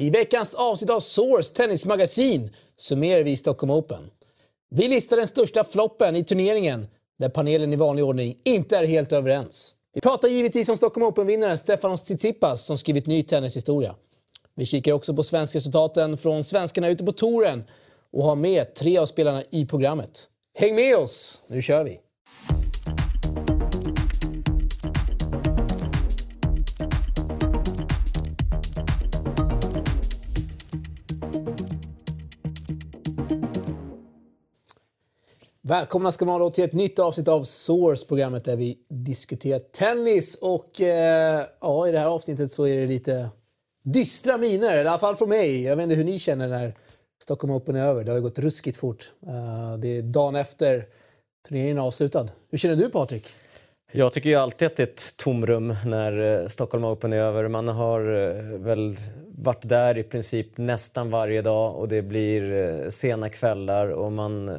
I 0.00 0.10
veckans 0.10 0.54
avsnitt 0.54 0.90
av 0.90 1.00
Source 1.00 1.54
Tennismagasin 1.54 2.50
summerar 2.76 3.22
vi 3.22 3.36
Stockholm 3.36 3.70
Open. 3.70 4.10
Vi 4.70 4.88
listar 4.88 5.16
den 5.16 5.28
största 5.28 5.64
floppen 5.64 6.16
i 6.16 6.24
turneringen 6.24 6.86
där 7.18 7.28
panelen 7.28 7.72
i 7.72 7.76
vanlig 7.76 8.04
ordning 8.04 8.38
inte 8.44 8.76
är 8.76 8.86
helt 8.86 9.12
överens. 9.12 9.74
Vi 9.94 10.00
pratar 10.00 10.28
givetvis 10.28 10.68
om 10.68 10.76
Stockholm 10.76 11.06
Open-vinnaren 11.06 11.58
Stefanos 11.58 12.02
Tsitsipas 12.02 12.64
som 12.64 12.78
skrivit 12.78 13.06
ny 13.06 13.22
tennishistoria. 13.22 13.94
Vi 14.56 14.66
kikar 14.66 14.92
också 14.92 15.16
på 15.16 15.22
svenskresultaten 15.22 16.16
från 16.16 16.44
svenskarna 16.44 16.88
ute 16.88 17.04
på 17.04 17.12
touren 17.12 17.64
och 18.12 18.24
har 18.24 18.36
med 18.36 18.74
tre 18.74 18.98
av 18.98 19.06
spelarna 19.06 19.42
i 19.50 19.66
programmet. 19.66 20.28
Häng 20.58 20.74
med 20.74 20.96
oss, 20.96 21.42
nu 21.46 21.62
kör 21.62 21.84
vi! 21.84 22.00
Välkomna 35.70 36.12
ska 36.12 36.24
man 36.24 36.40
då 36.40 36.50
till 36.50 36.64
ett 36.64 36.72
nytt 36.72 36.98
avsnitt 36.98 37.28
av 37.28 37.44
Source, 37.44 38.06
programmet 38.06 38.44
där 38.44 38.56
vi 38.56 38.78
diskuterar 38.88 39.58
tennis. 39.58 40.34
Och 40.34 40.80
eh, 40.80 41.46
ja, 41.60 41.88
i 41.88 41.92
det 41.92 41.98
här 41.98 42.06
avsnittet 42.06 42.52
så 42.52 42.66
är 42.66 42.76
det 42.76 42.86
lite 42.86 43.30
dystra 43.82 44.38
miner, 44.38 44.76
i 44.76 44.80
alla 44.80 44.98
fall 44.98 45.16
från 45.16 45.28
mig. 45.28 45.62
Jag 45.62 45.76
vet 45.76 45.82
inte 45.82 45.94
hur 45.94 46.04
ni 46.04 46.18
känner 46.18 46.48
när 46.48 46.76
Stockholm 47.22 47.54
Open 47.54 47.76
är 47.76 47.84
över. 47.84 48.04
Det 48.04 48.10
har 48.10 48.16
ju 48.16 48.22
gått 48.22 48.38
ruskigt 48.38 48.76
fort. 48.76 49.12
Uh, 49.26 49.78
det 49.78 49.88
är 49.88 50.02
dagen 50.02 50.36
efter 50.36 50.86
turneringen 51.48 51.78
är 51.78 51.82
avslutad. 51.82 52.26
Hur 52.50 52.58
känner 52.58 52.76
du 52.76 52.90
Patrik? 52.90 53.26
Jag 53.92 54.12
tycker 54.12 54.30
ju 54.30 54.36
alltid 54.36 54.66
att 54.66 54.76
det 54.76 54.82
är 54.82 54.86
ett 54.86 55.16
tomrum 55.16 55.76
när 55.86 56.42
eh, 56.42 56.48
Stockholm 56.48 56.84
Open 56.84 57.12
är 57.12 57.16
över. 57.16 57.48
Man 57.48 57.68
har 57.68 58.00
eh, 58.00 58.42
väl 58.58 58.96
varit 59.28 59.68
där 59.68 59.98
i 59.98 60.02
princip 60.02 60.58
nästan 60.58 61.10
varje 61.10 61.42
dag 61.42 61.76
och 61.76 61.88
det 61.88 62.02
blir 62.02 62.52
eh, 62.52 62.88
sena 62.88 63.28
kvällar 63.28 63.88
och 63.88 64.12
man 64.12 64.50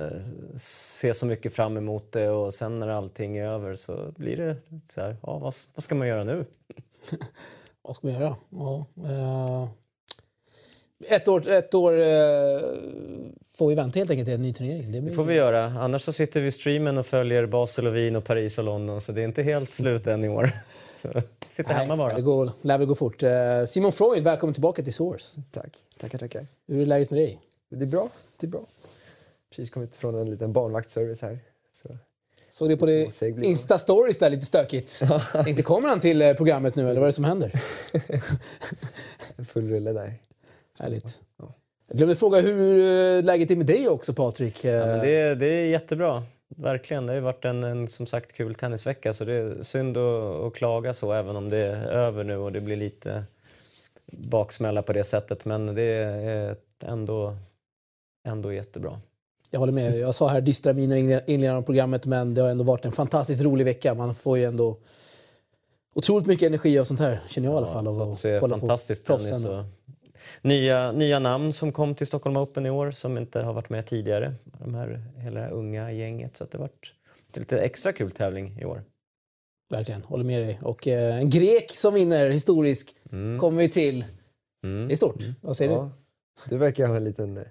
ser 0.55 1.13
så 1.13 1.25
mycket 1.25 1.53
fram 1.53 1.77
emot 1.77 2.11
det 2.11 2.29
och 2.29 2.53
sen 2.53 2.79
när 2.79 2.87
allting 2.87 3.37
är 3.37 3.47
över 3.47 3.75
så 3.75 4.11
blir 4.17 4.37
det 4.37 4.55
så 4.89 5.01
här, 5.01 5.17
ja 5.23 5.37
vad, 5.37 5.53
vad 5.75 5.83
ska 5.83 5.95
man 5.95 6.07
göra 6.07 6.23
nu? 6.23 6.45
vad 7.81 7.95
ska 7.95 8.07
man 8.07 8.15
göra? 8.15 8.35
Ja, 8.49 8.85
ett 11.07 11.27
år, 11.27 11.49
ett 11.49 11.73
år 11.73 11.93
uh, 11.93 12.05
får 13.53 13.69
vi 13.69 13.75
vänta 13.75 13.99
helt 13.99 14.11
enkelt 14.11 14.27
till 14.27 14.35
en 14.35 14.41
ny 14.41 14.53
turnering. 14.53 14.91
Det, 14.91 15.01
blir... 15.01 15.09
det 15.09 15.15
får 15.15 15.23
vi 15.23 15.33
göra. 15.33 15.65
Annars 15.65 16.01
så 16.01 16.13
sitter 16.13 16.41
vi 16.41 16.47
i 16.47 16.51
streamen 16.51 16.97
och 16.97 17.05
följer 17.05 17.45
Basel 17.45 17.87
och 17.87 17.95
Wien 17.95 18.15
och 18.15 18.23
Paris 18.23 18.57
och 18.57 18.63
London 18.63 19.01
så 19.01 19.11
det 19.11 19.21
är 19.21 19.25
inte 19.25 19.43
helt 19.43 19.73
slut 19.73 20.07
än 20.07 20.23
i 20.23 20.29
år. 20.29 20.51
Så, 21.01 21.07
Nej, 21.67 21.75
hemma 21.75 21.97
bara. 21.97 22.13
Det 22.13 22.21
går, 22.21 22.51
lär 22.61 22.77
väl 22.77 22.87
gå 22.87 22.95
fort. 22.95 23.23
Uh, 23.23 23.29
Simon 23.67 23.91
Freud, 23.91 24.23
välkommen 24.23 24.53
tillbaka 24.53 24.83
till 24.83 24.93
Source. 24.93 25.41
Tack. 25.51 25.77
Tackar, 25.99 26.17
tackar. 26.17 26.45
Hur 26.67 26.81
är 26.81 26.85
läget 26.85 27.11
med 27.11 27.19
dig? 27.19 27.39
Det 27.69 27.83
är 27.83 27.87
bra. 27.87 28.09
Det 28.39 28.47
är 28.47 28.51
bra. 28.51 28.61
Precis 29.49 29.69
kommit 29.69 29.95
från 29.95 30.15
en 30.15 30.29
liten 30.29 30.53
barnvaktsservice 30.53 31.21
här. 31.21 31.39
Så. 31.71 31.97
Såg 32.49 32.69
det 32.69 32.77
på 32.77 32.85
det 32.85 33.05
Insta-stories 33.21 34.19
där 34.19 34.29
lite 34.29 34.45
stökigt. 34.45 35.01
Inte 35.47 35.63
kommer 35.63 35.89
han 35.89 35.99
till 35.99 36.21
eh, 36.21 36.33
programmet 36.33 36.75
nu 36.75 36.81
eller 36.81 36.93
vad 36.93 37.03
är 37.03 37.05
det 37.05 37.11
som 37.11 37.23
händer? 37.23 37.61
Full 39.45 39.69
rulle 39.69 39.93
där. 39.93 40.13
Härligt. 40.79 41.21
Ja. 41.37 41.55
Jag 41.87 41.97
glömde 41.97 42.15
fråga 42.15 42.41
hur 42.41 42.79
eh, 43.17 43.23
läget 43.23 43.51
är 43.51 43.55
med 43.55 43.65
dig 43.65 43.89
också 43.89 44.13
Patrik. 44.13 44.65
Ja, 44.65 44.85
det, 44.85 45.35
det, 45.35 45.45
är 45.45 45.65
jättebra. 45.65 46.23
Verkligen. 46.47 47.05
Det 47.05 47.11
har 47.11 47.15
ju 47.15 47.21
varit 47.21 47.45
en, 47.45 47.63
en, 47.63 47.87
som 47.87 48.05
sagt 48.05 48.33
kul 48.33 48.55
tennisvecka 48.55 49.13
så 49.13 49.25
det 49.25 49.33
är 49.33 49.61
synd 49.61 49.97
att, 49.97 50.41
att 50.41 50.53
klaga 50.53 50.93
så 50.93 51.13
även 51.13 51.35
om 51.35 51.49
det 51.49 51.57
är 51.57 51.85
över 51.85 52.23
nu 52.23 52.37
och 52.37 52.51
det 52.51 52.61
blir 52.61 52.75
lite 52.75 53.23
baksmälla 54.11 54.81
på 54.81 54.93
det 54.93 55.03
sättet. 55.03 55.45
Men 55.45 55.75
det 55.75 55.83
är 55.83 56.55
ändå, 56.83 57.37
ändå 58.27 58.53
jättebra. 58.53 59.01
Jag 59.49 59.59
håller 59.59 59.73
med. 59.73 59.97
Jag 59.97 60.15
sa 60.15 60.27
här 60.27 60.41
dystra 60.41 60.73
miner 60.73 60.95
i 60.95 60.99
inledningen 60.99 61.55
av 61.55 61.61
programmet 61.61 62.05
men 62.05 62.33
det 62.33 62.41
har 62.41 62.49
ändå 62.49 62.63
varit 62.63 62.85
en 62.85 62.91
fantastiskt 62.91 63.41
rolig 63.41 63.65
vecka. 63.65 63.93
Man 63.93 64.15
får 64.15 64.37
ju 64.37 64.45
ändå 64.45 64.77
otroligt 65.93 66.27
mycket 66.27 66.47
energi 66.47 66.79
av 66.79 66.83
sånt 66.83 66.99
här, 66.99 67.19
känner 67.27 67.47
jag 67.47 67.55
i 67.55 67.57
alla 67.57 67.67
fall. 67.67 67.87
Av 67.87 68.01
att 68.01 68.19
se 68.19 68.39
fantastiskt 68.39 69.05
tennis 69.05 69.45
och 69.45 69.65
nya, 70.41 70.91
nya 70.91 71.19
namn 71.19 71.53
som 71.53 71.71
kom 71.71 71.95
till 71.95 72.07
Stockholm 72.07 72.37
Open 72.37 72.65
i 72.65 72.69
år 72.69 72.91
som 72.91 73.17
inte 73.17 73.41
har 73.41 73.53
varit 73.53 73.69
med 73.69 73.85
tidigare. 73.85 74.33
De 74.43 74.75
här, 74.75 75.01
hela 75.17 75.49
unga 75.49 75.91
gänget. 75.91 76.37
Så 76.37 76.43
det 76.43 76.57
har 76.57 76.59
varit 76.59 76.93
lite 77.33 77.61
extra 77.61 77.93
kul 77.93 78.11
tävling 78.11 78.57
i 78.61 78.65
år. 78.65 78.83
Verkligen, 79.69 80.03
håller 80.03 80.23
med 80.23 80.41
dig. 80.41 80.59
Och 80.61 80.87
eh, 80.87 81.15
en 81.15 81.29
grek 81.29 81.71
som 81.71 81.93
vinner 81.93 82.29
historisk 82.29 82.95
mm. 83.11 83.39
kommer 83.39 83.61
vi 83.61 83.69
till. 83.69 84.05
Mm. 84.63 84.87
Det 84.87 84.93
är 84.93 84.95
stort. 84.95 85.21
Mm. 85.21 85.35
Vad 85.41 85.57
säger 85.57 85.71
ja, 85.71 85.91
du? 86.45 86.49
Du 86.49 86.57
verkar 86.57 86.87
ha 86.87 86.95
en 86.95 87.03
liten 87.03 87.37
eh, 87.37 87.43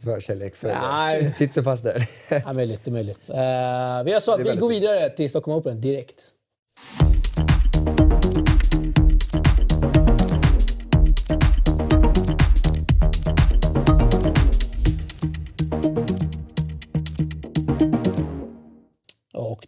förkärlek 0.00 0.56
för 0.56 0.68
ja, 0.68 1.30
Sitter 1.34 1.54
så 1.54 1.62
fast 1.62 1.84
där. 1.84 2.08
ja, 2.44 2.52
möjligt, 2.52 2.84
det 2.84 2.90
är 2.90 2.92
möjligt. 2.92 3.30
Uh, 3.30 4.04
vi 4.04 4.10
gör 4.10 4.20
så 4.20 4.32
att 4.32 4.40
vi 4.40 4.56
går 4.56 4.68
vidare 4.68 5.10
till 5.10 5.30
Stockholm 5.30 5.58
Open 5.58 5.80
direkt. 5.80 6.34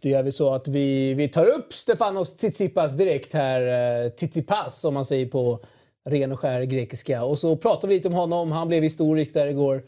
Då 0.03 0.09
gör 0.09 0.23
vi 0.23 0.33
så 0.33 0.55
att 0.55 0.69
vi, 0.69 1.15
vi 1.15 1.29
tar 1.29 1.47
upp 1.47 1.73
Stefanos 1.73 2.37
Tsitsipas 2.37 2.93
direkt 2.93 3.33
här. 3.33 3.63
Uh, 4.05 4.11
Tsitsipas 4.11 4.81
som 4.81 4.95
man 4.95 5.05
säger 5.05 5.27
på 5.27 5.61
ren 6.05 6.33
och 6.33 6.41
skär 6.41 6.63
grekiska. 6.63 7.25
Och 7.25 7.39
så 7.39 7.57
pratar 7.57 7.89
vi 7.89 7.95
lite 7.95 8.09
om 8.09 8.15
honom. 8.15 8.53
Han 8.53 8.69
blev 8.69 8.83
historisk 8.83 9.35
där 9.35 9.47
igår. 9.47 9.83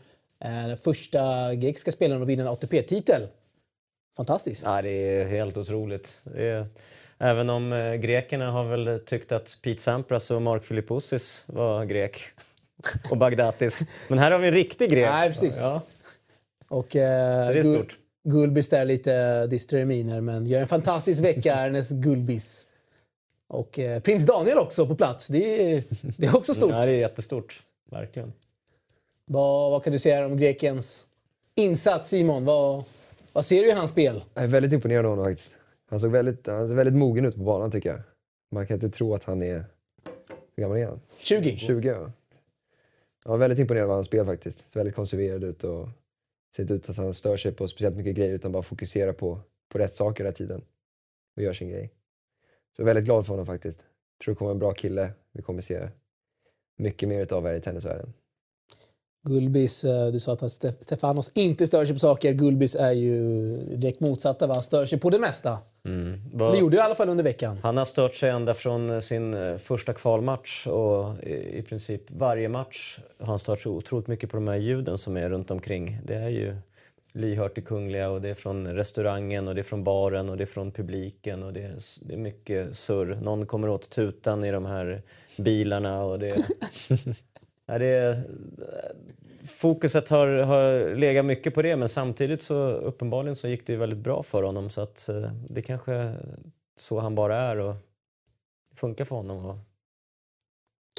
Eh, 0.44 0.68
den 0.68 0.76
första 0.76 1.54
grekiska 1.54 1.92
spelaren 1.92 2.22
att 2.22 2.28
vinna 2.28 2.42
en 2.42 2.48
ATP-titel. 2.48 3.26
Fantastiskt. 4.16 4.62
Ja, 4.64 4.82
det 4.82 4.90
är 4.90 5.26
helt 5.26 5.56
otroligt. 5.56 6.18
Är, 6.34 6.66
även 7.18 7.50
om 7.50 7.72
eh, 7.72 7.94
grekerna 7.94 8.50
har 8.50 8.64
väl 8.64 9.00
tyckt 9.06 9.32
att 9.32 9.58
Pete 9.62 9.82
Sampras 9.82 10.30
och 10.30 10.42
Mark 10.42 10.64
Filippoussis 10.64 11.42
var 11.46 11.84
grek. 11.84 12.20
och 13.10 13.16
Bagdatis. 13.16 13.80
Men 14.08 14.18
här 14.18 14.30
har 14.30 14.38
vi 14.38 14.48
en 14.48 14.54
riktig 14.54 14.90
grek. 14.90 15.10
Nej, 15.10 15.28
precis. 15.28 15.58
Ja. 15.60 15.82
Och, 16.68 16.96
eh, 16.96 17.52
det 17.52 17.58
är 17.58 17.62
stort. 17.62 17.98
Gulbis 18.24 18.68
där 18.68 18.84
lite 18.84 19.46
dystra 19.46 19.84
miner, 19.84 20.20
men 20.20 20.46
gör 20.46 20.60
en 20.60 20.66
fantastisk 20.66 21.24
vecka, 21.24 21.54
Ernest 21.56 21.90
Gulbis. 21.90 22.68
Och 23.48 23.78
eh, 23.78 24.00
prins 24.00 24.26
Daniel 24.26 24.58
också 24.58 24.86
på 24.86 24.94
plats. 24.94 25.26
Det 25.26 25.72
är, 25.72 25.84
det 26.16 26.26
är 26.26 26.36
också 26.36 26.54
stort. 26.54 26.70
Ja, 26.70 26.86
det 26.86 26.92
är 26.92 26.98
jättestort. 26.98 27.62
Verkligen. 27.90 28.32
Vad, 29.24 29.70
vad 29.70 29.84
kan 29.84 29.92
du 29.92 29.98
säga 29.98 30.26
om 30.26 30.36
grekens 30.36 31.06
insats, 31.54 32.08
Simon? 32.08 32.44
Vad, 32.44 32.84
vad 33.32 33.44
ser 33.44 33.62
du 33.62 33.68
i 33.68 33.72
hans 33.72 33.90
spel? 33.90 34.22
Jag 34.34 34.44
är 34.44 34.48
väldigt 34.48 34.72
imponerad 34.72 35.04
av 35.04 35.10
honom 35.10 35.24
faktiskt. 35.24 35.52
Han 35.90 36.00
såg 36.00 36.10
väldigt, 36.10 36.46
han 36.46 36.68
ser 36.68 36.74
väldigt 36.74 36.94
mogen 36.94 37.24
ut 37.24 37.34
på 37.34 37.42
banan 37.42 37.70
tycker 37.70 37.90
jag. 37.90 38.00
Man 38.50 38.66
kan 38.66 38.74
inte 38.74 38.90
tro 38.90 39.14
att 39.14 39.24
han 39.24 39.42
är... 39.42 39.64
Hur 40.56 40.62
gammal 40.62 40.78
är 40.78 40.86
han? 40.86 41.00
20. 41.18 41.56
20 41.56 41.88
ja. 41.88 42.12
Jag 43.24 43.34
är 43.34 43.38
väldigt 43.38 43.58
imponerad 43.58 43.90
av 43.90 43.94
hans 43.94 44.06
spel 44.06 44.26
faktiskt. 44.26 44.76
Väldigt 44.76 44.94
konserverad 44.94 45.44
ut 45.44 45.64
och 45.64 45.88
ser 46.56 46.62
inte 46.62 46.74
ut 46.74 46.88
att 46.88 46.96
han 46.96 47.14
stör 47.14 47.36
sig 47.36 47.52
på 47.52 47.68
speciellt 47.68 47.96
mycket 47.96 48.16
grejer 48.16 48.34
utan 48.34 48.52
bara 48.52 48.62
fokuserar 48.62 49.12
på, 49.12 49.40
på 49.68 49.78
rätt 49.78 49.94
saker 49.94 50.24
hela 50.24 50.34
tiden. 50.34 50.64
Och 51.36 51.42
gör 51.42 51.52
sin 51.52 51.68
grej. 51.68 51.94
Så 52.76 52.82
jag 52.82 52.84
är 52.84 52.94
väldigt 52.94 53.04
glad 53.04 53.26
för 53.26 53.32
honom 53.32 53.46
faktiskt. 53.46 53.86
Tror 54.24 54.34
det 54.34 54.38
kommer 54.38 54.50
en 54.50 54.58
bra 54.58 54.72
kille. 54.72 55.12
Vi 55.32 55.42
kommer 55.42 55.62
se 55.62 55.88
mycket 56.76 57.08
mer 57.08 57.32
av 57.32 57.46
här 57.46 57.54
i 57.54 57.60
tennisvärlden. 57.60 58.12
Gulbis, 59.24 59.84
eh, 59.84 60.06
du 60.06 60.20
sa 60.20 60.32
att 60.32 60.52
Stefanos 60.52 61.32
inte 61.34 61.66
stör 61.66 61.84
sig 61.84 61.94
på 61.94 62.00
saker. 62.00 62.32
Gulbis 62.32 62.74
är 62.74 62.92
ju 62.92 63.56
direkt 63.56 64.00
motsatta, 64.00 64.46
va? 64.46 64.62
stör 64.62 64.86
sig 64.86 64.98
på 64.98 65.10
det 65.10 65.18
mesta. 65.18 65.58
Mm. 65.84 66.20
Det 66.52 66.58
gjorde 66.58 66.76
i 66.76 66.80
alla 66.80 66.94
fall 66.94 67.08
under 67.08 67.24
veckan. 67.24 67.58
Han 67.62 67.76
har 67.76 67.84
stört 67.84 68.14
sig 68.14 68.30
ända 68.30 68.54
från 68.54 68.90
eh, 68.90 69.00
sin 69.00 69.34
eh, 69.34 69.56
första 69.56 69.92
kvalmatch 69.92 70.66
och 70.66 71.24
i 71.24 71.62
princip 71.62 72.10
varje 72.10 72.48
match 72.48 72.98
har 73.18 73.26
han 73.26 73.38
stört 73.38 73.58
sig 73.58 73.72
otroligt 73.72 74.06
mycket 74.06 74.30
på 74.30 74.36
de 74.36 74.48
här 74.48 74.56
ljuden 74.56 74.98
som 74.98 75.16
är 75.16 75.30
runt 75.30 75.50
omkring. 75.50 75.98
Det 76.04 76.14
är 76.14 76.28
ju 76.28 76.56
lyhört 77.12 77.58
i 77.58 77.62
Kungliga 77.62 78.10
och 78.10 78.22
det 78.22 78.28
är 78.28 78.34
från 78.34 78.66
restaurangen 78.66 79.48
och 79.48 79.54
det 79.54 79.60
är 79.60 79.62
från 79.62 79.84
baren 79.84 80.28
och 80.28 80.36
det 80.36 80.44
är 80.44 80.46
från 80.46 80.70
publiken 80.70 81.42
och 81.42 81.52
det 81.52 81.62
är, 81.62 81.75
det 82.00 82.14
är 82.14 82.18
mycket 82.18 82.76
surr. 82.76 83.18
Någon 83.22 83.46
kommer 83.46 83.68
åt 83.68 83.90
tutan 83.90 84.44
i 84.44 84.50
de 84.50 84.66
här 84.66 85.02
bilarna 85.36 86.02
och 86.02 86.18
det... 86.18 86.36
Ja, 87.67 87.79
det, 87.79 88.23
fokuset 89.49 90.09
har, 90.09 90.29
har 90.29 90.94
legat 90.94 91.25
mycket 91.25 91.55
på 91.55 91.62
det 91.62 91.76
men 91.76 91.88
samtidigt 91.88 92.43
så 92.43 92.70
uppenbarligen 92.70 93.37
så 93.37 93.49
gick 93.49 93.67
det 93.67 93.76
väldigt 93.76 93.99
bra 93.99 94.23
för 94.23 94.43
honom 94.43 94.70
så 94.70 94.81
att 94.81 95.09
eh, 95.09 95.32
det 95.49 95.62
kanske 95.62 95.93
är 95.93 96.38
så 96.76 97.00
han 97.00 97.14
bara 97.14 97.37
är 97.37 97.56
och 97.56 97.75
det 98.70 98.76
funkar 98.76 99.05
för 99.05 99.17
honom. 99.17 99.47
Och... 99.47 99.56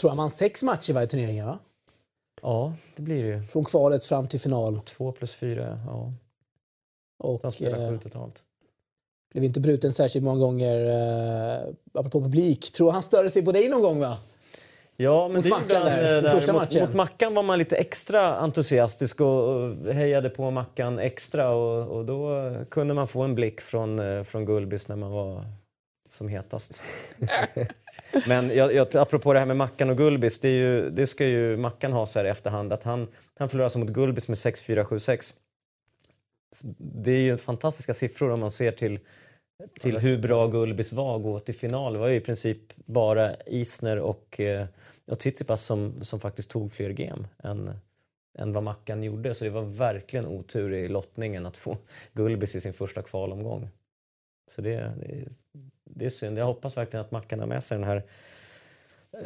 Tror 0.02 0.10
jag 0.12 0.18
man 0.18 0.32
sex 0.32 0.64
matcher 0.64 0.90
i 0.90 0.94
varje 0.94 1.08
turnering 1.08 1.46
va? 1.46 1.60
Ja, 2.42 2.74
det 2.96 3.02
blir 3.02 3.24
det 3.24 3.30
ju. 3.30 3.44
Från 3.44 3.64
kvalet 3.64 4.06
fram 4.06 4.28
till 4.28 4.40
final. 4.40 4.82
Två 4.82 5.12
plus 5.12 5.36
fyra, 5.36 5.80
ja. 5.86 6.14
Och, 7.20 7.40
han 7.44 7.52
spelar 7.52 7.90
sju 7.90 7.98
totalt. 7.98 8.44
Blev 9.32 9.44
inte 9.44 9.60
bruten 9.60 9.94
särskilt 9.94 10.26
många 10.26 10.40
gånger. 10.40 10.86
Eh, 10.86 11.74
apropå 11.94 12.22
publik, 12.22 12.72
tror 12.72 12.92
han 12.92 13.04
störde 13.04 13.30
sig 13.30 13.46
på 13.46 13.52
dig 13.52 13.70
någon 13.70 13.82
gång 13.82 14.00
va? 14.00 14.18
Ja, 14.98 15.28
men 15.28 15.36
Mot 15.36 15.44
det 15.44 15.50
Mackan 15.50 15.86
där, 15.86 16.26
eh, 16.26 16.32
första 16.32 16.54
mot, 16.54 16.62
matchen. 16.62 16.82
mot 16.82 16.94
Mackan 16.94 17.34
var 17.34 17.44
man 17.44 17.60
lite 17.60 17.76
extra 17.76 18.36
entusiastisk 18.36 19.22
och, 19.22 19.76
hejade 19.94 20.30
på 20.30 20.52
Mackan 20.52 21.00
extra 21.00 21.50
och, 21.50 21.98
och 21.98 22.06
då 22.06 22.52
kunde 22.70 22.94
man 22.94 23.08
få 23.08 23.22
en 23.22 23.36
blick 23.36 23.62
från, 23.62 24.00
eh, 24.00 24.24
från 24.24 24.46
Gulbis 24.46 24.88
när 24.88 24.96
man 24.96 25.12
var 25.12 25.46
som 26.10 26.28
hetast. 26.28 26.84
Men 28.28 28.50
jag, 28.56 28.74
jag, 28.74 28.96
apropå 28.96 29.34
det 29.34 29.40
här 29.40 29.46
med 29.46 29.58
Mackan 29.58 29.90
och 29.90 29.98
Gulbis, 29.98 30.40
det, 30.40 30.48
är 30.48 30.52
ju, 30.52 30.90
det 30.90 31.08
ska 31.08 31.26
ju 31.26 31.58
Mackan 31.58 31.94
ha 31.94 32.06
så 32.06 32.20
här 32.20 32.26
i 32.26 32.30
efterhand 32.30 32.74
att 32.74 32.84
han, 32.84 33.08
han 33.36 33.50
förlorade 33.50 33.66
alltså 33.66 33.80
mot 33.80 33.90
Gulbis 33.90 34.28
med 34.28 34.36
6-4, 34.36 34.84
7-6. 34.84 35.34
Det 36.78 37.12
är 37.12 37.22
ju 37.22 37.38
fantastiska 37.38 37.94
siffror 37.94 38.32
om 38.32 38.40
man 38.40 38.52
ser 38.52 38.72
till, 38.72 39.00
till 39.80 39.98
hur 39.98 40.18
bra 40.18 40.48
Gulbis 40.48 40.94
var 40.94 41.16
att 41.16 41.24
gå 41.24 41.40
till 41.40 41.56
final. 41.56 41.94
Det 41.94 42.00
var 42.00 42.08
ju 42.08 42.16
i 42.16 42.20
princip 42.20 42.60
bara 42.76 43.36
Isner 43.46 44.00
och, 44.00 44.40
eh, 44.40 44.66
och 45.08 45.20
Tsitsipas 45.20 45.64
som, 45.64 46.04
som 46.04 46.20
faktiskt 46.20 46.50
tog 46.50 46.72
fler 46.72 46.90
game 46.90 47.28
än, 47.44 47.76
än 48.38 48.54
vad 48.54 48.64
Mackan 48.64 49.04
gjorde. 49.04 49.36
Så 49.36 49.44
det 49.44 49.50
var 49.50 49.62
verkligen 49.62 50.28
otur 50.28 50.74
i 50.74 50.88
lottningen 50.88 51.46
att 51.46 51.58
få 51.58 51.78
Gulbis 52.14 52.56
i 52.56 52.62
sin 52.62 52.74
första 52.74 53.02
kvalomgång. 53.02 53.70
Så 54.48 54.62
det, 54.62 54.78
det, 54.78 55.26
det 55.84 56.06
är 56.06 56.10
synd. 56.10 56.38
Jag 56.38 56.46
hoppas 56.46 56.78
verkligen 56.78 57.06
att 57.06 57.12
Mackan 57.12 57.40
har 57.40 57.48
med 57.48 57.64
sig 57.64 57.78
den 57.78 57.88
här 57.88 58.04
eh, 59.12 59.20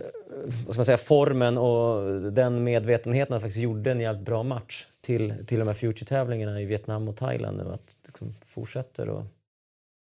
vad 0.65 0.73
ska 0.73 0.79
man 0.79 0.85
säga, 0.85 0.97
formen 0.97 1.57
och 1.57 2.21
den 2.31 2.63
medvetenheten 2.63 3.35
att 3.35 3.41
faktiskt 3.41 3.63
gjorde 3.63 3.91
en 3.91 3.99
jävligt 3.99 4.25
bra 4.25 4.43
match 4.43 4.87
till, 5.01 5.45
till 5.47 5.59
de 5.59 5.67
här 5.67 5.75
Future-tävlingarna 5.75 6.61
i 6.61 6.65
Vietnam 6.65 7.07
och 7.07 7.15
Thailand 7.17 7.57
nu. 7.57 7.63
Att 7.63 7.97
liksom 8.05 8.35
fortsätter 8.45 9.09
och, 9.09 9.23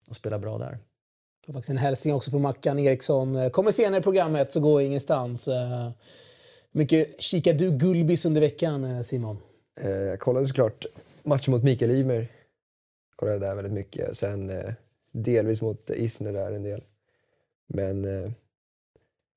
och 0.09 0.17
spela 0.17 0.39
bra 0.39 0.59
där. 0.59 0.79
Och 1.49 1.55
faktiskt 1.55 1.71
en 1.71 1.79
hälsning 1.79 2.15
också 2.15 2.31
från 2.31 2.43
Mackan 2.43 2.79
Eriksson. 2.79 3.51
Kommer 3.51 3.71
senare 3.71 4.01
i 4.01 4.03
programmet, 4.03 4.53
så 4.53 4.61
gå 4.61 4.81
ingenstans. 4.81 5.49
Eh, 5.49 5.91
mycket 6.73 7.21
kikar 7.21 7.55
du 7.55 7.71
Gulbis 7.71 8.25
under 8.25 8.41
veckan, 8.41 8.85
eh, 8.85 9.01
Simon? 9.01 9.37
Eh, 9.81 9.91
jag 9.91 10.21
kollade 10.21 10.47
såklart 10.47 10.87
matchen 11.23 11.53
mot 11.53 11.63
Mikael 11.63 11.91
Ymer. 11.91 12.29
Kollade 13.17 13.39
där 13.39 13.55
väldigt 13.55 13.73
mycket. 13.73 14.17
Sen 14.17 14.53
delvis 15.13 15.63
mot 15.63 15.91
Isner 15.91 16.33
där 16.33 16.53
en 16.53 16.63
del. 16.63 16.85
Men 17.67 18.05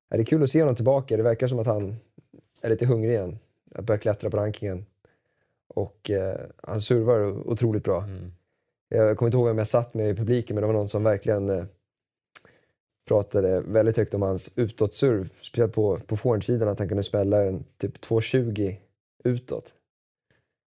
ja, 0.10 0.18
det 0.18 0.24
är 0.24 0.26
kul 0.26 0.44
att 0.44 0.50
se 0.50 0.62
honom 0.62 0.76
tillbaka. 0.76 1.18
Det 1.18 1.24
verkar 1.24 1.48
som 1.48 1.60
att 1.60 1.68
han 1.68 1.96
är 2.62 2.70
lite 2.70 2.86
hungrig 2.86 3.12
igen. 3.12 3.40
Att 3.76 3.86
börja 3.86 3.98
klättra 3.98 4.30
på 4.30 4.38
rankingen. 4.38 4.86
Och 5.68 6.10
eh, 6.10 6.40
han 6.64 6.82
servar 6.82 7.50
otroligt 7.50 7.84
bra. 7.84 8.06
Jag 8.90 9.18
kommer 9.18 9.28
inte 9.28 9.38
ihåg 9.38 9.48
vem 9.48 9.58
jag 9.58 9.68
satt 9.68 9.94
med 9.94 10.10
i 10.10 10.16
publiken 10.16 10.56
men 10.56 10.62
det 10.62 10.68
var 10.68 10.74
någon 10.74 10.90
som 10.90 11.04
verkligen 11.04 11.50
eh, 11.50 11.66
pratade 13.08 13.62
väldigt 13.62 13.98
högt 13.98 14.14
om 14.14 14.22
hans 14.22 14.52
utåtserv. 14.56 15.30
Speciellt 15.42 15.74
på, 15.74 15.98
på 16.08 16.18
forehandsidan 16.18 16.68
att 16.68 16.80
han 16.80 16.88
kunde 16.88 17.04
spela 17.04 17.44
en 17.44 17.64
typ 17.78 17.98
2,20 18.06 18.76
utåt. 19.24 19.74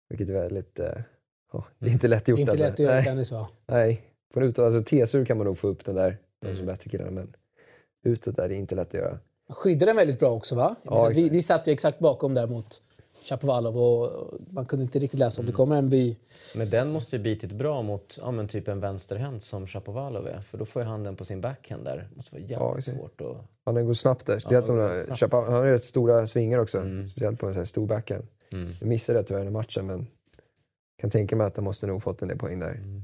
Vilket 0.09 0.29
är 0.29 0.33
väldigt... 0.33 0.79
Ja, 1.53 1.65
det 1.79 1.87
är 1.87 1.91
inte 1.91 2.07
lätt 2.07 2.27
gjort 2.27 2.39
Inte 2.39 2.51
alltså. 2.51 2.65
lätt 2.65 2.73
att 2.73 2.79
göra 2.79 2.95
Nej. 2.95 3.03
tennis 3.05 3.31
va? 3.31 3.47
Nej, 3.67 4.01
på 4.33 4.39
en 4.39 4.45
utåt, 4.45 4.65
alltså 4.65 4.83
T-sur 4.83 5.25
kan 5.25 5.37
man 5.37 5.45
nog 5.47 5.57
få 5.57 5.67
upp 5.67 5.85
den 5.85 5.95
där, 5.95 6.17
de 6.39 6.47
Mm. 6.47 6.57
som 6.57 6.65
bättre 6.65 6.89
killarna, 6.89 7.11
men 7.11 7.35
utåt 8.05 8.39
är 8.39 8.49
det 8.49 8.55
inte 8.55 8.75
lätt 8.75 8.87
att 8.87 8.93
göra. 8.93 9.19
Skyddade 9.49 9.85
den 9.85 9.95
väldigt 9.95 10.19
bra 10.19 10.29
också 10.31 10.55
va? 10.55 10.75
Ja, 10.83 11.11
vi, 11.15 11.29
vi 11.29 11.41
satt 11.41 11.67
ju 11.67 11.71
exakt 11.71 11.99
bakom 11.99 12.33
där 12.33 12.47
mot 12.47 12.81
Chapovalov 13.23 13.77
och 13.77 14.33
man 14.49 14.65
kunde 14.65 14.83
inte 14.83 14.99
riktigt 14.99 15.19
läsa 15.19 15.41
om 15.41 15.43
Mm. 15.45 15.51
det 15.51 15.55
kommer 15.55 15.75
en 15.77 15.89
by. 15.89 16.17
Men 16.55 16.69
den 16.69 16.91
måste 16.93 17.15
ju 17.15 17.21
bitit 17.23 17.51
bra 17.51 17.81
mot 17.81 18.17
ja, 18.21 18.31
men 18.31 18.47
typ 18.47 18.67
en 18.67 18.79
vänsterhänt 18.79 19.43
som 19.43 19.67
Shapovalov 19.67 20.27
är. 20.27 20.41
För 20.41 20.57
då 20.57 20.65
får 20.65 20.81
ju 20.81 20.87
han 20.87 21.03
den 21.03 21.15
på 21.15 21.25
sin 21.25 21.41
backhand 21.41 21.83
där. 21.85 21.97
Det 22.09 22.15
måste 22.15 22.31
vara 22.35 22.41
jävligt 22.41 22.87
Ja, 22.87 22.93
svårt 22.93 23.21
att... 23.21 23.37
Ja, 23.65 23.71
den 23.71 23.85
går 23.85 23.93
snabbt 23.93 24.25
där. 24.25 24.43
Ja, 24.49 24.61
de, 24.61 24.77
går 24.77 25.15
snabbt. 25.15 25.33
han 25.33 25.53
har 25.53 25.63
rätt 25.63 25.83
stora 25.83 26.27
svingar 26.27 26.59
också. 26.59 26.77
Mm. 26.77 27.09
Speciellt 27.09 27.39
på 27.39 27.45
en 27.47 27.53
sån 27.53 27.59
här 27.59 27.65
stor 27.65 27.87
backhand. 27.87 28.27
Mm. 28.53 28.69
Jag 28.79 28.89
missade 28.89 29.19
det 29.19 29.23
tyvärr 29.25 29.45
i 29.45 29.49
matchen 29.49 29.85
men 29.87 30.07
kan 31.01 31.09
tänka 31.09 31.35
mig 31.35 31.47
att 31.47 31.55
han 31.55 31.65
måste 31.65 31.87
nog 31.87 32.03
fått 32.03 32.21
en 32.21 32.27
del 32.27 32.37
poäng 32.37 32.59
där. 32.59 32.73
Mm. 32.75 33.03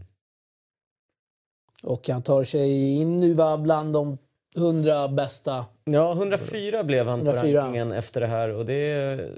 Och 1.84 2.10
han 2.10 2.22
tar 2.22 2.44
sig 2.44 2.96
in 2.98 3.20
nu 3.20 3.34
va, 3.34 3.58
bland 3.58 3.94
de 3.94 4.18
100 4.56 5.08
bästa. 5.08 5.66
Ja, 5.84 6.14
104 6.14 6.84
blev 6.84 7.08
han 7.08 7.20
104. 7.20 7.42
på 7.52 7.58
rankingen 7.58 7.92
efter 7.92 8.22
det 8.22 8.28
här 8.28 8.50
och 8.50 8.66
det 8.66 9.30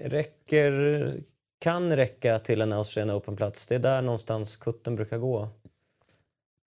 räcker, 0.00 1.14
kan 1.60 1.96
räcka 1.96 2.38
till 2.38 2.60
en 2.60 2.72
Australian 2.72 3.16
Open-plats. 3.16 3.66
Det 3.66 3.74
är 3.74 3.78
där 3.78 4.02
någonstans 4.02 4.56
kutten 4.56 4.96
brukar 4.96 5.18
gå. 5.18 5.48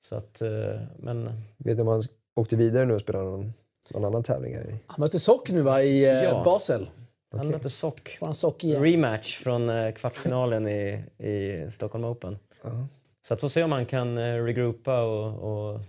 Så 0.08 0.16
att, 0.16 0.42
eh, 0.42 0.80
men 0.98 1.26
Vet 1.58 1.78
du 1.78 1.82
om 1.82 1.88
han 1.88 2.02
åkte 2.36 2.56
vidare 2.56 2.86
nu 2.86 2.94
och 2.94 3.02
spelade 3.02 3.26
någon, 3.26 3.54
någon 3.94 4.06
annan 4.06 4.24
tävling? 4.24 4.56
Här? 4.56 4.78
Han 4.88 5.00
mötte 5.00 5.20
Sock 5.20 5.50
nu 5.52 5.62
va, 5.62 5.82
i 5.82 6.06
eh, 6.06 6.24
Ja. 6.24 6.42
Basel. 6.46 6.90
han 7.32 7.40
Okej. 7.40 7.52
mötte 7.52 7.70
Sock. 7.70 8.18
Han 8.22 8.36
Sock 8.36 8.64
igen? 8.64 8.84
Rematch 8.84 9.38
från 9.38 9.70
eh, 9.70 9.94
kvartsfinalen 9.94 10.68
i, 10.68 11.04
i 11.18 11.68
Stockholm 11.72 12.06
Open. 12.06 12.38
Ja. 12.64 12.88
Så 13.22 13.34
att 13.34 13.42
få 13.42 13.50
se 13.50 13.64
om 13.64 13.72
han 13.72 13.86
kan 13.86 14.18
regroupa 14.20 15.02
och, 15.02 15.72
och 15.74 15.80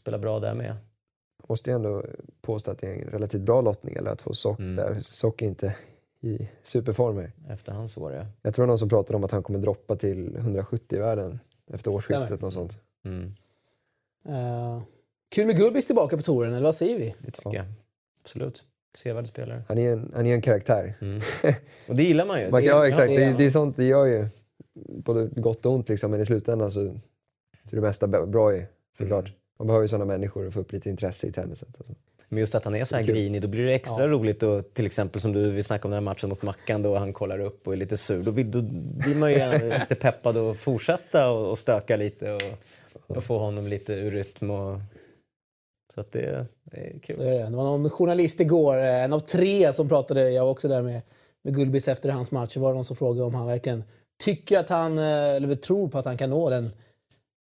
spela 0.00 0.18
bra 0.18 0.40
där 0.40 0.54
med. 0.54 0.76
Måste 1.52 1.70
ju 1.70 1.76
ändå 1.76 2.04
påstå 2.42 2.70
att 2.70 2.78
det 2.78 2.86
är 2.86 3.02
en 3.02 3.10
relativt 3.10 3.40
bra 3.42 3.60
lottning 3.60 3.94
eller 3.96 4.10
att 4.10 4.22
få 4.22 4.34
Sock 4.34 4.58
Mm. 4.58 4.76
där. 4.76 5.00
Sock 5.00 5.42
är 5.42 5.46
inte 5.46 5.76
i 6.20 6.48
superformer. 6.62 7.32
Efter 7.48 7.72
hans 7.72 7.96
år, 7.96 8.12
ja. 8.12 8.26
Jag 8.42 8.54
tror 8.54 8.66
någon 8.66 8.78
som 8.78 8.88
pratade 8.88 9.16
om 9.16 9.24
att 9.24 9.30
han 9.30 9.42
kommer 9.42 9.58
droppa 9.58 9.96
till 9.96 10.36
170 10.36 10.96
i 10.96 11.00
världen 11.00 11.38
efter 11.72 11.90
årsskiftet. 11.90 12.40
Något 12.40 12.52
sånt. 12.54 12.78
Mm, 13.04 13.34
Eh, 14.28 14.82
kul 15.34 15.46
med 15.46 15.56
Gulbis 15.56 15.86
tillbaka 15.86 16.16
på 16.16 16.22
touren, 16.22 16.52
eller 16.54 16.64
vad 16.64 16.74
säger 16.74 16.98
vi? 16.98 17.14
det 17.18 17.30
tycker 17.30 17.50
Ja. 17.50 17.54
jag. 17.56 17.66
Absolut. 18.22 18.64
Sevärd 18.98 19.28
spelare. 19.28 19.64
Han 19.68 19.78
är 19.78 19.82
ju 19.82 19.92
en, 19.92 20.12
han 20.14 20.26
är 20.26 20.34
en 20.34 20.40
karaktär. 20.42 20.94
Mm. 21.00 21.20
Och 21.88 21.96
det 21.96 22.02
gillar 22.02 22.26
man 22.26 22.40
ju. 22.40 22.50
Man, 22.50 22.60
Det- 22.62 22.66
ja, 22.68 22.86
exakt. 22.88 23.08
det 23.08 23.16
Det, 23.16 23.24
är- 23.24 23.38
det 23.38 23.44
är 23.44 23.50
sånt 23.50 23.76
det 23.76 23.84
gör 23.84 24.06
ju 24.06 24.28
både 24.74 25.26
gott 25.40 25.66
och 25.66 25.72
ont 25.72 25.88
liksom, 25.88 26.10
men 26.10 26.20
i 26.20 26.26
slutändan 26.26 26.72
så 26.72 26.80
är 26.80 26.94
det 27.70 27.80
mesta 27.80 28.06
bra 28.26 28.54
i 28.54 28.66
såklart. 28.92 29.24
Mm. 29.28 29.38
Man 29.62 29.66
behöver 29.66 29.84
ju 29.84 29.88
sådana 29.88 30.04
människor 30.04 30.46
och 30.46 30.52
få 30.52 30.60
upp 30.60 30.72
lite 30.72 30.90
intresse 30.90 31.26
i 31.26 31.32
tenniset. 31.32 31.68
Alltså. 31.78 31.94
Men 32.28 32.38
just 32.38 32.54
att 32.54 32.64
han 32.64 32.74
är 32.74 32.84
så 32.84 32.96
här 32.96 33.02
grinig, 33.02 33.42
då 33.42 33.48
blir 33.48 33.64
det 33.66 33.74
extra 33.74 34.04
Ja. 34.04 34.08
roligt 34.08 34.42
och 34.42 34.74
till 34.74 34.86
exempel 34.86 35.20
som 35.20 35.32
du, 35.32 35.50
vi 35.50 35.62
snackade 35.62 35.86
om 35.86 35.90
den 35.90 36.06
här 36.06 36.12
matchen 36.12 36.28
mot 36.28 36.42
Mackan 36.42 36.82
då 36.82 36.96
han 36.96 37.12
kollar 37.12 37.38
upp 37.38 37.66
och 37.66 37.72
är 37.72 37.76
lite 37.76 37.96
sur. 37.96 38.22
Då, 38.22 38.30
vill, 38.30 38.50
då 38.50 38.62
blir 38.62 39.14
man 39.14 39.32
ju 39.32 39.38
lite 39.80 39.94
peppad 39.94 40.36
att 40.36 40.56
fortsätta 40.56 41.30
och, 41.30 41.50
och 41.50 41.58
stöka 41.58 41.96
lite 41.96 42.32
och, 42.32 42.42
och 43.16 43.24
få 43.24 43.38
honom 43.38 43.66
lite 43.66 43.92
ur 43.92 44.10
rytm. 44.10 44.50
Och, 44.50 44.78
så 45.94 46.00
att 46.00 46.12
det, 46.12 46.46
det 46.64 46.76
är 46.76 46.98
kul. 46.98 47.16
Så 47.16 47.22
är 47.22 47.32
det. 47.32 47.38
det 47.38 47.56
var 47.56 47.64
någon 47.64 47.90
journalist 47.90 48.40
igår, 48.40 48.76
eh, 48.78 49.04
en 49.04 49.12
av 49.12 49.20
tre 49.20 49.72
som 49.72 49.88
pratade, 49.88 50.30
jag 50.30 50.44
var 50.44 50.50
också 50.50 50.68
där 50.68 50.82
med, 50.82 51.02
med 51.44 51.54
Gulbis 51.54 51.88
efter 51.88 52.08
hans 52.08 52.30
match, 52.30 52.54
så 52.54 52.60
var 52.60 52.68
det 52.68 52.74
någon 52.74 52.84
som 52.84 52.96
frågade 52.96 53.24
om 53.26 53.34
han 53.34 53.46
verkligen 53.46 53.84
tycker 54.24 54.58
att 54.58 54.68
han, 54.68 54.98
eh, 54.98 55.04
eller 55.34 55.54
tror 55.54 55.88
på 55.88 55.98
att 55.98 56.04
han 56.04 56.16
kan 56.16 56.30
nå 56.30 56.50
den, 56.50 56.70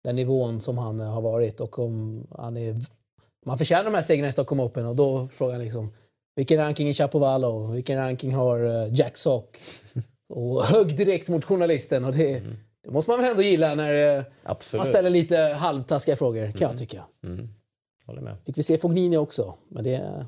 den 0.08 0.16
nivån 0.16 0.62
som 0.62 0.78
han 0.78 1.00
har 1.00 1.22
varit 1.22 1.60
och 1.60 1.80
om 1.80 2.28
han 2.38 2.58
är 2.58 2.76
man 3.46 3.58
förtjänar 3.58 3.84
de 3.84 3.94
här 3.94 4.02
segrarna 4.02 4.28
i 4.28 4.32
Stockholm 4.32 4.60
Open 4.60 4.86
och 4.86 4.96
då 4.96 5.28
frågar 5.28 5.54
han 5.54 5.64
liksom 5.64 5.94
vilken 6.36 6.58
ranking 6.58 6.90
är 6.90 6.94
Chapovalov, 6.94 7.72
vilken 7.72 7.98
ranking 7.98 8.34
har 8.34 8.60
eh, 8.60 8.94
Jack 8.94 9.18
Sock? 9.18 9.58
Och 10.30 10.64
högg 10.64 10.98
direkt 10.98 11.30
mot 11.30 11.46
journalisten 11.46 12.06
och 12.06 12.12
det, 12.12 12.44
det 12.84 12.92
måste 12.92 13.12
man 13.12 13.20
väl 13.20 13.32
ändå 13.32 13.42
gilla 13.42 13.76
när 13.76 13.94
eh, 13.94 14.16
man 14.16 14.26
Absolut. 14.44 14.88
ställer 14.88 15.10
lite 15.10 15.38
halvtaskiga 15.38 16.16
frågor 16.16 16.52
kan 16.52 16.70
jag 16.70 16.78
tycka. 16.78 17.04
Mm. 17.24 17.50
Håller 18.06 18.22
med. 18.22 18.38
Fick 18.46 18.58
vi 18.58 18.64
se 18.64 18.78
Fognini 18.78 19.18
också, 19.18 19.56
men 19.68 19.84
det 19.84 19.96
är 19.96 20.26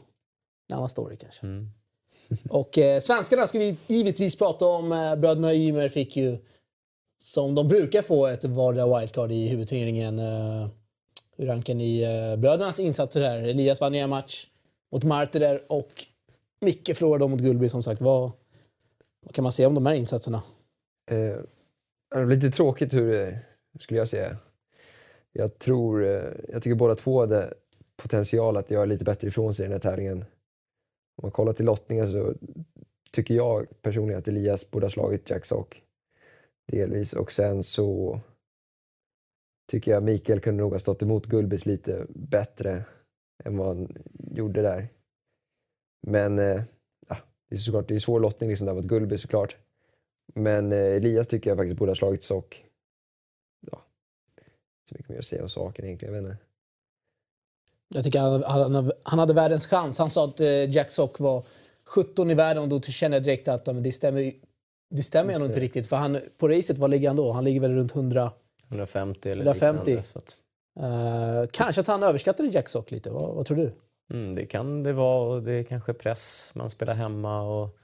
en 0.70 0.76
annan 0.76 0.90
story 0.90 1.18
kanske. 1.18 1.48
Mm. 1.48 1.70
Och 2.50 2.78
eh, 2.78 3.02
svenskarna 3.02 3.48
ska 3.48 3.60
vi 3.60 3.78
givetvis 3.88 4.38
prata 4.38 4.66
om. 4.66 4.92
Eh, 4.92 5.16
bröderna 5.16 5.54
Ymer 5.54 5.90
fick 5.90 6.18
ju, 6.18 6.38
som 7.24 7.56
de 7.56 7.68
brukar 7.68 8.02
få, 8.02 8.28
ett 8.28 8.46
vardera 8.46 9.00
wildcard 9.00 9.32
i 9.32 9.48
huvudturneringen. 9.48 10.20
Eh, 10.20 10.68
hur 11.38 11.46
rankar 11.46 11.74
ni 11.74 12.02
eh, 12.02 12.40
brödernas 12.40 12.80
insatser 12.80 13.22
här? 13.22 13.40
Elias 13.40 13.82
vann 13.82 13.94
ju 13.94 14.00
en 14.00 14.10
match 14.10 14.48
mot 14.92 15.04
Martyr 15.04 15.62
och 15.68 16.06
Micke 16.62 16.96
förlorade 16.96 17.28
mot 17.28 17.42
Gullby 17.42 17.70
som 17.70 17.84
sagt. 17.84 18.02
Vad, 18.02 18.32
vad 19.22 19.34
kan 19.34 19.44
man 19.44 19.52
säga 19.52 19.68
om 19.68 19.76
de 19.76 19.86
här 19.86 19.94
insatserna? 19.94 20.44
Eh, 21.12 21.38
det 22.16 22.26
lite 22.26 22.52
tråkigt 22.52 22.94
hur 22.94 23.12
det 23.12 23.40
skulle 23.80 24.00
jag 24.00 24.10
säga. 24.10 24.38
Jag 25.32 25.60
tror, 25.60 26.04
jag 26.50 26.64
tycker 26.64 26.76
båda 26.76 26.96
två 26.96 27.20
hade 27.20 27.54
potential 27.98 28.58
att 28.58 28.72
göra 28.72 28.86
lite 28.86 29.04
bättre 29.04 29.28
ifrån 29.28 29.54
sig 29.54 29.64
i 29.64 29.68
den 29.68 29.74
här 29.74 29.80
tävlingen. 29.80 30.18
Om 31.18 31.22
man 31.22 31.32
kollar 31.32 31.54
till 31.54 31.66
lottningen 31.66 32.12
så 32.12 32.34
tycker 33.12 33.34
jag 33.34 33.68
personligen 33.82 34.20
att 34.20 34.28
Elias 34.28 34.72
borde 34.72 34.86
ha 34.86 34.92
slagit 34.92 35.30
Jack 35.30 35.46
Sock. 35.46 35.84
Delvis. 36.72 37.14
Och 37.14 37.32
sen 37.32 37.64
så 37.64 38.20
tycker 39.72 39.92
jag 39.92 40.04
Mikael 40.04 40.40
kunde 40.40 40.64
nog 40.64 40.72
ha 40.72 40.80
stått 40.80 41.02
emot 41.02 41.26
Gulbis 41.26 41.66
lite 41.66 42.06
bättre 42.10 42.84
än 43.44 43.58
vad 43.58 43.68
han 43.68 43.88
gjorde 44.14 44.62
där. 44.62 44.88
Men 46.08 46.40
eh, 46.40 46.62
ja, 47.08 47.18
det 47.50 47.56
är 47.56 47.60
såklart 47.60 47.88
det 47.88 47.96
är 47.96 48.00
svår 48.00 48.20
lottning 48.20 48.50
liksom 48.50 48.68
där 48.68 48.74
mot 48.74 48.86
Gulbis 48.86 49.22
såklart. 49.22 49.58
Men 50.34 50.72
eh, 50.72 50.78
Elias 50.78 51.28
tycker 51.28 51.50
jag 51.50 51.58
faktiskt 51.58 51.78
borde 51.78 51.90
ha 51.90 51.96
slagit 51.96 52.24
Sock. 52.24 52.66
Ja, 53.72 53.86
inte 54.38 54.52
så 54.90 54.96
mycket 54.96 55.10
mer 55.10 55.20
att 55.20 55.26
säga 55.26 55.44
om 55.44 55.50
saken 55.50 55.86
egentligen. 55.86 56.16
Jag 56.16 56.22
vet 56.22 56.32
inte. 56.32 56.44
Jag 57.96 58.04
tycker 58.04 58.20
han, 58.20 58.44
han, 58.44 58.92
han 59.04 59.20
hade 59.20 59.34
världens 59.34 59.68
chans. 59.68 60.00
Han 60.00 60.10
sa 60.10 60.26
att 60.26 60.40
eh, 60.40 60.70
Jack 60.70 60.92
Sock 60.92 61.20
var 61.20 61.46
17 61.84 62.32
i 62.32 62.34
världen 62.34 62.64
och 62.64 62.70
då 62.70 62.82
kände 62.82 63.18
jag 63.18 63.24
direkt 63.24 63.48
att 63.48 63.66
men 63.66 63.84
det 63.84 63.92
stämmer, 63.92 64.34
det 64.90 65.04
stämmer 65.04 65.40
nog 65.40 65.48
inte 65.48 65.60
riktigt. 65.60 65.88
För 65.88 65.96
han, 65.96 66.20
på 66.38 66.48
racet, 66.48 66.78
vad 66.78 66.90
ligger 66.90 67.08
han 67.08 67.18
då? 67.18 67.32
Han 67.32 67.44
ligger 67.44 67.62
väl 67.62 67.76
runt 67.76 67.96
100... 67.96 68.32
150 68.68 69.30
eller 69.30 69.44
150. 69.44 69.80
liknande, 69.86 70.10
att, 70.16 70.38
Uh, 70.80 71.48
kanske 71.52 71.82
att 71.82 71.88
han 71.88 72.04
överskattade 72.04 72.50
Jack 72.50 72.70
Sock 72.70 72.92
lite. 72.92 73.12
Vad, 73.12 73.36
vad 73.36 73.46
tror 73.46 73.58
du? 73.58 73.72
mm, 74.14 74.36
det 74.36 74.46
kan 74.46 74.84
det 74.84 74.94
vara 74.94 75.36
och 75.36 75.44
det 75.44 75.54
är 75.54 75.64
kanske 75.64 75.94
press. 75.94 76.52
Man 76.54 76.70
spelar 76.70 76.94
hemma 76.94 77.42
och, 77.42 77.78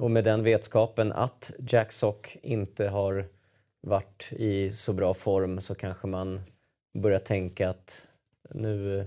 och 0.00 0.10
med 0.10 0.24
den 0.24 0.42
vetskapen 0.42 1.12
att 1.12 1.52
Jack 1.58 1.92
Sock 1.92 2.36
inte 2.42 2.88
har 2.88 3.26
varit 3.86 4.28
i 4.32 4.70
så 4.70 4.92
bra 4.92 5.14
form 5.14 5.60
så 5.60 5.74
kanske 5.74 6.06
man 6.06 6.40
börjar 6.98 7.18
tänka 7.18 7.70
att 7.70 8.08
nu 8.50 9.06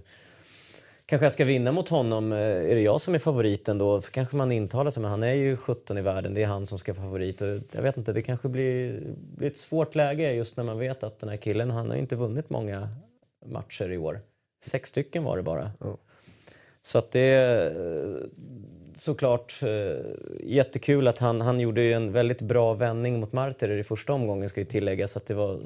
kanske 1.12 1.26
jag 1.26 1.34
ska 1.34 1.46
vinna 1.46 1.72
mot 1.72 1.90
honom. 1.90 2.32
Eh, 2.32 2.40
Är 2.40 2.76
det 2.76 2.82
jag 2.82 3.02
som 3.02 3.14
är 3.14 3.20
favoriten 3.20 3.78
då? 3.78 4.02
För 4.02 4.12
kanske 4.12 4.36
man 4.36 4.52
intalar 4.52 4.92
sig, 4.92 5.02
men 5.02 5.12
han 5.12 5.24
är 5.24 5.34
ju 5.34 5.58
17 5.58 5.98
i 5.98 6.02
världen, 6.02 6.34
det 6.34 6.44
är 6.44 6.48
han 6.48 6.66
som 6.66 6.80
ska 6.80 6.94
vara 6.94 7.04
favorit. 7.04 7.42
Och 7.42 7.48
jag 7.72 7.82
vet 7.82 7.98
inte, 7.98 8.14
det 8.14 8.22
kanske 8.22 8.48
blir, 8.48 9.02
blir 9.38 9.48
ett 9.48 9.58
svårt 9.58 9.96
läge 9.96 10.34
just 10.34 10.58
när 10.58 10.64
man 10.64 10.80
vet 10.80 11.04
att 11.04 11.20
den 11.20 11.30
här 11.30 11.38
killen, 11.38 11.72
han 11.72 11.90
har 11.90 11.98
inte 11.98 12.16
vunnit 12.16 12.50
många 12.50 12.90
matcher 13.46 13.92
i 13.92 13.98
år. 13.98 14.20
Sex 14.64 14.90
stycken 14.90 15.24
var 15.24 15.38
det 15.38 15.44
bara. 15.44 15.72
Ja. 15.80 15.98
Så 16.82 16.98
att 16.98 17.12
det 17.12 17.20
är 17.20 17.66
eh, 17.66 18.16
såklart 18.96 19.60
eh, 19.64 20.06
jättekul 20.40 21.08
att 21.08 21.20
han, 21.20 21.42
han 21.42 21.60
gjorde 21.60 21.82
en 21.82 22.12
väldigt 22.12 22.42
bra 22.42 22.74
vändning 22.74 23.20
mot 23.20 23.34
Martyr 23.34 23.70
i 23.70 23.84
första 23.84 24.14
omgången 24.14 24.50
ska 24.50 24.60
ju 24.60 24.66
tilläggas. 24.66 25.18
att 25.18 25.26
det 25.26 25.34
var 25.34 25.60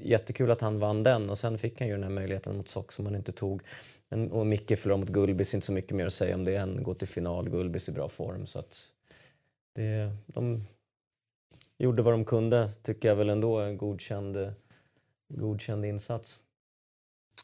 jättekul 0.00 0.50
att 0.50 0.60
han 0.60 0.78
vann 0.78 1.02
den 1.02 1.30
och 1.30 1.38
sen 1.38 1.58
fick 1.58 1.78
han 1.80 1.88
ju 1.88 1.94
den 1.94 2.02
här 2.02 2.10
möjligheten 2.10 2.56
mot 2.56 2.68
Sock 2.68 2.92
som 2.92 3.06
han 3.06 3.16
inte 3.16 3.32
tog. 3.32 3.62
Och 4.10 4.46
Micke 4.46 4.78
förlorade 4.78 5.00
mot 5.00 5.08
Gulbis, 5.08 5.54
inte 5.54 5.66
så 5.66 5.72
mycket 5.72 5.96
mer 5.96 6.06
att 6.06 6.12
säga 6.12 6.34
om 6.34 6.44
det 6.44 6.56
än 6.56 6.82
gå 6.82 6.94
till 6.94 7.08
final. 7.08 7.50
Gulbis 7.50 7.88
i 7.88 7.92
bra 7.92 8.08
form 8.08 8.46
så 8.46 8.58
att 8.58 8.86
det, 9.74 10.12
de 10.26 10.64
gjorde 11.78 12.02
vad 12.02 12.14
de 12.14 12.24
kunde 12.24 12.68
tycker 12.82 13.08
jag 13.08 13.16
väl 13.16 13.30
ändå. 13.30 13.58
En 13.58 13.78
godkänd, 13.78 14.52
godkänd 15.28 15.84
insats. 15.84 16.38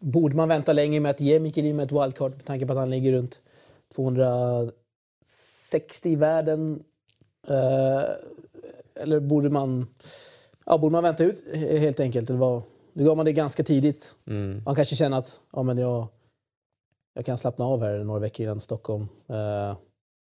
Borde 0.00 0.36
man 0.36 0.48
vänta 0.48 0.72
länge 0.72 1.00
med 1.00 1.10
att 1.10 1.20
ge 1.20 1.40
Mikael 1.40 1.66
Ymer 1.66 1.84
ett 1.84 1.92
wildcard 1.92 2.30
med 2.30 2.44
tanke 2.44 2.66
på 2.66 2.72
att 2.72 2.78
han 2.78 2.90
ligger 2.90 3.12
runt 3.12 3.40
260 3.94 4.72
i 6.10 6.16
världen? 6.16 6.84
Eh, 7.48 8.02
eller 8.94 9.20
borde 9.20 9.50
man, 9.50 9.86
ja, 10.66 10.78
borde 10.78 10.92
man 10.92 11.02
vänta 11.02 11.24
ut 11.24 11.44
helt 11.54 12.00
enkelt? 12.00 12.30
Eller 12.30 12.40
vad? 12.40 12.62
Nu 12.92 13.04
gav 13.04 13.16
man 13.16 13.26
det 13.26 13.32
ganska 13.32 13.64
tidigt. 13.64 14.16
Mm. 14.26 14.62
Man 14.64 14.74
kanske 14.74 14.96
känner 14.96 15.18
att 15.18 15.40
ja, 15.52 15.62
men 15.62 15.78
jag, 15.78 16.08
jag 17.16 17.24
kan 17.24 17.38
slappna 17.38 17.64
av 17.64 17.82
här 17.82 17.98
några 18.04 18.20
veckor 18.20 18.44
innan 18.44 18.60
Stockholm. 18.60 19.08
Eh, 19.28 19.76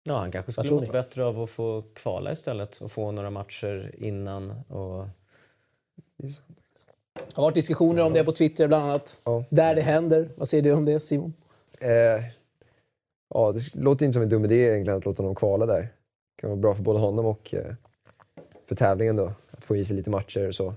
Ja, 0.05 0.17
han 0.17 0.31
kanske 0.31 0.51
skulle 0.51 0.71
må 0.73 0.81
bättre 0.81 1.25
av 1.25 1.41
att 1.41 1.49
få 1.49 1.83
kvala 1.93 2.31
istället 2.31 2.81
och 2.81 2.91
få 2.91 3.11
några 3.11 3.29
matcher 3.29 3.95
innan. 3.97 4.51
Och, 4.51 5.05
det 6.17 6.27
har 7.33 7.43
varit 7.43 7.55
diskussioner 7.55 8.05
om 8.05 8.13
det 8.13 8.23
på 8.23 8.31
Twitter 8.31 8.67
bland 8.67 8.83
annat. 8.83 9.21
Ja. 9.23 9.43
Där 9.49 9.75
det 9.75 9.81
händer. 9.81 10.29
Vad 10.35 10.47
säger 10.47 10.63
du 10.63 10.73
om 10.73 10.85
det 10.85 10.99
Simon? 10.99 11.33
Eh, 11.79 12.23
ja, 13.33 13.51
det 13.51 13.75
låter 13.75 14.05
inte 14.05 14.13
som 14.13 14.23
en 14.23 14.29
dum 14.29 14.45
idé 14.45 14.55
egentligen 14.55 14.97
att 14.97 15.05
låta 15.05 15.23
honom 15.23 15.35
kvala 15.35 15.65
där. 15.65 15.81
Det 15.81 16.41
kan 16.41 16.49
vara 16.49 16.59
bra 16.59 16.75
för 16.75 16.83
både 16.83 16.99
honom 16.99 17.25
och 17.25 17.53
eh, 17.53 17.73
för 18.67 18.75
tävlingen 18.75 19.15
då. 19.15 19.31
Att 19.51 19.63
få 19.63 19.75
i 19.75 19.85
sig 19.85 19.95
lite 19.95 20.09
matcher 20.09 20.47
och 20.47 20.55
så. 20.55 20.73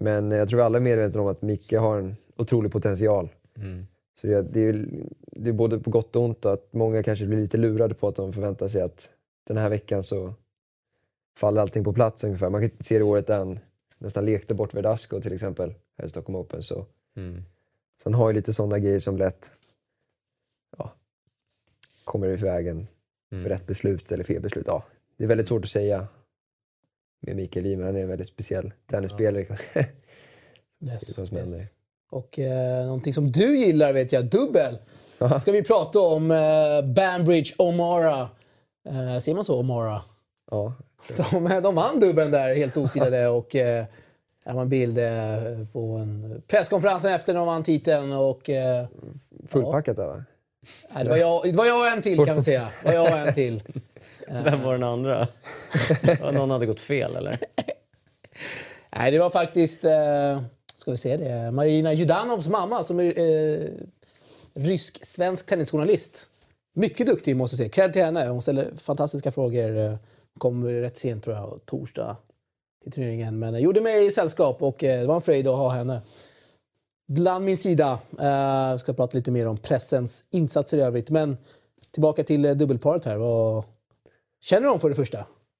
Men 0.00 0.32
eh, 0.32 0.38
jag 0.38 0.48
tror 0.48 0.60
alla 0.60 0.78
är 0.78 0.82
medvetna 0.82 1.20
om 1.20 1.28
att 1.28 1.42
Micke 1.42 1.72
har 1.72 1.98
en 1.98 2.16
otrolig 2.36 2.72
potential. 2.72 3.28
Så 4.20 4.26
det, 4.26 4.60
är, 4.60 4.88
det 5.32 5.50
är 5.50 5.52
både 5.52 5.78
på 5.78 5.90
gott 5.90 6.16
och 6.16 6.22
ont 6.22 6.46
att 6.46 6.72
många 6.72 7.02
kanske 7.02 7.26
blir 7.26 7.38
lite 7.38 7.56
lurade 7.56 7.94
på 7.94 8.08
att 8.08 8.16
de 8.16 8.32
förväntar 8.32 8.68
sig 8.68 8.82
att 8.82 9.10
den 9.46 9.56
här 9.56 9.68
veckan 9.68 10.04
så 10.04 10.34
faller 11.36 11.60
allting 11.60 11.84
på 11.84 11.92
plats 11.92 12.24
ungefär. 12.24 12.50
Man 12.50 12.68
kan 12.68 12.78
se 12.80 12.98
det 12.98 13.04
året 13.04 13.30
än. 13.30 13.58
Nästan 13.98 14.24
lekte 14.24 14.54
bort 14.54 14.74
Verdasco 14.74 15.20
till 15.20 15.32
exempel 15.32 15.74
här 15.98 16.06
i 16.06 16.08
Stockholm 16.08 16.36
Open. 16.36 16.62
Så, 16.62 16.86
mm. 17.16 17.42
så 18.02 18.10
han 18.10 18.14
har 18.14 18.28
ju 18.28 18.34
lite 18.34 18.52
sådana 18.52 18.78
grejer 18.78 18.98
som 18.98 19.16
lätt 19.16 19.50
ja, 20.78 20.92
kommer 22.04 22.28
i 22.28 22.36
vägen 22.36 22.86
Mm. 23.32 23.44
för 23.44 23.50
rätt 23.50 23.66
beslut 23.66 24.12
eller 24.12 24.24
fel 24.24 24.42
beslut. 24.42 24.66
Ja, 24.66 24.84
det 25.16 25.24
är 25.24 25.28
väldigt 25.28 25.48
svårt 25.48 25.64
att 25.64 25.70
säga 25.70 26.08
med 27.20 27.36
Mikael 27.36 27.66
Ymer. 27.66 27.84
Han 27.84 27.96
är 27.96 28.02
en 28.02 28.08
väldigt 28.08 28.28
speciell 28.28 28.72
tennisspelare. 28.86 29.46
Yes, 30.80 31.18
vad 31.18 31.28
som 31.28 31.36
händer. 31.36 31.77
Och 32.10 32.38
eh, 32.38 32.84
någonting 32.84 33.12
som 33.12 33.32
du 33.32 33.58
gillar 33.58 33.92
vet 33.92 34.12
jag, 34.12 34.24
dubbel. 34.24 34.78
Ja. 35.18 35.40
ska 35.40 35.52
vi 35.52 35.62
prata 35.62 36.00
om 36.00 36.30
eh, 36.30 36.82
Banbridge 36.82 37.54
O'Mara. 37.58 38.26
Eh, 38.88 39.20
ser 39.20 39.34
man 39.34 39.44
så, 39.44 39.62
O'Mara? 39.62 40.00
ja, 40.50 40.72
De, 41.30 41.60
de 41.62 41.74
vann 41.74 42.00
dubbeln 42.00 42.30
där 42.30 42.54
helt 42.54 42.76
osidade 42.76 43.28
och 43.38 43.56
eh, 43.56 43.84
här 44.44 44.54
var 44.54 44.62
en 44.62 44.68
bild 44.68 44.98
eh, 44.98 45.66
på 45.72 45.80
en 45.80 46.42
presskonferensen 46.46 47.12
efter 47.12 47.32
när 47.32 47.40
de 47.40 47.46
vann 47.46 47.62
titeln 47.62 48.12
och 48.12 48.50
eh, 48.50 48.86
fullpackat 49.48 49.96
där 49.96 50.06
va? 50.06 50.24
nej, 50.94 51.04
det, 51.04 51.10
var 51.10 51.16
jag, 51.16 51.42
det 51.44 51.52
var 51.52 51.66
jag 51.66 51.80
och 51.80 51.86
en 51.86 52.02
till 52.02 52.24
kan 52.26 52.36
vi 52.36 52.42
säga. 52.42 52.68
Det 52.82 52.88
var 52.88 52.94
jag 52.94 53.12
och 53.12 53.18
en 53.18 53.34
till. 53.34 53.62
Vem 54.44 54.62
var 54.62 54.72
den 54.72 54.82
andra? 54.82 55.28
Ja, 56.20 56.30
Någon 56.30 56.50
hade 56.50 56.66
gått 56.66 56.80
fel 56.80 57.16
eller? 57.16 57.38
Nej, 58.96 59.10
det 59.10 59.18
var 59.18 59.30
faktiskt, 59.30 59.84
eh, 59.84 60.40
ska 60.88 60.92
vi 61.10 61.16
se 61.16 61.16
det, 61.16 61.50
Marina 61.50 61.92
Judanovs 61.92 62.48
mamma 62.48 62.84
som 62.84 63.00
är 63.00 63.18
eh, 63.18 63.68
rysk-svensk 64.54 65.46
tennisjournalist. 65.46 66.30
Mycket 66.74 67.06
duktig 67.06 67.36
måste 67.36 67.54
jag 67.54 67.58
säga. 67.58 67.68
Cred 67.68 67.92
till 67.92 68.04
henne. 68.04 68.28
Hon 68.28 68.42
ställer 68.42 68.72
fantastiska 68.76 69.30
frågor. 69.30 69.76
Eh, 69.76 69.94
Kommer 70.38 70.72
rätt 70.72 70.96
sent 70.96 71.24
tror 71.24 71.36
jag, 71.36 71.60
torsdag 71.64 72.16
till 72.82 72.92
turneringen. 72.92 73.38
Men 73.38 73.54
eh, 73.54 73.60
gjorde 73.60 73.80
mig 73.80 74.06
i 74.06 74.10
sällskap 74.10 74.62
och 74.62 74.84
eh, 74.84 75.00
det 75.00 75.06
var 75.06 75.14
en 75.14 75.20
fröjd 75.20 75.48
att 75.48 75.56
ha 75.56 75.70
henne. 75.70 76.02
Bland 77.08 77.44
min 77.44 77.56
sida. 77.56 77.98
Eh, 78.20 78.76
ska 78.76 78.92
prata 78.92 79.18
lite 79.18 79.30
mer 79.30 79.46
om 79.46 79.56
pressens 79.56 80.24
insatser 80.30 80.78
i 80.78 80.80
övrigt. 80.80 81.10
Men 81.10 81.36
tillbaka 81.90 82.24
till 82.24 82.44
eh, 82.44 82.52
dubbelparet 82.52 83.04
här. 83.04 83.16
Vad 83.16 83.64
känner 84.40 84.62
du 84.62 84.68
dem 84.68 84.80
för 84.80 84.88
det 84.88 84.94
första? 84.94 85.18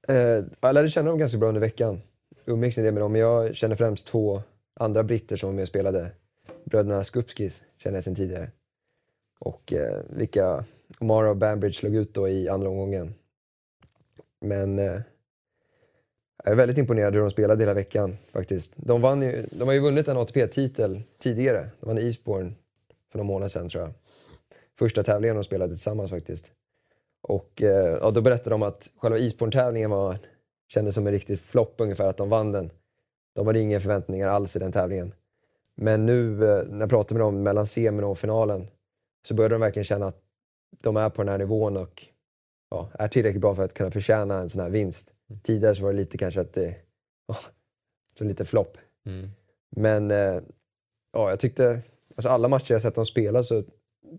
Eh, 0.08 0.44
jag 0.60 0.74
lärde 0.74 0.90
känna 0.90 1.10
dem 1.10 1.18
ganska 1.18 1.38
bra 1.38 1.48
under 1.48 1.60
veckan. 1.60 2.00
Umgicks 2.44 2.78
en 2.78 2.84
del 2.84 2.94
med 2.94 3.02
dem, 3.02 3.12
men 3.12 3.20
jag 3.20 3.56
känner 3.56 3.76
främst 3.76 4.06
två 4.06 4.42
andra 4.78 5.02
britter 5.02 5.36
som 5.36 5.48
var 5.48 5.54
med 5.54 5.62
och 5.62 5.68
spelade. 5.68 6.10
Bröderna 6.64 7.04
Skupskis 7.04 7.64
känner 7.78 7.96
jag 7.96 8.04
sedan 8.04 8.14
tidigare. 8.14 8.50
Och 9.38 9.72
eh, 9.72 10.02
vilka 10.08 10.64
Omara 10.98 11.30
och 11.30 11.36
Banbridge 11.36 11.78
slog 11.78 11.94
ut 11.94 12.14
då 12.14 12.28
i 12.28 12.48
andra 12.48 12.68
omgången. 12.68 13.14
Men 14.40 14.78
eh, 14.78 15.00
jag 16.44 16.52
är 16.52 16.54
väldigt 16.54 16.78
imponerad 16.78 17.14
hur 17.14 17.20
de 17.20 17.30
spelade 17.30 17.62
hela 17.62 17.74
veckan 17.74 18.16
faktiskt. 18.32 18.72
De, 18.76 19.00
vann 19.00 19.22
ju, 19.22 19.46
de 19.50 19.68
har 19.68 19.74
ju 19.74 19.80
vunnit 19.80 20.08
en 20.08 20.16
ATP-titel 20.16 21.02
tidigare. 21.18 21.68
De 21.80 21.86
vann 21.86 21.98
i 21.98 22.06
Eastbourne 22.06 22.52
för 23.12 23.18
några 23.18 23.26
månader 23.26 23.48
sedan 23.48 23.68
tror 23.68 23.84
jag. 23.84 23.92
Första 24.78 25.02
tävlingen 25.02 25.36
de 25.36 25.44
spelade 25.44 25.74
tillsammans 25.74 26.10
faktiskt. 26.10 26.52
Och 27.22 27.62
eh, 27.62 27.98
ja, 28.00 28.10
då 28.10 28.20
berättade 28.20 28.50
de 28.50 28.62
att 28.62 28.88
själva 28.96 29.18
Eastbourne-tävlingen 29.18 29.90
var, 29.90 30.16
kändes 30.68 30.94
som 30.94 31.06
en 31.06 31.12
riktig 31.12 31.40
flopp 31.40 31.74
ungefär, 31.78 32.06
att 32.06 32.16
de 32.16 32.28
vann 32.28 32.52
den. 32.52 32.70
De 33.38 33.46
hade 33.46 33.60
inga 33.60 33.80
förväntningar 33.80 34.28
alls 34.28 34.56
i 34.56 34.58
den 34.58 34.72
tävlingen. 34.72 35.14
Men 35.74 36.06
nu 36.06 36.32
eh, 36.32 36.66
när 36.66 36.80
jag 36.80 36.88
pratade 36.88 37.14
med 37.14 37.26
dem 37.26 37.42
mellan 37.42 37.66
semin 37.66 38.04
och 38.04 38.18
finalen 38.18 38.66
så 39.28 39.34
började 39.34 39.54
de 39.54 39.60
verkligen 39.60 39.84
känna 39.84 40.06
att 40.06 40.22
de 40.82 40.96
är 40.96 41.10
på 41.10 41.22
den 41.22 41.28
här 41.28 41.38
nivån 41.38 41.76
och 41.76 42.06
ja, 42.70 42.90
är 42.98 43.08
tillräckligt 43.08 43.40
bra 43.40 43.54
för 43.54 43.64
att 43.64 43.74
kunna 43.74 43.90
förtjäna 43.90 44.38
en 44.38 44.48
sån 44.48 44.60
här 44.60 44.70
vinst. 44.70 45.14
Tidigare 45.42 45.74
så 45.74 45.82
var 45.82 45.92
det 45.92 45.96
lite 45.96 46.18
kanske 46.18 46.40
att 46.40 46.52
det 46.52 46.74
ja, 47.26 47.36
så 48.18 48.24
lite 48.24 48.44
flopp. 48.44 48.78
Mm. 49.06 49.30
Men 49.76 50.10
eh, 50.10 50.42
ja, 51.12 51.30
jag 51.30 51.40
tyckte, 51.40 51.80
alltså 52.16 52.28
alla 52.28 52.48
matcher 52.48 52.72
jag 52.72 52.82
sett 52.82 52.94
dem 52.94 53.06
spela 53.06 53.42
så 53.42 53.64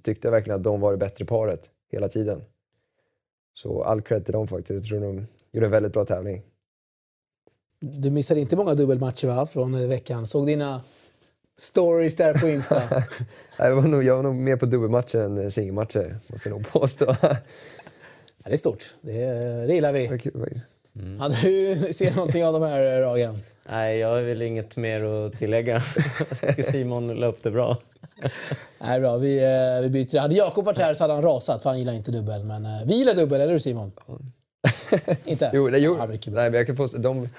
tyckte 0.03 0.27
jag 0.27 0.31
verkligen 0.31 0.59
att 0.59 0.63
de 0.63 0.81
var 0.81 0.91
det 0.91 0.97
bättre 0.97 1.25
paret 1.25 1.71
hela 1.91 2.09
tiden. 2.09 2.41
Så 3.53 3.83
all 3.83 4.01
cred 4.01 4.25
till 4.25 4.33
dem 4.33 4.47
faktiskt. 4.47 4.69
Jag 4.69 4.83
tror 4.83 4.99
de 4.99 5.27
gjorde 5.51 5.67
en 5.67 5.71
väldigt 5.71 5.93
bra 5.93 6.05
tävling. 6.05 6.43
Du 7.81 8.11
missade 8.11 8.39
inte 8.39 8.55
många 8.55 8.73
dubbelmatcher 8.73 9.27
va, 9.27 9.45
från 9.45 9.73
eh, 9.75 9.87
veckan. 9.87 10.27
Såg 10.27 10.47
dina 10.47 10.81
stories 11.59 12.15
där 12.15 12.33
på 12.33 12.47
Insta. 12.47 12.81
Jag 13.57 13.75
var 13.75 13.81
nog, 13.81 14.03
jag 14.03 14.15
var 14.15 14.23
nog 14.23 14.35
mer 14.35 14.55
på 14.55 14.65
dubbelmatcher 14.65 15.19
än 15.19 15.37
eh, 15.37 15.49
singelmatcher, 15.49 16.15
måste 16.27 16.49
jag 16.49 16.57
nog 16.57 16.71
påstå. 16.71 17.15
Ja, 17.21 17.37
det 18.43 18.53
är 18.53 18.57
stort. 18.57 18.95
Det, 19.01 19.25
det 19.67 19.73
gillar 19.73 19.91
vi. 19.93 20.07
faktiskt. 20.07 20.35
Ja, 21.19 21.29
du 21.41 21.75
ser 21.93 22.15
någonting 22.15 22.45
av 22.45 22.53
de 22.53 22.61
här 22.63 22.83
eh, 22.83 22.99
Ragen? 23.01 23.37
Nej, 23.69 23.97
jag 23.97 24.07
har 24.07 24.21
väl 24.21 24.41
inget 24.41 24.77
mer 24.77 25.03
att 25.03 25.33
tillägga. 25.33 25.83
Simon 26.71 27.07
la 27.07 27.27
upp 27.27 27.43
det 27.43 27.51
bra. 27.51 27.77
Nej, 28.79 28.99
bra. 28.99 29.17
Vi, 29.17 29.39
vi 29.81 29.89
byter. 29.89 30.19
Hade 30.19 30.35
Jakob 30.35 30.65
varit 30.65 30.77
här 30.77 30.93
så 30.93 31.03
hade 31.03 31.13
han 31.13 31.23
rasat 31.23 31.61
för 31.61 31.69
han 31.69 31.79
gillar 31.79 31.93
inte 31.93 32.11
dubbel. 32.11 32.43
Men 32.43 32.67
vi 32.87 32.95
gillar 32.95 33.13
dubbel, 33.13 33.41
eller 33.41 33.51
hur 33.51 33.59
Simon? 33.59 33.91
inte? 35.25 35.51
Jo, 35.53 35.69
det, 35.69 35.79
jo, 35.79 35.97
Ja, 35.97 36.05
nej, 36.07 36.17
men 36.31 36.53
jag 36.53 36.67
kan 36.67 36.75
påstå, 36.75 36.97
de, 36.97 37.29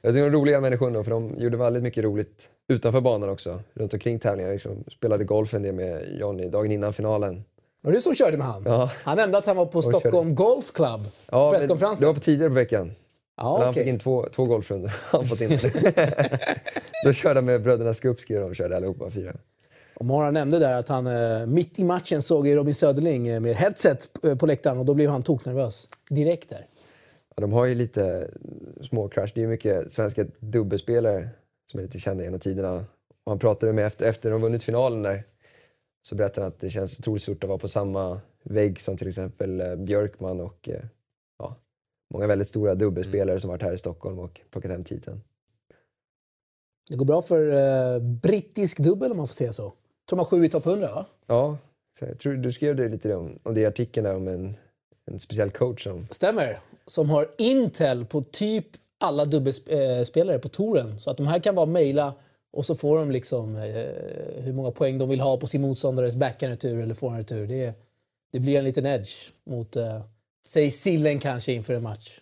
Jag 0.00 0.14
tycker 0.14 0.22
de 0.22 0.26
är 0.26 0.30
roliga 0.30 0.60
människor 0.60 0.90
då, 0.90 1.04
för 1.04 1.10
de 1.10 1.34
gjorde 1.38 1.56
väldigt 1.56 1.82
mycket 1.82 2.04
roligt 2.04 2.48
utanför 2.68 3.00
banan 3.00 3.28
också. 3.28 3.60
Runt 3.74 3.92
omkring 3.92 4.18
tävlingar. 4.18 4.52
Liksom, 4.52 4.84
spelade 4.96 5.24
golf 5.24 5.54
en 5.54 5.62
del 5.62 5.74
med 5.74 6.18
Johnny 6.20 6.48
dagen 6.48 6.72
innan 6.72 6.92
finalen. 6.92 7.44
Var 7.82 7.92
det 7.92 7.98
du 7.98 8.02
som 8.02 8.14
körde 8.14 8.36
med 8.36 8.46
han? 8.46 8.62
Ja. 8.66 8.90
Han 9.04 9.16
nämnde 9.16 9.38
att 9.38 9.46
han 9.46 9.56
var 9.56 9.66
på 9.66 9.82
körde. 9.82 9.98
Stockholm 9.98 10.34
Golf 10.34 10.72
Club. 10.72 11.08
Ja, 11.30 11.50
presskonferensen. 11.50 12.00
det 12.00 12.06
var 12.06 12.14
på 12.14 12.20
tidigare 12.20 12.50
på 12.50 12.54
veckan. 12.54 12.92
Ja, 13.36 13.56
Men 13.56 13.64
han 13.64 13.74
fick 13.74 13.86
in 13.86 13.98
två, 13.98 14.28
två 14.34 14.44
golfrundor. 14.44 14.92
Han 15.10 15.26
fått 15.26 15.40
in. 15.40 15.48
Då 17.04 17.12
körde 17.12 17.34
han 17.34 17.44
med 17.44 17.62
bröderna 17.62 17.94
Skupski 17.94 18.36
och 18.36 18.40
de 18.40 18.54
körde 18.54 18.76
allihopa 18.76 19.10
fyra. 19.10 19.32
Och 20.00 20.06
Mara 20.06 20.30
nämnde 20.30 20.58
där 20.58 20.78
att 20.78 20.88
han 20.88 21.06
eh, 21.06 21.46
mitt 21.46 21.78
i 21.78 21.84
matchen 21.84 22.22
såg 22.22 22.56
Robin 22.56 22.74
Söderling 22.74 23.28
eh, 23.28 23.40
med 23.40 23.54
headset 23.54 24.24
eh, 24.24 24.36
på 24.36 24.46
läktaren 24.46 24.78
och 24.78 24.84
då 24.84 24.94
blev 24.94 25.10
han 25.10 25.22
toknervös. 25.22 25.88
Direkt 26.10 26.48
där. 26.48 26.66
Ja, 27.36 27.40
de 27.40 27.52
har 27.52 27.64
ju 27.64 27.74
lite 27.74 28.30
små 28.90 29.08
crash. 29.08 29.28
Det 29.34 29.40
är 29.40 29.42
ju 29.42 29.48
mycket 29.48 29.92
svenska 29.92 30.26
dubbelspelare 30.38 31.28
som 31.70 31.80
är 31.80 31.84
lite 31.84 31.98
kända 31.98 32.24
genom 32.24 32.40
tiderna. 32.40 32.76
Och 33.24 33.32
han 33.32 33.38
pratade 33.38 33.72
med 33.72 33.86
efter, 33.86 34.06
efter 34.06 34.30
de 34.30 34.42
vunnit 34.42 34.62
finalen 34.62 35.02
där. 35.02 35.24
Så 36.08 36.14
berättade 36.14 36.40
han 36.40 36.52
att 36.52 36.60
det 36.60 36.70
känns 36.70 36.98
otroligt 36.98 37.22
stort 37.22 37.44
att 37.44 37.48
vara 37.48 37.58
på 37.58 37.68
samma 37.68 38.20
vägg 38.42 38.80
som 38.80 38.96
till 38.96 39.08
exempel 39.08 39.76
Björkman 39.76 40.40
och 40.40 40.68
ja, 41.38 41.56
många 42.14 42.26
väldigt 42.26 42.48
stora 42.48 42.74
dubbelspelare 42.74 43.40
som 43.40 43.50
varit 43.50 43.62
här 43.62 43.72
i 43.72 43.78
Stockholm 43.78 44.18
och 44.18 44.40
plockat 44.50 44.70
hem 44.70 44.84
titeln. 44.84 45.20
Det 46.88 46.96
går 46.96 47.06
bra 47.06 47.22
för 47.22 47.52
eh, 47.52 48.02
brittisk 48.02 48.78
dubbel 48.78 49.10
om 49.10 49.16
man 49.16 49.28
får 49.28 49.34
säga 49.34 49.52
så. 49.52 49.72
Tror 50.10 50.16
de 50.16 50.18
har 50.18 50.24
sju 50.24 50.44
i 50.44 50.48
topp 50.48 50.66
100 50.66 50.94
va? 50.94 51.06
Ja, 51.26 51.58
så 51.98 52.04
jag 52.04 52.18
tror 52.18 52.32
du 52.32 52.52
skrev 52.52 52.76
det 52.76 52.88
lite 52.88 53.14
om, 53.14 53.38
om 53.42 53.54
det 53.54 53.60
i 53.60 53.66
artikeln 53.66 54.04
där 54.04 54.16
om 54.16 54.28
en, 54.28 54.56
en 55.06 55.20
speciell 55.20 55.50
coach 55.50 55.84
som 55.84 56.06
Stämmer. 56.10 56.58
Som 56.86 57.10
har 57.10 57.28
Intel 57.38 58.04
på 58.04 58.22
typ 58.22 58.66
alla 58.98 59.24
dubbelspelare 59.24 60.38
på 60.38 60.48
touren. 60.48 60.98
Så 60.98 61.10
att 61.10 61.16
de 61.16 61.26
här 61.26 61.38
kan 61.38 61.54
bara 61.54 61.66
mejla 61.66 62.14
och 62.52 62.66
så 62.66 62.76
får 62.76 62.98
de 62.98 63.10
liksom 63.10 63.56
eh, 63.56 64.42
hur 64.42 64.52
många 64.52 64.70
poäng 64.70 64.98
de 64.98 65.08
vill 65.08 65.20
ha 65.20 65.36
på 65.36 65.46
sin 65.46 65.60
motståndares 65.60 66.16
backhandretur 66.16 66.80
eller 66.80 66.94
forehandretur. 66.94 67.46
Det, 67.46 67.74
det 68.32 68.40
blir 68.40 68.58
en 68.58 68.64
liten 68.64 68.86
edge 68.86 69.30
mot, 69.46 69.76
eh, 69.76 70.00
säg 70.46 70.70
sillen 70.70 71.18
kanske 71.18 71.52
inför 71.52 71.74
en 71.74 71.82
match. 71.82 72.20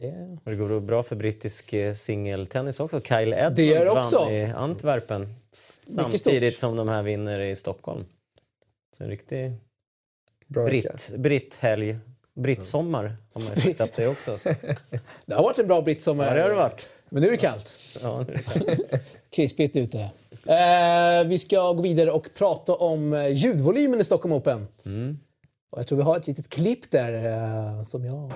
Det, 0.00 0.38
det 0.44 0.54
går 0.54 0.80
bra 0.80 1.02
för 1.02 1.16
brittisk 1.16 1.72
eh, 1.72 1.92
singeltennis 1.92 2.80
också. 2.80 3.00
Kyle 3.00 3.32
Edmund 3.32 3.88
vann 3.88 4.32
i 4.32 4.52
Antwerpen 4.56 5.34
samtidigt 5.94 6.58
som 6.58 6.76
de 6.76 6.88
här 6.88 7.02
vinner 7.02 7.40
i 7.40 7.56
Stockholm. 7.56 8.04
Så 8.96 9.04
en 9.04 9.10
riktig 9.10 9.52
britt, 10.46 11.10
britthelg. 11.16 11.98
Brittsommar 12.34 13.16
har 13.32 13.40
man 13.40 13.50
ju 13.56 13.74
att 13.78 13.96
det 13.96 14.08
också. 14.08 14.38
Så. 14.38 14.48
det 15.26 15.34
har 15.34 15.42
varit 15.42 15.58
en 15.58 15.66
bra 15.66 15.82
brittsommar. 15.82 16.26
Ja, 16.26 16.34
det 16.34 16.42
har 16.42 16.48
det 16.48 16.54
varit. 16.54 16.88
Men 17.10 17.22
nu 17.22 17.28
är 17.28 17.32
det 17.32 17.38
kallt. 17.38 17.78
Ja, 18.02 18.24
nu 18.28 18.32
är 18.32 18.36
det 18.36 18.42
klart. 18.42 19.00
Krispigt 19.30 19.76
ute. 19.76 20.10
Eh, 20.46 21.26
vi 21.26 21.38
ska 21.38 21.72
gå 21.72 21.82
vidare 21.82 22.10
och 22.10 22.28
prata 22.34 22.74
om 22.74 23.12
eh, 23.12 23.28
ljudvolymen 23.28 24.00
i 24.00 24.04
Stockholm 24.04 24.34
Open. 24.34 24.68
Mm. 24.84 25.18
Och 25.70 25.78
jag 25.78 25.86
tror 25.86 25.98
vi 25.98 26.04
har 26.04 26.16
ett 26.16 26.26
litet 26.26 26.48
klipp 26.48 26.90
där 26.90 27.12
eh, 27.12 27.82
som 27.82 28.04
jag... 28.04 28.32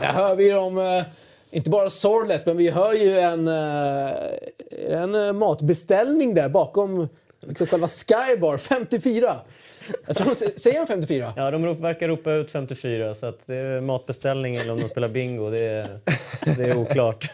Där 0.00 0.12
hör 0.12 0.36
vi 0.36 0.50
dem, 0.50 0.78
eh, 0.78 1.02
inte 1.50 1.70
bara 1.70 1.90
sorlet, 1.90 2.46
men 2.46 2.56
vi 2.56 2.70
hör 2.70 2.92
ju 2.92 3.18
en, 3.20 3.48
eh, 3.48 4.10
en 4.88 5.14
eh, 5.14 5.32
matbeställning 5.32 6.34
där 6.34 6.48
bakom 6.48 7.08
liksom 7.40 7.66
själva 7.66 7.88
Skybar, 7.88 8.56
54. 8.56 9.36
Jag 10.06 10.16
tror 10.16 10.26
de 10.26 10.32
sä- 10.34 10.58
säger 10.58 10.80
de 10.80 10.86
54? 10.86 11.32
Ja, 11.36 11.50
de 11.50 11.80
verkar 11.82 12.08
ropa 12.08 12.32
ut 12.32 12.50
54 12.50 13.14
så 13.14 13.26
att 13.26 13.46
det 13.46 13.56
är 13.56 13.80
matbeställning 13.80 14.56
eller 14.56 14.72
om 14.72 14.78
de 14.80 14.88
spelar 14.88 15.08
bingo, 15.08 15.50
det 15.50 15.58
är, 15.64 16.00
det 16.56 16.64
är 16.64 16.76
oklart. 16.76 17.30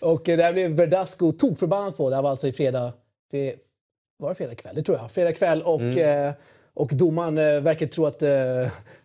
Och 0.00 0.28
eh, 0.28 0.36
där 0.38 0.52
blev 0.52 0.70
Verdasco 0.70 1.32
tokförbannad 1.32 1.96
på. 1.96 2.10
Det 2.10 2.16
här 2.16 2.22
var 2.22 2.30
alltså 2.30 2.46
i 2.46 2.52
fredag... 2.52 2.92
Det, 3.30 3.54
var 4.18 4.28
det 4.28 4.34
fredag 4.34 4.54
kväll? 4.54 4.74
Det 4.74 4.82
tror 4.82 4.98
jag. 4.98 5.10
Fredag 5.10 5.32
kväll 5.32 5.62
och, 5.62 5.80
eh, 5.82 6.32
och 6.80 6.90
domaren 6.96 7.38
eh, 7.38 7.60
verkar 7.60 7.86
tro 7.86 8.06
att 8.06 8.22
eh, 8.22 8.28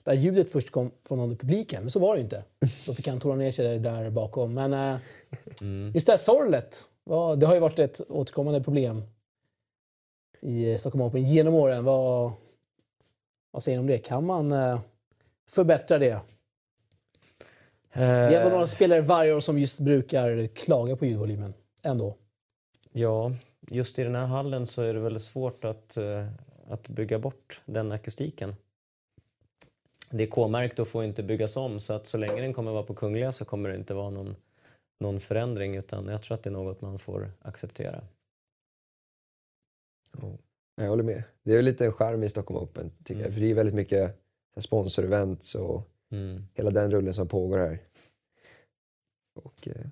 här 0.06 0.13
ljudet 0.13 0.52
först 0.52 0.71
kom 0.71 0.91
från 1.08 1.17
någon 1.17 1.32
i 1.32 1.36
publiken. 1.36 1.82
Men 1.82 1.91
så 1.91 2.00
var 2.00 2.15
det 2.15 2.21
inte. 2.21 2.43
Då 2.86 2.93
fick 2.93 3.08
han 3.08 3.19
tona 3.19 3.36
ner 3.36 3.52
sig 3.52 3.80
där 3.80 4.10
bakom. 4.10 4.54
Men 4.54 4.73
eh, 4.73 4.97
just 5.93 6.06
det 6.06 6.13
här 6.13 6.17
sorlet. 6.17 6.86
Ja, 7.06 7.36
det 7.36 7.45
har 7.45 7.54
ju 7.54 7.60
varit 7.60 7.80
ett 7.80 8.02
återkommande 8.10 8.63
problem 8.63 9.04
i 10.41 10.71
eh, 10.71 10.78
Stockholm 10.78 11.06
Open 11.06 11.23
genom 11.23 11.54
åren. 11.54 11.84
Vad, 11.84 12.32
vad 13.52 13.63
säger 13.63 13.78
ni 13.78 13.80
om 13.80 13.88
det? 13.88 13.97
Kan 13.97 14.26
man 14.26 14.52
eh, 14.52 14.80
förbättra 15.50 15.97
det? 15.97 16.19
Det 17.93 18.04
är 18.04 18.32
ändå 18.32 18.50
några 18.50 18.67
spelare 18.67 19.02
varje 19.02 19.34
år 19.34 19.39
som 19.39 19.60
just 19.60 19.80
brukar 19.80 20.47
klaga 20.47 20.95
på 20.95 21.06
ljudvolymen. 21.06 21.54
Ändå. 21.84 22.15
Ja, 22.91 23.32
just 23.67 24.00
i 24.00 24.04
den 24.04 24.15
här 24.15 24.26
hallen 24.26 24.67
så 24.67 24.84
är 24.84 24.93
det 24.93 25.00
väldigt 25.00 25.23
svårt 25.23 25.63
att, 25.65 25.97
eh, 25.97 26.28
att 26.67 26.88
bygga 26.88 27.19
bort 27.19 27.62
den 27.65 27.91
akustiken. 27.91 28.56
Det 30.12 30.23
är 30.23 30.28
K-märkt 30.28 30.80
och 30.80 30.88
får 30.88 31.04
inte 31.04 31.23
byggas 31.23 31.56
om 31.58 31.80
så 31.80 31.93
att 31.93 32.08
så 32.08 32.17
länge 32.17 32.41
den 32.41 32.54
kommer 32.54 32.71
vara 32.71 32.84
på 32.84 32.95
Kungliga 32.95 33.32
så 33.32 33.45
kommer 33.45 33.69
det 33.69 33.75
inte 33.75 33.93
vara 33.93 34.10
någon, 34.10 34.36
någon 34.99 35.19
förändring 35.19 35.75
utan 35.75 36.08
jag 36.08 36.21
tror 36.21 36.36
att 36.36 36.43
det 36.43 36.49
är 36.49 36.51
något 36.51 36.82
man 36.82 36.99
får 36.99 37.32
acceptera. 37.41 38.01
Jag 40.75 40.89
håller 40.89 41.04
med. 41.04 41.23
Det 41.43 41.54
är 41.54 41.62
lite 41.62 41.86
en 41.86 41.93
charm 41.93 42.23
i 42.23 42.30
Stockholm 42.30 42.63
Open, 42.63 42.91
tycker 43.04 43.13
jag. 43.21 43.28
Mm. 43.28 43.34
För 43.34 43.41
det 43.41 43.51
är 43.51 43.54
väldigt 43.54 43.75
mycket 43.75 44.19
sponsorevents 44.58 45.56
och 45.56 45.89
Mm. 46.12 46.47
hela 46.54 46.71
den 46.71 46.91
rullen 46.91 47.13
som 47.13 47.28
pågår 47.28 47.58
här. 47.58 47.80
Och 49.36 49.67
eh, 49.67 49.86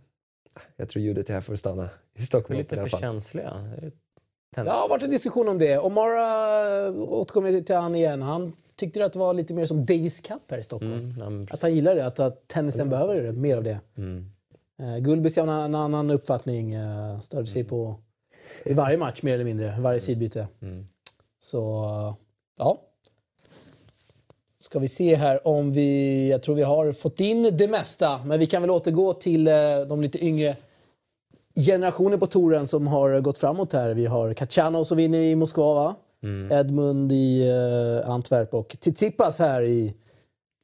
jag 0.76 0.90
tror 0.90 1.04
ljudet 1.04 1.30
är 1.30 1.34
här 1.34 1.42
för 1.42 1.54
att 1.54 1.60
stanna 1.60 1.90
i 2.14 2.26
Stockholm 2.26 2.46
Open 2.46 2.60
i 2.60 2.64
lite 2.64 2.76
alla 2.76 2.84
för 2.84 2.90
fall. 2.90 3.00
känsliga. 3.02 3.72
Är 4.58 4.64
Det 4.64 4.70
tennis. 4.70 4.82
har 4.82 4.90
varit 4.90 5.04
en 5.04 5.10
diskussion 5.12 5.48
om 5.50 5.60
det. 5.60 5.78
Omara 5.78 6.90
återkommer 6.92 7.62
till 7.62 7.76
han 7.76 7.96
igen. 7.96 8.22
Han 8.22 8.54
tyckte 8.76 9.06
att 9.06 9.14
det 9.14 9.20
var 9.20 9.34
lite 9.34 9.54
mer 9.54 9.66
som 9.66 9.86
Davis 9.86 10.20
Cup 10.22 10.42
här 10.52 10.58
i 10.58 10.64
Stockholm. 10.64 10.94
Mm, 10.94 11.16
men 11.18 11.48
Att 11.52 11.62
han 11.62 11.76
gillar 11.76 11.96
det, 11.96 12.06
att, 12.06 12.20
att 12.20 12.48
tennisen 12.48 12.90
behöver 12.90 13.32
mer 13.32 13.58
av 13.58 13.64
det. 13.64 13.80
mm. 13.98 14.30
Uh, 14.82 14.98
Gulbis 14.98 15.38
har 15.38 15.44
en 15.44 15.76
annan 15.76 16.10
uppfattning. 16.12 16.76
Uh, 16.78 17.20
stödde 17.20 17.48
sig 17.48 17.64
på 17.64 17.96
i 18.66 18.74
varje 18.74 18.98
match 18.98 19.22
mer 19.22 19.34
eller 19.34 19.44
mindre, 19.44 19.76
varje 19.80 20.00
sidbyte. 20.00 20.48
Mm. 20.62 20.88
Så 21.40 21.84
eh, 21.86 22.16
ja. 22.58 22.82
Ska 24.60 24.80
vi 24.80 24.88
se 24.88 25.16
här 25.16 25.48
om 25.48 25.72
vi... 25.74 26.30
Jag 26.30 26.44
tror 26.44 26.56
vi 26.56 26.64
har 26.64 26.92
fått 26.92 27.20
in 27.20 27.58
det 27.58 27.68
mesta. 27.68 28.24
Men 28.26 28.40
vi 28.40 28.46
kan 28.46 28.62
väl 28.62 28.72
återgå 28.72 29.14
till 29.14 29.48
eh, 29.48 29.54
de 29.90 30.02
lite 30.02 30.26
yngre 30.26 30.56
generationer 31.56 32.18
på 32.18 32.26
touren 32.26 32.68
som 32.68 32.88
har 32.88 33.20
gått 33.22 33.38
framåt 33.38 33.74
här. 33.74 33.94
Vi 33.94 34.06
har 34.06 34.34
Kachanov 34.34 34.84
som 34.84 34.98
vinner 34.98 35.20
i 35.20 35.36
Moskva, 35.36 35.74
va? 35.74 35.96
Mm. 36.24 36.52
Edmund 36.52 37.12
i 37.12 37.50
eh, 37.50 38.10
Antwerp 38.10 38.54
och 38.54 38.68
Tsitsipas 38.80 39.40
här 39.40 39.62
i, 39.62 39.96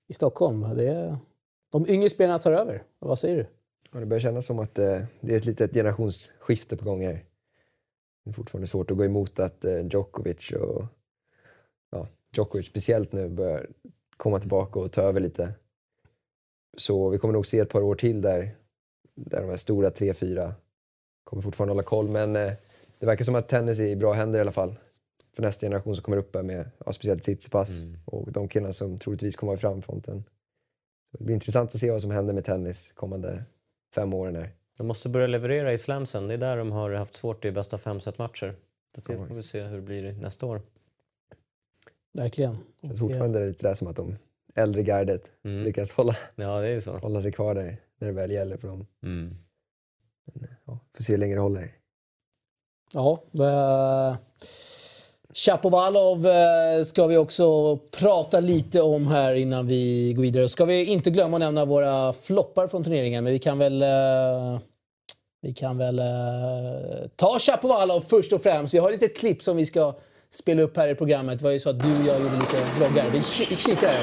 i 0.07 0.13
Stockholm. 0.13 0.75
Det 0.75 0.87
är, 0.87 1.17
de 1.71 1.89
yngre 1.89 2.09
spelarna 2.09 2.39
tar 2.39 2.51
över. 2.51 2.83
Vad 2.99 3.19
säger 3.19 3.35
du? 3.35 3.47
Ja, 3.91 3.99
det 3.99 4.05
börjar 4.05 4.21
kännas 4.21 4.45
som 4.45 4.59
att 4.59 4.79
eh, 4.79 5.01
det 5.21 5.33
är 5.33 5.37
ett 5.37 5.45
litet 5.45 5.73
generationsskifte 5.73 6.77
på 6.77 6.85
gång 6.85 7.05
här. 7.05 7.23
Det 8.25 8.31
är 8.31 8.33
fortfarande 8.33 8.67
svårt 8.67 8.91
att 8.91 8.97
gå 8.97 9.05
emot 9.05 9.39
att 9.39 9.65
eh, 9.65 9.87
Djokovic 9.87 10.51
och 10.51 10.85
ja, 11.91 12.07
Djokovic 12.35 12.67
speciellt 12.67 13.11
nu 13.11 13.29
börjar 13.29 13.67
komma 14.17 14.39
tillbaka 14.39 14.79
och 14.79 14.91
ta 14.91 15.01
över 15.01 15.19
lite. 15.19 15.53
Så 16.77 17.09
vi 17.09 17.17
kommer 17.17 17.33
nog 17.33 17.47
se 17.47 17.59
ett 17.59 17.69
par 17.69 17.81
år 17.81 17.95
till 17.95 18.21
där, 18.21 18.55
där 19.15 19.41
de 19.41 19.49
här 19.49 19.57
stora 19.57 19.89
3-4 19.89 20.53
kommer 21.29 21.41
fortfarande 21.43 21.71
hålla 21.73 21.83
koll. 21.83 22.09
Men 22.09 22.35
eh, 22.35 22.53
det 22.99 23.05
verkar 23.05 23.25
som 23.25 23.35
att 23.35 23.49
tennis 23.49 23.79
är 23.79 23.83
i 23.85 23.95
bra 23.95 24.13
händer 24.13 24.39
i 24.39 24.41
alla 24.41 24.51
fall. 24.51 24.75
För 25.35 25.41
nästa 25.41 25.65
generation 25.65 25.95
som 25.95 26.03
kommer 26.03 26.17
upp 26.17 26.35
här 26.35 26.43
med 26.43 26.69
ja, 26.85 26.93
speciellt 26.93 27.23
Tsitsipas 27.23 27.83
Mm. 27.83 27.99
och 28.05 28.31
de 28.31 28.47
killarna 28.47 28.73
som 28.73 28.99
troligtvis 28.99 29.35
kommer 29.35 29.51
vara 29.51 29.57
i 29.57 29.61
framfronten. 29.61 30.23
Det 31.17 31.23
blir 31.23 31.33
intressant 31.35 31.73
att 31.75 31.79
se 31.79 31.91
vad 31.91 32.01
som 32.01 32.11
händer 32.11 32.33
med 32.33 32.45
tennis 32.45 32.91
kommande 32.91 33.43
fem 33.95 34.13
åren 34.13 34.35
här. 34.35 34.49
De 34.77 34.87
måste 34.87 35.09
börja 35.09 35.27
leverera 35.27 35.73
i 35.73 35.77
slamsen. 35.77 36.27
Det 36.27 36.33
är 36.33 36.37
där 36.37 36.57
de 36.57 36.71
har 36.71 36.91
haft 36.91 37.15
svårt 37.15 37.45
i 37.45 37.51
bästa 37.51 37.77
fem 37.77 37.99
matcher. 38.17 38.55
Så 38.95 39.01
det 39.11 39.17
får 39.27 39.35
vi 39.35 39.43
se 39.43 39.61
hur 39.63 39.75
det 39.75 39.81
blir 39.81 40.11
nästa 40.13 40.45
år. 40.45 40.61
Verkligen. 42.13 42.57
Jag 42.81 42.89
tror 42.97 43.09
fortfarande 43.09 43.39
det 43.39 43.45
är 43.45 43.49
lite 43.49 43.67
där 43.67 43.73
som 43.73 43.87
att 43.87 43.95
de 43.95 44.15
äldre 44.55 44.83
gardet 44.83 45.31
Mm. 45.43 45.63
lyckas 45.63 45.91
hålla, 45.91 46.15
Ja, 46.35 46.59
det 46.61 46.67
är 46.67 46.71
ju 46.71 46.81
så. 46.81 46.97
hålla 46.97 47.21
sig 47.21 47.31
kvar 47.31 47.55
där 47.55 47.77
när 47.97 48.07
det 48.07 48.13
väl 48.13 48.31
gäller 48.31 48.57
för 48.57 48.67
dem. 48.67 48.85
Mm. 49.03 49.35
Ja, 50.67 50.79
får 50.95 51.03
se 51.03 51.13
hur 51.13 51.17
länge 51.17 51.35
det 51.35 51.41
håller. 51.41 51.71
Ja, 52.93 53.23
eh, 53.39 54.17
Chapovalov 55.33 56.27
eh, 56.27 56.83
ska 56.85 57.07
vi 57.07 57.17
också 57.17 57.77
prata 57.77 58.39
lite 58.39 58.81
om 58.81 59.07
här 59.07 59.33
innan 59.33 59.67
vi 59.67 60.13
går 60.13 60.21
vidare. 60.21 60.49
Ska 60.49 60.65
vi 60.65 60.85
inte 60.85 61.09
glömma 61.09 61.37
att 61.37 61.41
nämna 61.41 61.65
våra 61.65 62.13
floppar 62.13 62.67
från 62.67 62.83
turneringen, 62.83 63.23
men 63.23 63.33
vi 63.33 63.39
kan 63.39 63.57
väl 63.57 63.81
eh, 63.81 64.59
vi 65.41 65.53
kan 65.53 65.77
väl 65.77 65.99
eh, 65.99 66.05
ta 67.15 67.39
Chapovalov 67.39 68.01
först 68.01 68.33
och 68.33 68.41
främst. 68.41 68.73
Vi 68.73 68.77
har 68.77 68.91
ett 68.91 69.01
litet 69.01 69.17
klipp 69.17 69.43
som 69.43 69.57
vi 69.57 69.65
ska 69.65 69.93
spela 70.29 70.61
upp 70.61 70.77
här 70.77 70.87
i 70.87 70.95
programmet. 70.95 71.37
Det 71.39 71.43
var 71.43 71.51
ju 71.51 71.59
så 71.59 71.69
att 71.69 71.81
du 71.83 71.99
och 71.99 72.05
jag 72.07 72.21
gjorde 72.21 72.35
lite 72.39 72.65
vloggar. 72.77 73.09
Vi, 73.11 73.19
ki- 73.19 73.47
vi 73.49 73.55
kikar 73.55 73.99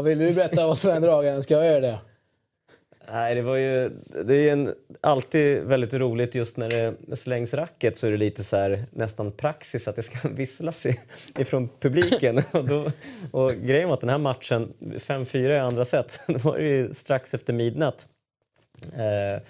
Ja, 0.00 0.04
vill 0.04 0.18
du 0.18 0.34
berätta 0.34 0.66
vad 0.66 0.78
som 0.78 0.92
händer 0.92 1.08
Hagen? 1.08 1.42
Ska 1.42 1.54
jag 1.54 1.66
göra 1.66 1.80
det? 1.80 1.98
Nej, 3.12 3.34
det 3.34 3.42
var 3.42 3.56
ju... 3.56 3.90
Det 4.24 4.48
är 4.48 4.52
en, 4.52 4.74
alltid 5.00 5.62
väldigt 5.62 5.94
roligt 5.94 6.34
just 6.34 6.56
när 6.56 6.68
det 6.68 7.16
slängs 7.16 7.54
racket 7.54 7.98
så 7.98 8.06
är 8.06 8.10
det 8.10 8.16
lite 8.16 8.44
så 8.44 8.56
här, 8.56 8.84
nästan 8.90 9.32
praxis 9.32 9.88
att 9.88 9.96
det 9.96 10.02
ska 10.02 10.28
visslas 10.34 10.86
i, 10.86 11.00
ifrån 11.38 11.68
publiken. 11.80 12.42
och, 12.50 12.64
då, 12.64 12.92
och 13.30 13.50
grejen 13.50 13.88
var 13.88 13.94
att 13.94 14.00
den 14.00 14.10
här 14.10 14.18
matchen, 14.18 14.72
5-4 14.80 15.36
i 15.36 15.58
andra 15.58 15.84
set, 15.84 16.20
då 16.26 16.38
var 16.38 16.58
det 16.58 16.64
ju 16.64 16.94
strax 16.94 17.34
efter 17.34 17.52
midnatt. 17.52 18.06
Eh, 18.96 19.42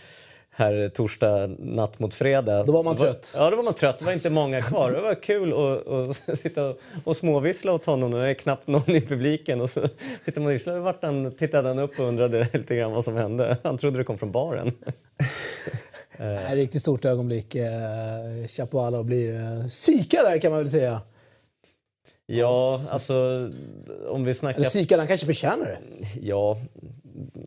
här 0.50 0.88
torsdag 0.88 1.46
natt 1.58 1.98
mot 1.98 2.14
fredag. 2.14 2.64
Då 2.64 2.72
var 2.72 2.82
man 2.82 2.96
trött. 2.96 3.34
Ja, 3.36 3.50
då 3.50 3.56
var 3.56 3.62
man 3.62 3.74
trött. 3.74 3.98
Det 3.98 4.04
var 4.04 4.12
inte 4.12 4.30
många 4.30 4.60
kvar. 4.60 4.92
Det 4.92 5.00
var 5.00 5.22
kul 5.22 5.52
att, 6.10 6.38
sitta 6.38 6.64
och, 6.64 6.78
och 7.04 7.16
småvissla 7.16 7.72
åt 7.72 7.86
honom 7.86 8.10
det 8.10 8.28
är 8.28 8.34
knappt 8.34 8.66
någon 8.66 8.90
i 8.90 9.00
publiken. 9.00 9.60
Och 9.60 9.70
så 9.70 9.88
sitter 10.24 10.40
man 10.40 10.46
och 10.46 10.54
visslar. 10.54 10.78
Vart 10.78 11.02
han, 11.02 11.32
tittade 11.32 11.68
han 11.68 11.78
upp 11.78 11.98
och 11.98 12.06
undrade 12.06 12.48
lite 12.52 12.76
grann 12.76 12.92
vad 12.92 13.04
som 13.04 13.16
hände. 13.16 13.56
Han 13.62 13.78
trodde 13.78 13.98
det 13.98 14.04
kom 14.04 14.18
från 14.18 14.32
baren. 14.32 14.72
Ett 16.18 16.54
riktigt 16.54 16.82
stort 16.82 17.04
ögonblick. 17.04 17.54
Eh, 17.54 18.46
Chapovalov 18.48 19.04
blir 19.04 19.34
eh, 19.34 19.66
psykad 19.66 20.24
där 20.24 20.38
kan 20.38 20.50
man 20.50 20.60
väl 20.60 20.70
säga. 20.70 21.00
Ja, 22.26 22.80
alltså 22.90 23.14
om 24.08 24.24
vi 24.24 24.34
snackar... 24.34 24.58
Eller 24.58 24.68
psykad, 24.68 24.98
han 24.98 25.08
kanske 25.08 25.26
förtjänar 25.26 25.64
det. 25.64 25.78
Ja, 26.20 26.58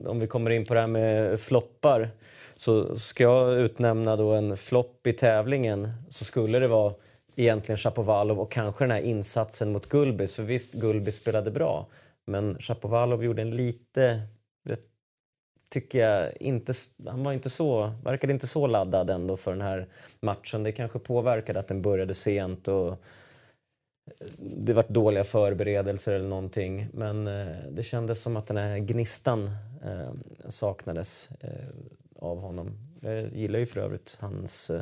om 0.05 0.19
vi 0.19 0.27
kommer 0.27 0.49
in 0.49 0.65
på 0.65 0.73
det 0.73 0.79
här 0.79 0.87
med 0.87 1.39
floppar 1.39 2.11
så 2.55 2.97
ska 2.97 3.23
jag 3.23 3.59
utnämna 3.59 4.15
då 4.15 4.31
en 4.31 4.57
flopp 4.57 5.07
i 5.07 5.13
tävlingen 5.13 5.89
så 6.09 6.25
skulle 6.25 6.59
det 6.59 6.67
vara 6.67 6.93
egentligen 7.35 7.77
Shapovalov 7.77 8.39
och 8.39 8.51
kanske 8.51 8.83
den 8.83 8.91
här 8.91 9.01
insatsen 9.01 9.71
mot 9.71 9.89
Gulbis. 9.89 10.35
För 10.35 10.43
visst, 10.43 10.73
Gulbis 10.73 11.15
spelade 11.15 11.51
bra, 11.51 11.87
men 12.25 12.57
Shapovalov 12.59 13.23
gjorde 13.23 13.41
en 13.41 13.55
lite, 13.55 14.21
det 14.65 14.79
tycker 15.69 15.99
jag, 15.99 16.41
inte, 16.41 16.73
han 17.05 17.23
var 17.23 17.33
inte 17.33 17.49
så, 17.49 17.93
verkade 18.03 18.33
inte 18.33 18.47
så 18.47 18.67
laddad 18.67 19.09
ändå 19.09 19.37
för 19.37 19.51
den 19.51 19.61
här 19.61 19.87
matchen. 20.19 20.63
Det 20.63 20.71
kanske 20.71 20.99
påverkade 20.99 21.59
att 21.59 21.67
den 21.67 21.81
började 21.81 22.13
sent 22.13 22.67
och 22.67 22.87
eh, 22.87 22.97
det 24.39 24.73
var 24.73 24.85
dåliga 24.87 25.23
förberedelser 25.23 26.13
eller 26.13 26.29
någonting. 26.29 26.87
Men 26.93 27.27
eh, 27.27 27.57
det 27.71 27.83
kändes 27.83 28.21
som 28.21 28.37
att 28.37 28.47
den 28.47 28.57
här 28.57 28.77
gnistan 28.77 29.51
eh, 29.85 30.11
saknades 30.47 31.29
av 32.23 32.39
honom. 32.41 32.71
Jag 33.01 33.33
gillar 33.33 33.59
ju 33.59 33.65
för 33.65 33.81
övrigt 33.81 34.17
hans, 34.21 34.69
eh, 34.69 34.81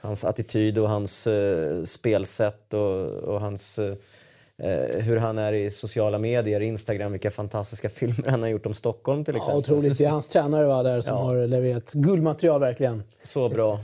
hans 0.00 0.24
attityd 0.24 0.78
och 0.78 0.88
hans 0.88 1.26
eh, 1.26 1.82
spelsätt 1.82 2.74
och, 2.74 3.06
och 3.10 3.40
hans 3.40 3.78
eh, 3.78 3.94
eh, 4.62 5.00
hur 5.00 5.16
han 5.16 5.38
är 5.38 5.52
i 5.52 5.70
sociala 5.70 6.18
medier, 6.18 6.60
Instagram, 6.60 7.12
vilka 7.12 7.30
fantastiska 7.30 7.88
filmer 7.98 8.28
han 8.30 8.42
har 8.42 8.48
gjort 8.48 8.66
om 8.66 8.74
Stockholm 8.74 9.24
till 9.24 9.34
Ja, 9.34 9.38
exempel. 9.38 9.58
otroligt. 9.58 9.98
Det 9.98 10.04
är 10.04 10.10
hans 10.10 10.28
tränare 10.28 10.66
va, 10.66 10.82
där 10.82 11.00
som 11.00 11.14
Ja. 11.16 11.22
har 11.22 11.46
levererat 11.46 11.92
guldmaterial 11.92 12.60
verkligen. 12.60 13.02
Så 13.24 13.48
bra. 13.48 13.80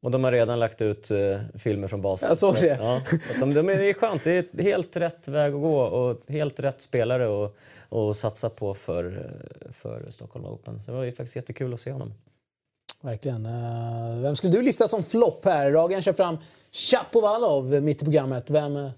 Och 0.00 0.10
de 0.10 0.24
har 0.24 0.32
redan 0.32 0.58
lagt 0.60 0.82
ut 0.82 1.10
eh, 1.10 1.38
filmer 1.58 1.88
från 1.88 2.02
basen. 2.02 2.28
Jag 2.28 2.38
såg 2.38 2.54
Så 2.56 2.64
det. 2.64 2.72
att, 2.72 2.78
Ja, 2.80 3.02
de, 3.40 3.54
de, 3.54 3.66
det 3.66 3.90
är 3.90 3.94
skönt. 3.94 4.24
Det 4.24 4.54
är 4.58 4.62
helt 4.62 4.96
rätt 4.96 5.28
väg 5.28 5.54
att 5.54 5.60
gå 5.60 5.78
och 5.80 6.20
helt 6.28 6.60
rätt 6.60 6.82
spelare 6.82 7.44
att 7.44 7.56
och 7.88 8.16
satsa 8.16 8.50
på 8.50 8.74
för, 8.74 9.32
för 9.70 10.10
Stockholm 10.10 10.44
Open. 10.46 10.80
Så 10.84 10.90
det 10.90 10.96
var 10.96 11.04
ju 11.04 11.12
faktiskt 11.12 11.36
jättekul 11.36 11.74
att 11.74 11.80
se 11.80 11.92
honom. 11.92 12.12
Verkligen. 13.02 13.46
Eh, 13.46 14.22
vem 14.22 14.36
skulle 14.36 14.52
du 14.52 14.62
lista 14.62 14.88
som 14.88 15.02
flopp 15.02 15.44
här? 15.44 15.70
Ragen 15.70 16.02
kör 16.02 16.12
fram 16.12 16.36
Chapovalov 16.72 17.82
mitt 17.82 18.02
i 18.02 18.04
programmet. 18.04 18.50
Vem 18.50 18.76
eh, 18.76 18.90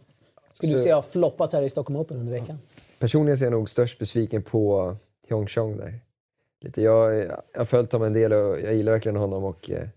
skulle 0.55 0.72
du 0.72 0.79
Så- 0.79 0.83
säga 0.83 0.94
har 0.94 1.03
floppat 1.03 1.53
här 1.53 1.62
i 1.62 1.68
Stockholm 1.68 2.00
Open 2.00 2.16
under 2.16 2.33
veckan? 2.33 2.59
Personligen 2.98 3.38
så 3.38 3.44
är 3.44 3.46
jag 3.46 3.53
nog 3.53 3.70
störst 3.70 3.98
besviken 3.98 4.42
på 4.42 4.96
Hyung 5.29 5.46
Chong 5.46 5.76
där. 5.76 5.94
Lite, 6.61 6.83
jag, 6.83 7.14
jag 7.16 7.37
har 7.57 7.64
följt 7.64 7.92
honom 7.92 8.07
en 8.07 8.12
del 8.12 8.33
och 8.33 8.61
jag 8.61 8.74
gillar 8.74 8.92
verkligen 8.92 9.16
honom 9.16 9.44
och 9.44 9.70
eh, 9.70 9.88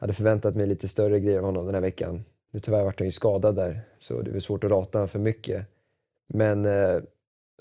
hade 0.00 0.12
förväntat 0.12 0.54
mig 0.54 0.66
lite 0.66 0.88
större 0.88 1.20
grejer 1.20 1.38
av 1.38 1.44
honom 1.44 1.66
den 1.66 1.74
här 1.74 1.82
veckan. 1.82 2.24
Nu 2.50 2.60
tyvärr 2.60 2.84
vart 2.84 2.98
han 3.00 3.06
ju 3.06 3.12
skadad 3.12 3.56
där 3.56 3.80
så 3.98 4.22
det 4.22 4.30
är 4.36 4.40
svårt 4.40 4.64
att 4.64 4.70
rata 4.70 4.98
honom 4.98 5.08
för 5.08 5.18
mycket. 5.18 5.66
Men 6.26 6.64
eh, 6.64 7.00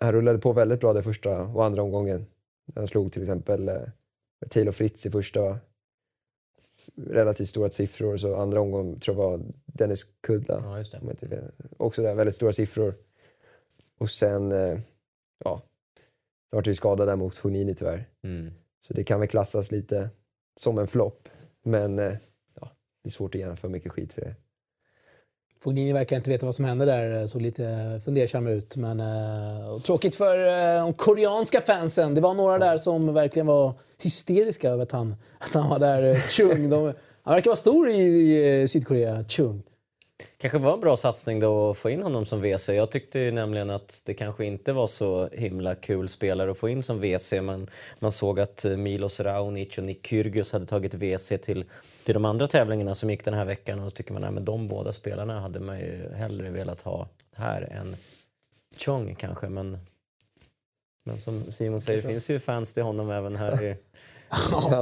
han 0.04 0.12
rullade 0.12 0.40
på 0.40 0.54
väldigt 0.54 0.80
bra 0.80 0.94
den 0.94 1.04
första 1.04 1.42
och 1.42 1.66
andra 1.66 1.84
omgången. 1.84 2.26
Han 2.76 2.88
slog 2.88 3.14
till 3.14 3.22
exempel 3.22 3.70
eh, 3.70 3.82
Taylor 4.50 4.72
Fritz 4.72 5.06
i 5.06 5.12
första 5.12 5.60
relativt 6.96 7.50
stora 7.50 7.70
siffror 7.70 8.18
så 8.18 8.36
andra 8.36 8.62
omgången 8.62 9.00
tror 9.00 9.18
jag 9.18 9.24
var 9.30 9.42
Dennis 9.66 10.04
Kudla. 10.22 10.60
Ja, 10.64 10.78
just 10.78 10.92
det. 10.92 11.52
Också 11.78 12.02
där, 12.02 12.16
väldigt 12.16 12.36
stora 12.36 12.54
siffror. 12.54 12.96
Och 13.98 14.10
sen, 14.10 14.52
eh, 14.52 14.80
ja, 15.44 15.62
så 16.50 16.56
vart 16.56 16.68
ju 16.68 16.76
skadad 16.76 17.08
där 17.08 17.16
mot 17.16 17.36
Fognini 17.36 17.76
tyvärr. 17.76 18.10
Mm. 18.22 18.54
Så 18.82 18.94
det 18.94 19.04
kan 19.04 19.20
väl 19.20 19.30
klassas 19.30 19.72
lite 19.72 20.10
som 20.60 20.78
en 20.78 20.88
flopp. 20.88 21.30
Men 21.62 22.00
eh, 22.00 22.14
ja, 22.56 22.72
det 23.04 23.10
är 23.10 23.12
svårt 23.12 23.36
att 23.36 23.42
ge 23.42 23.56
för 23.56 23.70
mycket 23.70 23.92
skit 23.92 24.14
för 24.14 24.22
det. 24.22 24.36
Fognini 25.64 25.94
verkar 25.94 26.16
inte 26.16 26.30
veta 26.30 26.46
vad 26.46 26.56
som 26.56 26.66
hände 26.66 26.86
där, 26.86 27.22
eh, 27.22 27.26
såg 27.26 27.42
lite 27.42 27.64
fundersam 28.06 28.48
ut. 28.48 28.76
Men 28.76 29.00
eh, 29.00 29.70
och 29.76 29.84
tråkigt 29.84 30.16
för 30.16 30.48
eh, 30.48 30.84
de 30.84 30.94
koreanska 30.94 31.62
fansen. 31.62 32.16
Det 32.16 32.22
var 32.22 32.34
några 32.34 32.60
där 32.60 32.78
som 32.78 33.14
verkligen 33.14 33.46
var 33.46 33.74
hysteriska 34.02 34.70
över 34.70 34.84
att 34.84 34.92
han, 34.92 35.16
att 35.40 35.54
han 35.54 35.70
var 35.70 35.80
där. 35.80 36.04
Eh, 36.04 36.18
Chung. 36.30 36.70
De, 36.70 36.94
han 37.24 37.34
verkar 37.34 37.50
vara 37.50 37.58
stor 37.58 37.90
i, 37.90 37.94
i 37.94 38.62
eh, 38.62 38.68
Sydkorea, 38.68 39.24
Chung. 39.28 39.64
Kanske 40.38 40.58
var 40.58 40.74
en 40.74 40.80
bra 40.80 40.98
satsning 40.98 41.40
då 41.40 41.70
att 41.70 41.78
få 41.78 41.90
in 41.90 42.04
honom 42.04 42.26
som 42.26 42.42
WC. 42.42 42.70
Jag 42.70 42.92
tyckte 42.92 43.20
ju 43.20 43.32
nämligen 43.32 43.70
att 43.70 44.02
det 44.06 44.14
kanske 44.14 44.46
inte 44.46 44.74
var 44.74 44.88
så 44.88 45.30
himla 45.32 45.76
kul 45.76 46.08
spelare 46.08 46.52
att 46.52 46.58
få 46.58 46.70
in 46.70 46.84
som 46.84 47.00
WC. 47.00 47.34
Men 47.42 47.70
man 48.00 48.12
såg 48.12 48.40
att 48.40 48.66
eh, 48.66 48.78
Milos 48.78 49.20
Raonic 49.20 49.78
och 49.78 49.84
Nick 49.84 50.08
Kyrgios 50.08 50.52
hade 50.52 50.66
tagit 50.66 50.94
WC 50.94 51.34
till, 51.42 51.66
till 52.04 52.14
de 52.14 52.26
andra 52.26 52.48
tävlingarna 52.48 52.96
som 52.96 53.10
gick 53.10 53.26
den 53.26 53.34
här 53.34 53.46
veckan. 53.46 53.80
Och 53.80 53.86
då 53.86 53.90
tycker 53.90 54.14
man 54.14 54.24
att 54.24 54.46
de 54.46 54.68
båda 54.68 54.94
spelarna 54.94 55.40
hade 55.40 55.60
man 55.60 55.80
ju 55.80 56.14
hellre 56.16 56.50
velat 56.50 56.82
ha 56.82 57.08
här 57.36 57.62
än 57.62 57.96
Chong 58.78 59.16
kanske. 59.16 59.50
Men, 59.50 59.78
men 61.06 61.18
som 61.18 61.52
Simon 61.52 61.82
säger, 61.82 62.02
det 62.02 62.08
finns 62.08 62.30
ju 62.30 62.40
fans 62.40 62.74
till 62.74 62.84
honom 62.84 63.10
även 63.12 63.36
här 63.36 63.64
i, 63.64 63.76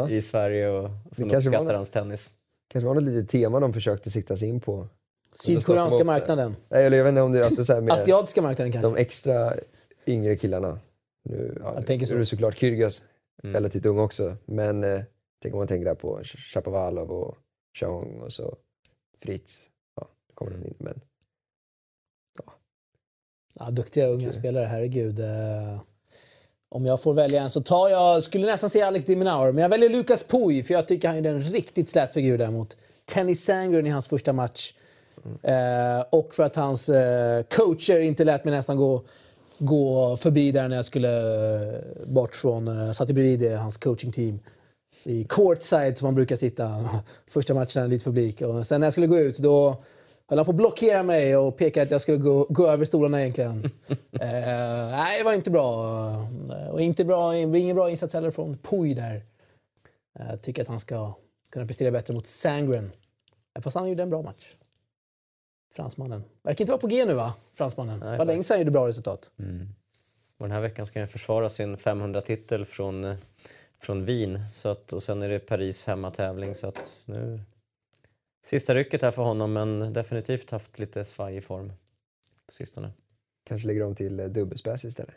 i 0.17 0.21
Sverige 0.21 0.69
och 0.69 0.89
som 1.11 1.31
uppskattar 1.31 1.73
hans 1.73 1.89
tennis. 1.89 2.29
kanske 2.71 2.87
var 2.87 2.95
något 2.95 3.03
litet 3.03 3.29
tema 3.29 3.59
de 3.59 3.73
försökte 3.73 4.11
sikta 4.11 4.37
sig 4.37 4.49
in 4.49 4.59
på. 4.59 4.87
Sydkoreanska 5.31 6.03
marknaden. 6.03 6.55
Nej, 6.69 6.85
eller 6.85 6.97
jag 6.97 7.03
vet 7.03 7.11
inte 7.11 7.21
om 7.21 7.31
det 7.31 7.39
är 7.39 7.43
alltså 7.43 7.65
så 7.65 7.73
här 7.73 7.81
med 7.81 7.93
Asiatiska 7.93 8.41
marknaden 8.41 8.71
kanske. 8.71 8.87
de 8.89 8.95
extra 9.01 9.53
yngre 10.07 10.35
killarna. 10.35 10.79
Nu, 11.29 11.57
ja, 11.63 11.73
Jag 11.75 11.85
tänker 11.85 12.05
så. 12.05 12.15
är 12.15 12.19
det 12.19 12.25
såklart 12.25 12.57
Kyrgios, 12.57 13.01
Mm. 13.43 13.53
relativt 13.53 13.85
ung 13.85 13.99
också. 13.99 14.37
Men 14.45 14.83
eh, 14.83 15.01
tänk 15.41 15.53
om 15.53 15.57
man 15.57 15.67
tänker 15.67 15.85
där 15.85 15.95
på 15.95 16.19
Shapovalov 16.23 17.11
och 17.11 17.37
Chong 17.79 18.21
och 18.21 18.33
så 18.33 18.55
Fritz. 19.21 19.61
Ja, 19.95 20.07
det 20.27 20.33
kommer 20.33 20.51
de 20.51 20.65
in. 20.67 20.75
Men 20.79 21.01
Ja, 23.59 23.69
duktiga 23.69 24.07
unga 24.07 24.27
Okej. 24.29 24.39
spelare, 24.39 24.65
herregud. 24.65 25.19
Eh, 25.19 25.81
om 26.69 26.85
jag 26.85 27.01
får 27.01 27.13
välja 27.13 27.41
en 27.41 27.49
så 27.49 27.61
tar 27.61 27.89
jag, 27.89 28.23
skulle 28.23 28.45
nästan 28.45 28.69
säga 28.69 28.87
Alex 28.87 29.05
de 29.05 29.15
Minaur, 29.15 29.51
men 29.53 29.61
jag 29.61 29.69
väljer 29.69 29.89
Lucas 29.89 30.23
Pouille 30.23 30.63
för 30.63 30.73
jag 30.73 30.87
tycker 30.87 31.07
han 31.07 31.25
är 31.25 31.29
en 31.33 31.41
riktigt 31.41 31.89
slät 31.89 32.13
figur 32.13 32.37
där 32.37 32.51
mot 32.51 32.77
Tennis 33.05 33.43
Sandgren 33.45 33.87
i 33.87 33.89
hans 33.89 34.07
första 34.07 34.33
match. 34.33 34.73
Eh, 35.43 36.05
och 36.09 36.33
för 36.33 36.43
att 36.43 36.55
hans 36.55 36.89
eh, 36.89 37.43
coacher 37.43 37.99
inte 37.99 38.23
lät 38.23 38.45
mig 38.45 38.53
nästan 38.53 38.77
gå, 38.77 39.03
gå 39.57 40.17
förbi 40.17 40.51
där 40.51 40.67
när 40.67 40.75
jag 40.75 40.85
skulle 40.85 41.17
eh, 41.73 41.79
bort 42.07 42.35
från, 42.35 42.67
eh, 42.67 42.85
jag 42.85 42.95
satt 42.95 43.09
ju 43.09 43.13
bredvid 43.13 43.51
hans 43.57 43.77
coachingteam 43.77 44.39
i 45.03 45.23
courtside 45.23 45.97
som 45.97 46.05
man 46.05 46.15
brukar 46.15 46.35
sitta 46.35 46.89
första 47.27 47.53
matchen 47.53 47.89
lite 47.89 48.05
publik. 48.05 48.41
Och 48.41 48.67
sen 48.67 48.79
när 48.81 48.85
jag 48.85 48.93
skulle 48.93 49.07
gå 49.07 49.17
ut 49.19 49.37
då 49.37 49.83
höll 50.29 50.39
han 50.39 50.45
på 50.45 50.51
att 50.51 50.55
blockera 50.57 51.03
mig 51.03 51.37
och 51.37 51.57
peka 51.57 51.81
att 51.81 51.91
jag 51.91 52.01
skulle 52.01 52.17
gå, 52.17 52.45
gå 52.49 52.67
över 52.67 52.85
stolarna 52.85 53.21
egentligen. 53.21 53.65
eh, 54.11 54.91
nej, 54.91 55.17
det 55.17 55.23
var 55.23 55.33
inte 55.33 55.51
bra. 55.51 56.09
Eh, 56.51 56.69
Och 56.69 56.81
inte 56.81 57.05
bra, 57.05 57.35
ingen 57.37 57.75
bra 57.75 57.89
insats 57.89 58.13
heller 58.13 58.31
från 58.31 58.57
Puy 58.57 58.93
där. 58.93 59.23
Jag 60.19 60.41
tycker 60.41 60.61
att 60.61 60.67
han 60.67 60.79
ska 60.79 61.13
kunna 61.51 61.65
prestera 61.65 61.91
bättre 61.91 62.13
mot 62.13 62.27
Sangren. 62.27 62.91
Fast 63.61 63.75
han 63.75 63.89
gjorde 63.89 64.03
en 64.03 64.09
bra 64.09 64.21
match. 64.21 64.55
Fransmannen. 65.71 66.23
Verkar 66.43 66.61
inte 66.61 66.71
vara 66.71 66.81
på 66.81 66.87
G 66.87 67.05
nu 67.05 67.13
va? 67.13 67.33
Fransmannen. 67.53 67.99
Nej, 67.99 68.17
var 68.17 68.25
länge 68.25 68.43
sedan 68.43 68.59
gjorde 68.59 68.71
bra 68.71 68.87
resultat. 68.87 69.31
Och 70.37 70.47
den 70.47 70.51
här 70.51 70.61
veckan 70.61 70.85
ska 70.85 70.99
han 70.99 71.07
försvara 71.07 71.49
sin 71.49 71.77
500-titel 71.77 72.65
från, 72.65 73.03
eh, 73.03 73.17
från 73.81 74.05
Wien. 74.05 74.39
Så 74.51 74.69
att, 74.69 74.93
och 74.93 75.03
sen 75.03 75.21
är 75.21 75.29
det 75.29 75.39
Paris 75.39 75.85
hemmatävling. 75.87 76.55
Så 76.55 76.67
att 76.67 76.95
nu... 77.05 77.41
Sista 78.45 78.75
rycket 78.75 79.01
här 79.01 79.11
för 79.11 79.21
honom, 79.21 79.53
men 79.53 79.93
definitivt 79.93 80.51
haft 80.51 80.79
lite 80.79 81.05
svaj 81.05 81.37
i 81.37 81.41
form 81.41 81.73
på 82.47 82.53
sistone. 82.53 82.91
Kanske 83.43 83.67
lägger 83.67 83.83
om 83.83 83.95
till 83.95 84.19
eh, 84.19 84.25
dubbelspäs 84.25 84.85
istället. 84.85 85.15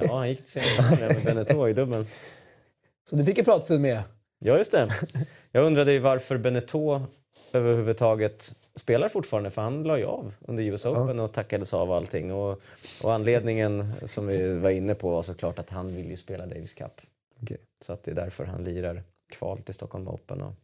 Ja, 0.00 0.16
han 0.16 0.28
gick 0.28 0.38
till 0.38 0.46
semifinal 0.46 0.98
med 0.98 1.24
Beneteau 1.24 1.68
i 1.68 1.72
dubbeln. 1.72 2.06
Så 3.10 3.16
du 3.16 3.24
fick 3.24 3.38
en 3.38 3.44
pratstund 3.44 3.80
med. 3.80 4.02
Ja, 4.38 4.56
just 4.56 4.72
det. 4.72 4.88
Jag 5.52 5.66
undrade 5.66 5.92
ju 5.92 5.98
varför 5.98 6.38
Beneteau 6.38 7.06
överhuvudtaget 7.54 8.54
spelar 8.74 9.08
fortfarande, 9.08 9.50
för 9.50 9.62
han 9.62 9.82
la 9.82 9.98
ju 9.98 10.04
av 10.04 10.32
under 10.40 10.62
US 10.62 10.86
Open 10.86 11.20
och 11.20 11.32
tackades 11.32 11.74
av 11.74 11.92
allting. 11.92 12.32
Och, 12.32 12.60
och 13.02 13.14
anledningen 13.14 13.92
som 13.94 14.26
vi 14.26 14.54
var 14.54 14.70
inne 14.70 14.94
på 14.94 15.10
var 15.10 15.22
såklart 15.22 15.58
att 15.58 15.70
han 15.70 15.96
vill 15.96 16.10
ju 16.10 16.16
spela 16.16 16.46
Davis 16.46 16.74
Cup. 16.74 17.00
Okej. 17.42 17.58
Så 17.84 17.92
att 17.92 18.02
det 18.02 18.10
är 18.10 18.14
därför 18.14 18.44
han 18.44 18.64
lirar 18.64 19.02
kval 19.32 19.58
till 19.58 19.74
Stockholm 19.74 20.08
Open 20.08 20.42
och, 20.42 20.54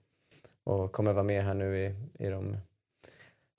och 0.64 0.92
kommer 0.92 1.12
vara 1.12 1.24
med 1.24 1.44
här 1.44 1.54
nu 1.54 1.84
i, 1.84 1.94
i 2.24 2.28
de 2.28 2.56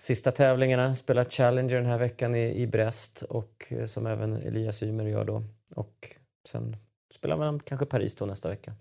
sista 0.02 0.32
tävlingarna. 0.32 0.96
Spelar 0.96 1.26
Challenger 1.26 1.76
den 1.76 1.86
här 1.86 1.98
veckan 1.98 2.36
i, 2.36 2.62
i 2.62 2.68
Brest 2.68 3.22
och 3.22 3.66
eh, 3.70 3.86
som 3.86 4.08
även 4.08 4.36
Elias 4.36 4.84
Ymer 4.84 5.06
gör 5.06 5.26
då. 5.26 5.44
Och 5.76 6.16
sen 6.50 6.78
spelar 7.14 7.38
man 7.38 7.60
kanske 7.60 7.86
Paris 7.86 8.16
då 8.16 8.26
nästa 8.26 8.50
vecka. 8.50 8.74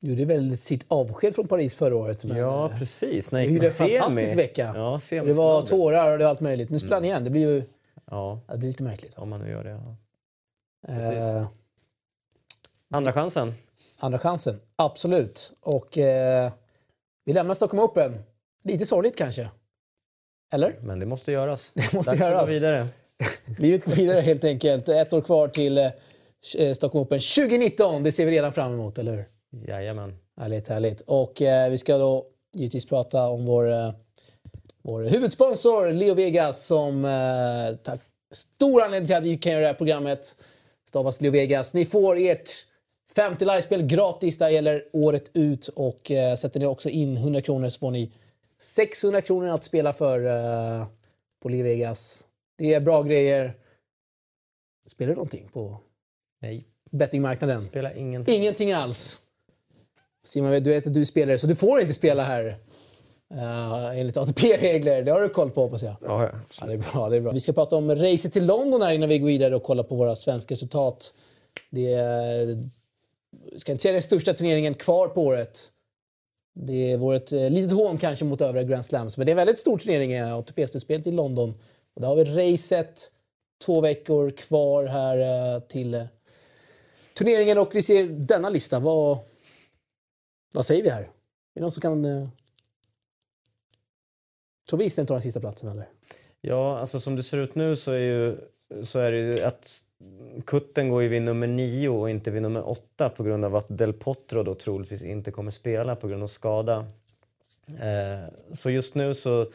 Gjorde 0.00 0.24
väl 0.24 0.56
sitt 0.58 0.84
avsked 0.88 1.34
från 1.34 1.48
Paris 1.48 1.74
förra 1.74 1.96
året. 1.96 2.24
Men, 2.24 2.36
ja, 2.36 2.70
eh, 2.70 2.78
precis. 2.78 3.32
När 3.32 3.40
det 3.40 3.46
gjorde 3.46 3.66
en 3.66 3.72
fantastisk 3.72 4.36
vecka. 4.36 4.72
Ja, 4.76 4.98
det 5.10 5.32
var 5.32 5.62
tårar 5.62 6.12
och 6.12 6.18
det 6.18 6.24
var 6.24 6.30
allt 6.30 6.40
möjligt. 6.40 6.70
Nu 6.70 6.78
spelar 6.78 6.96
han 6.96 7.04
igen. 7.04 7.24
Det 7.24 7.30
blir 7.30 7.48
ju 7.48 7.62
Ja, 8.10 8.40
det 8.48 8.58
blir 8.58 8.68
lite 8.68 8.82
märkligt. 8.82 9.18
om 9.18 9.28
man 9.28 9.40
nu 9.40 9.50
gör 9.50 9.64
det. 9.64 9.70
Ja. 9.70 10.92
Eh, 10.94 11.46
Andra 12.90 13.12
chansen. 13.12 13.54
andra 13.98 14.18
chansen, 14.18 14.60
absolut. 14.76 15.52
Och 15.60 15.98
eh, 15.98 16.52
vi 17.24 17.32
lämnar 17.32 17.54
Stockholm 17.54 17.82
Open. 17.82 18.22
Lite 18.64 18.86
sorgligt 18.86 19.16
kanske. 19.16 19.48
Eller? 20.52 20.76
Men 20.82 20.98
det 20.98 21.06
måste 21.06 21.32
göras. 21.32 21.70
Det 21.74 21.92
måste 21.92 22.10
Dags 22.10 22.22
att 22.22 22.28
gå 22.28 22.34
göras. 22.34 22.50
vidare. 22.50 22.88
Livet 23.58 23.84
går 23.84 23.92
vidare 23.92 24.20
helt 24.20 24.44
enkelt. 24.44 24.88
Ett 24.88 25.12
år 25.12 25.20
kvar 25.20 25.48
till 25.48 25.78
eh, 25.78 26.74
Stockholm 26.74 27.02
Open 27.02 27.20
2019. 27.20 28.02
Det 28.02 28.12
ser 28.12 28.26
vi 28.26 28.32
redan 28.32 28.52
fram 28.52 28.72
emot, 28.72 28.98
eller 28.98 29.12
hur? 29.16 29.24
Jajamän. 29.52 30.16
Härligt, 30.36 30.68
härligt. 30.68 31.00
Och 31.00 31.42
eh, 31.42 31.70
vi 31.70 31.78
ska 31.78 31.98
då 31.98 32.26
givetvis 32.54 32.86
prata 32.86 33.28
om 33.28 33.44
vår, 33.46 33.70
eh, 33.72 33.92
vår 34.82 35.02
huvudsponsor 35.02 35.92
Leo 35.92 36.14
Vegas 36.14 36.66
som 36.66 37.04
eh, 37.04 37.76
tack, 37.82 38.00
stor 38.30 38.82
anledning 38.82 39.06
till 39.06 39.16
att 39.16 39.24
vi 39.24 39.38
kan 39.38 39.52
göra 39.52 39.60
det 39.60 39.66
här 39.66 39.74
programmet. 39.74 40.36
Stavas 40.88 41.20
Leo 41.20 41.32
Vegas. 41.32 41.74
Ni 41.74 41.84
får 41.84 42.16
ert 42.18 42.48
50 43.14 43.44
livespel 43.44 43.82
gratis. 43.86 44.38
Det 44.38 44.50
gäller 44.50 44.84
året 44.92 45.30
ut 45.34 45.68
och 45.68 46.10
eh, 46.10 46.34
sätter 46.36 46.60
ni 46.60 46.66
också 46.66 46.88
in 46.88 47.16
100 47.16 47.40
kronor 47.40 47.68
så 47.68 47.78
får 47.78 47.90
ni 47.90 48.12
600 48.60 49.20
kronor 49.20 49.48
att 49.48 49.64
spela 49.64 49.92
för 49.92 50.26
eh, 50.26 50.86
på 51.42 51.48
Leo 51.48 51.64
Vegas. 51.64 52.26
Det 52.58 52.74
är 52.74 52.80
bra 52.80 53.02
grejer. 53.02 53.54
Spelar 54.86 55.08
du 55.08 55.14
någonting 55.14 55.48
på 55.52 55.80
Nej, 56.40 56.64
bettingmarknaden? 56.90 57.62
spelar 57.64 57.96
ingenting. 57.96 58.34
Ingenting 58.34 58.72
alls. 58.72 59.20
Simon, 60.26 60.62
du 60.62 60.70
vet 60.70 60.86
att 60.86 60.94
du 60.94 61.00
är 61.00 61.04
spelare, 61.04 61.38
så 61.38 61.46
du 61.46 61.54
får 61.54 61.80
inte 61.80 61.94
spela 61.94 62.22
här. 62.22 62.58
Uh, 63.34 63.98
enligt 63.98 64.16
ATP-regler. 64.16 65.02
Det 65.02 65.10
har 65.10 65.20
du 65.20 65.28
koll 65.28 65.50
på 65.50 65.60
hoppas 65.60 65.82
jag. 65.82 65.96
Ja, 66.02 66.22
ja. 66.22 66.30
Ja, 66.60 66.66
det, 66.66 66.72
är 66.72 66.92
bra, 66.92 67.08
det 67.08 67.16
är 67.16 67.20
bra. 67.20 67.32
Vi 67.32 67.40
ska 67.40 67.52
prata 67.52 67.76
om 67.76 67.94
racet 67.94 68.32
till 68.32 68.46
London 68.46 68.82
här 68.82 68.90
innan 68.90 69.08
vi 69.08 69.18
går 69.18 69.26
vidare 69.26 69.56
och 69.56 69.62
kollar 69.62 69.82
på 69.82 69.94
våra 69.94 70.16
svenska 70.16 70.52
resultat. 70.52 71.14
Det 71.70 71.92
är, 71.92 72.58
ska 73.56 73.72
inte 73.72 73.82
säga 73.82 73.92
den 73.92 74.02
största 74.02 74.32
turneringen 74.32 74.74
kvar 74.74 75.08
på 75.08 75.22
året. 75.22 75.72
Det 76.54 76.96
vore 76.96 77.16
ett 77.16 77.32
eh, 77.32 77.50
litet 77.50 77.72
hån 77.72 77.98
kanske 77.98 78.24
mot 78.24 78.40
övriga 78.40 78.64
Grand 78.64 78.84
Slams, 78.84 79.16
men 79.16 79.26
det 79.26 79.30
är 79.30 79.32
en 79.34 79.36
väldigt 79.36 79.58
stor 79.58 79.78
turnering, 79.78 80.12
eh, 80.12 80.34
ATP-slutspelet 80.34 81.06
i 81.06 81.12
London. 81.12 81.54
Och 81.94 82.00
där 82.00 82.08
har 82.08 82.16
vi 82.16 82.24
racet, 82.24 83.10
två 83.64 83.80
veckor 83.80 84.30
kvar 84.30 84.84
här 84.84 85.60
till 85.60 86.06
turneringen 87.18 87.58
och 87.58 87.74
vi 87.74 87.82
ser 87.82 88.04
denna 88.04 88.50
lista. 88.50 88.80
Vad, 88.80 89.18
vad 90.52 90.66
säger 90.66 90.82
vi 90.82 90.90
här? 90.90 91.02
Är 91.02 91.08
det 91.54 91.60
någon 91.60 91.70
som 91.70 91.80
kan... 91.80 92.04
Eh... 92.04 92.28
Tror 94.68 94.78
vi 94.78 94.84
Island 94.84 95.08
tar 95.08 95.14
den 95.14 95.22
sista 95.22 95.40
platsen 95.40 95.70
eller? 95.70 95.88
Ja, 96.40 96.78
alltså 96.78 97.00
som 97.00 97.16
det 97.16 97.22
ser 97.22 97.38
ut 97.38 97.54
nu 97.54 97.76
så 97.76 97.92
är, 97.92 97.98
ju, 97.98 98.36
så 98.82 98.98
är 98.98 99.12
det 99.12 99.18
ju 99.18 99.42
att 99.42 99.84
kutten 100.46 100.88
går 100.88 101.02
ju 101.02 101.08
vid 101.08 101.22
nummer 101.22 101.46
nio 101.46 101.88
och 101.88 102.10
inte 102.10 102.30
vid 102.30 102.42
nummer 102.42 102.68
åtta 102.68 103.08
på 103.08 103.22
grund 103.22 103.44
av 103.44 103.56
att 103.56 103.78
Del 103.78 103.92
Potro 103.92 104.42
då 104.42 104.54
troligtvis 104.54 105.02
inte 105.02 105.30
kommer 105.30 105.50
spela 105.50 105.96
på 105.96 106.08
grund 106.08 106.22
av 106.22 106.26
skada. 106.26 106.86
Eh, 107.68 108.54
så 108.54 108.70
just 108.70 108.94
nu 108.94 109.14
så... 109.14 109.50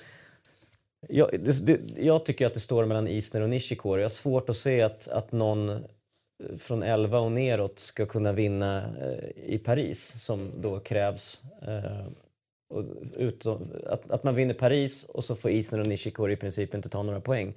Jag, 1.07 1.29
det, 1.63 1.79
jag 1.97 2.25
tycker 2.25 2.45
att 2.45 2.53
det 2.53 2.59
står 2.59 2.85
mellan 2.85 3.07
Isner 3.07 3.41
och 3.41 3.49
Nishikori. 3.49 4.01
Jag 4.01 4.05
har 4.05 4.09
svårt 4.09 4.49
att 4.49 4.57
se 4.57 4.81
att, 4.81 5.07
att 5.07 5.31
någon 5.31 5.83
från 6.57 6.83
11 6.83 7.19
och 7.19 7.31
neråt 7.31 7.79
ska 7.79 8.05
kunna 8.05 8.31
vinna 8.31 8.83
eh, 9.01 9.53
i 9.53 9.57
Paris 9.57 10.23
som 10.25 10.51
då 10.61 10.79
krävs. 10.79 11.41
Eh, 11.61 12.07
och 12.69 12.83
utom, 13.17 13.67
att, 13.85 14.11
att 14.11 14.23
man 14.23 14.35
vinner 14.35 14.53
Paris 14.53 15.03
och 15.03 15.23
så 15.23 15.35
får 15.35 15.51
Isner 15.51 15.79
och 15.79 15.87
Nishikori 15.87 16.33
i 16.33 16.35
princip 16.35 16.75
inte 16.75 16.89
ta 16.89 17.03
några 17.03 17.21
poäng. 17.21 17.53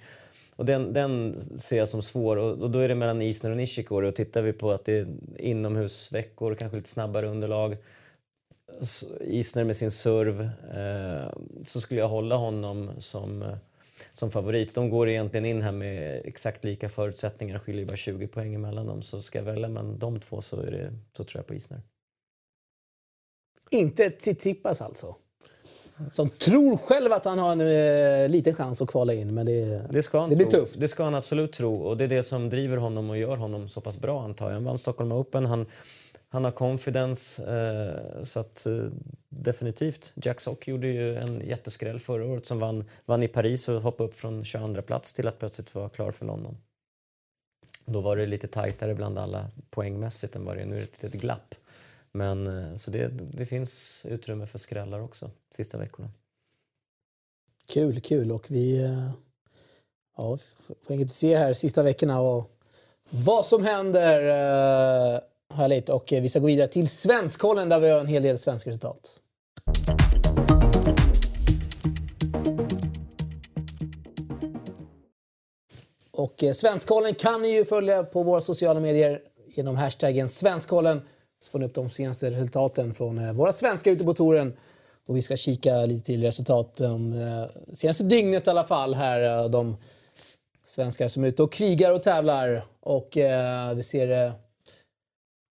Och 0.56 0.64
den, 0.64 0.92
den 0.92 1.40
ser 1.40 1.78
jag 1.78 1.88
som 1.88 2.02
svår 2.02 2.36
och, 2.36 2.58
och 2.58 2.70
då 2.70 2.78
är 2.78 2.88
det 2.88 2.94
mellan 2.94 3.22
Isner 3.22 3.50
och 3.50 3.56
Nishikori 3.56 4.08
och 4.08 4.16
tittar 4.16 4.42
vi 4.42 4.52
på 4.52 4.70
att 4.70 4.84
det 4.84 4.98
är 4.98 5.06
inomhusveckor, 5.38 6.54
kanske 6.54 6.76
lite 6.76 6.88
snabbare 6.88 7.26
underlag. 7.26 7.76
Isner 9.20 9.64
med 9.64 9.76
sin 9.76 9.90
serv 9.90 10.40
eh, 10.74 11.32
så 11.64 11.80
skulle 11.80 12.00
jag 12.00 12.08
hålla 12.08 12.36
honom 12.36 12.90
som, 12.98 13.42
eh, 13.42 13.56
som 14.12 14.30
favorit. 14.30 14.74
De 14.74 14.90
går 14.90 15.08
egentligen 15.08 15.46
in 15.46 15.62
här 15.62 15.72
med 15.72 16.22
exakt 16.24 16.64
lika 16.64 16.88
förutsättningar, 16.88 17.58
skiljer 17.58 17.86
bara 17.86 17.96
20 17.96 18.26
poäng 18.26 18.54
emellan 18.54 18.86
dem. 18.86 19.02
Så 19.02 19.22
ska 19.22 19.38
jag 19.38 19.44
välja 19.44 19.68
mellan 19.68 19.98
de 19.98 20.20
två 20.20 20.40
så, 20.40 20.60
är 20.60 20.70
det, 20.70 20.92
så 21.16 21.24
tror 21.24 21.38
jag 21.38 21.46
på 21.46 21.54
Isner. 21.54 21.80
Inte 23.70 24.10
Tsitsipas 24.10 24.80
alltså? 24.82 25.14
Som 26.12 26.28
tror 26.30 26.76
själv 26.76 27.12
att 27.12 27.24
han 27.24 27.38
har 27.38 27.52
en 27.52 27.60
eh, 27.60 28.28
liten 28.28 28.54
chans 28.54 28.82
att 28.82 28.88
kvala 28.88 29.14
in, 29.14 29.34
men 29.34 29.46
det, 29.46 29.86
Det 29.90 30.02
ska 30.02 30.20
han 30.20 30.30
det 30.30 30.36
blir 30.36 30.46
tro. 30.46 30.60
tufft. 30.60 30.80
Det 30.80 30.88
ska 30.88 31.04
han 31.04 31.14
absolut 31.14 31.52
tro 31.52 31.76
och 31.76 31.96
det 31.96 32.04
är 32.04 32.08
det 32.08 32.22
som 32.22 32.50
driver 32.50 32.76
honom 32.76 33.10
och 33.10 33.18
gör 33.18 33.36
honom 33.36 33.68
så 33.68 33.80
pass 33.80 33.98
bra 34.00 34.22
antar 34.24 34.46
jag. 34.46 34.54
Han 34.54 34.64
vann 34.64 34.78
Stockholm 34.78 35.12
Open, 35.12 35.46
han, 35.46 35.66
han 36.36 36.44
har 36.44 36.52
confidence 36.52 37.42
eh, 37.42 38.24
så 38.24 38.40
att 38.40 38.66
eh, 38.66 38.84
definitivt. 39.28 40.12
Jack 40.14 40.40
Sock 40.40 40.68
gjorde 40.68 40.86
ju 40.86 41.16
en 41.16 41.40
jätteskräll 41.40 41.98
förra 41.98 42.26
året 42.26 42.46
som 42.46 42.58
vann, 42.58 42.84
vann 43.04 43.22
i 43.22 43.28
Paris 43.28 43.68
och 43.68 43.82
hoppade 43.82 44.08
upp 44.08 44.14
från 44.14 44.44
22 44.44 44.82
plats 44.82 45.12
till 45.12 45.28
att 45.28 45.38
plötsligt 45.38 45.74
vara 45.74 45.88
klar 45.88 46.10
för 46.10 46.26
London. 46.26 46.56
Då 47.84 48.00
var 48.00 48.16
det 48.16 48.26
lite 48.26 48.48
tajtare 48.48 48.94
bland 48.94 49.18
alla 49.18 49.50
poängmässigt 49.70 50.36
än 50.36 50.44
vad 50.44 50.56
det 50.56 50.62
är 50.62 50.66
nu. 50.66 50.74
är 50.74 50.78
det 50.78 50.84
ett 50.84 51.02
litet 51.02 51.20
glapp. 51.20 51.54
Men 52.12 52.46
eh, 52.46 52.74
så 52.74 52.90
det, 52.90 53.08
det 53.08 53.46
finns 53.46 54.02
utrymme 54.04 54.46
för 54.46 54.58
skrällar 54.58 55.00
också 55.00 55.30
sista 55.54 55.78
veckorna. 55.78 56.10
Kul, 57.68 58.00
kul. 58.00 58.32
Och 58.32 58.46
vi 58.50 58.84
eh, 58.84 59.10
ja, 60.16 60.38
får 60.60 60.76
enkelt 60.88 61.14
se 61.14 61.36
här 61.36 61.52
sista 61.52 61.82
veckorna 61.82 62.20
och 62.20 62.60
vad 63.10 63.46
som 63.46 63.64
händer. 63.64 64.20
Eh, 65.14 65.20
Härligt. 65.56 65.88
Och 65.88 66.12
eh, 66.12 66.22
vi 66.22 66.28
ska 66.28 66.38
gå 66.38 66.46
vidare 66.46 66.66
till 66.66 66.88
Svenskkollen 66.88 67.68
där 67.68 67.80
vi 67.80 67.90
har 67.90 68.00
en 68.00 68.06
hel 68.06 68.22
del 68.22 68.38
svenska 68.38 68.70
resultat. 68.70 69.20
Och 76.10 76.44
eh, 76.44 76.52
Svenskkollen 76.52 77.14
kan 77.14 77.42
ni 77.42 77.48
ju 77.48 77.64
följa 77.64 78.02
på 78.02 78.22
våra 78.22 78.40
sociala 78.40 78.80
medier 78.80 79.20
genom 79.46 79.76
hashtaggen 79.76 80.28
Svenskkollen. 80.28 81.00
Så 81.40 81.50
får 81.50 81.58
ni 81.58 81.66
upp 81.66 81.74
de 81.74 81.90
senaste 81.90 82.30
resultaten 82.30 82.92
från 82.92 83.18
eh, 83.18 83.32
våra 83.32 83.52
svenskar 83.52 83.90
ute 83.90 84.04
på 84.04 84.14
touren. 84.14 84.56
Och 85.08 85.16
vi 85.16 85.22
ska 85.22 85.36
kika 85.36 85.84
lite 85.84 86.06
till 86.06 86.22
resultaten 86.22 87.22
eh, 87.22 87.46
senaste 87.72 88.04
dygnet 88.04 88.46
i 88.46 88.50
alla 88.50 88.64
fall 88.64 88.94
här. 88.94 89.48
De 89.48 89.76
svenskar 90.64 91.08
som 91.08 91.24
är 91.24 91.28
ute 91.28 91.42
och 91.42 91.52
krigar 91.52 91.92
och 91.92 92.02
tävlar. 92.02 92.62
Och 92.80 93.16
eh, 93.16 93.74
vi 93.74 93.82
ser... 93.82 94.45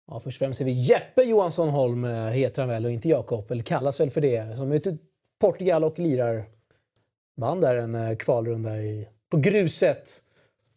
Ja, 0.07 0.19
först 0.19 0.35
och 0.35 0.39
främst 0.39 0.57
ser 0.57 0.65
vi 0.65 0.71
Jeppe 0.71 1.23
Johansson 1.23 1.69
Holm, 1.69 2.05
eh, 2.05 2.25
heter 2.25 2.61
han 2.61 2.69
väl, 2.69 2.85
och 2.85 2.91
inte 2.91 3.09
Jakob, 3.09 3.51
eller 3.51 3.63
kallas 3.63 3.99
väl 3.99 4.09
för 4.09 4.21
det. 4.21 4.57
Som 4.57 4.71
är 4.71 4.75
ute 4.75 4.89
i 4.89 4.97
Portugal 5.39 5.83
och 5.83 5.99
lirar. 5.99 6.45
Vann 7.35 7.61
där 7.61 7.75
en 7.75 7.95
eh, 7.95 8.15
kvalrunda 8.15 8.77
i, 8.77 9.07
på 9.29 9.37
gruset. 9.37 10.23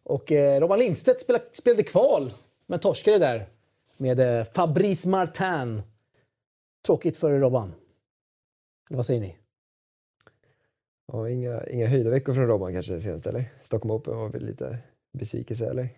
Och 0.03 0.31
eh, 0.31 0.61
Roman 0.61 0.79
Lindstedt 0.79 1.21
spelade, 1.21 1.45
spelade 1.53 1.83
kval, 1.83 2.33
men 2.65 2.79
torskade 2.79 3.17
där 3.17 3.49
med 3.97 4.19
eh, 4.19 4.43
Fabrice 4.45 5.09
Martin. 5.09 5.81
tråkigt 6.85 7.17
för 7.17 7.39
Robban? 7.39 7.73
Eller 8.89 8.97
vad 8.97 9.05
säger 9.05 9.21
ni? 9.21 9.35
Ja, 11.11 11.29
inga, 11.29 11.67
inga 11.67 11.87
höjdarveckor 11.87 12.33
från 12.33 12.47
Robban 12.47 12.73
kanske 12.73 13.01
senast, 13.01 13.27
eller? 13.27 13.45
Stockholm 13.61 13.91
Open 13.91 14.17
var 14.17 14.29
väl 14.29 14.45
lite 14.45 14.77
besvikelse, 15.13 15.69
eller? 15.69 15.89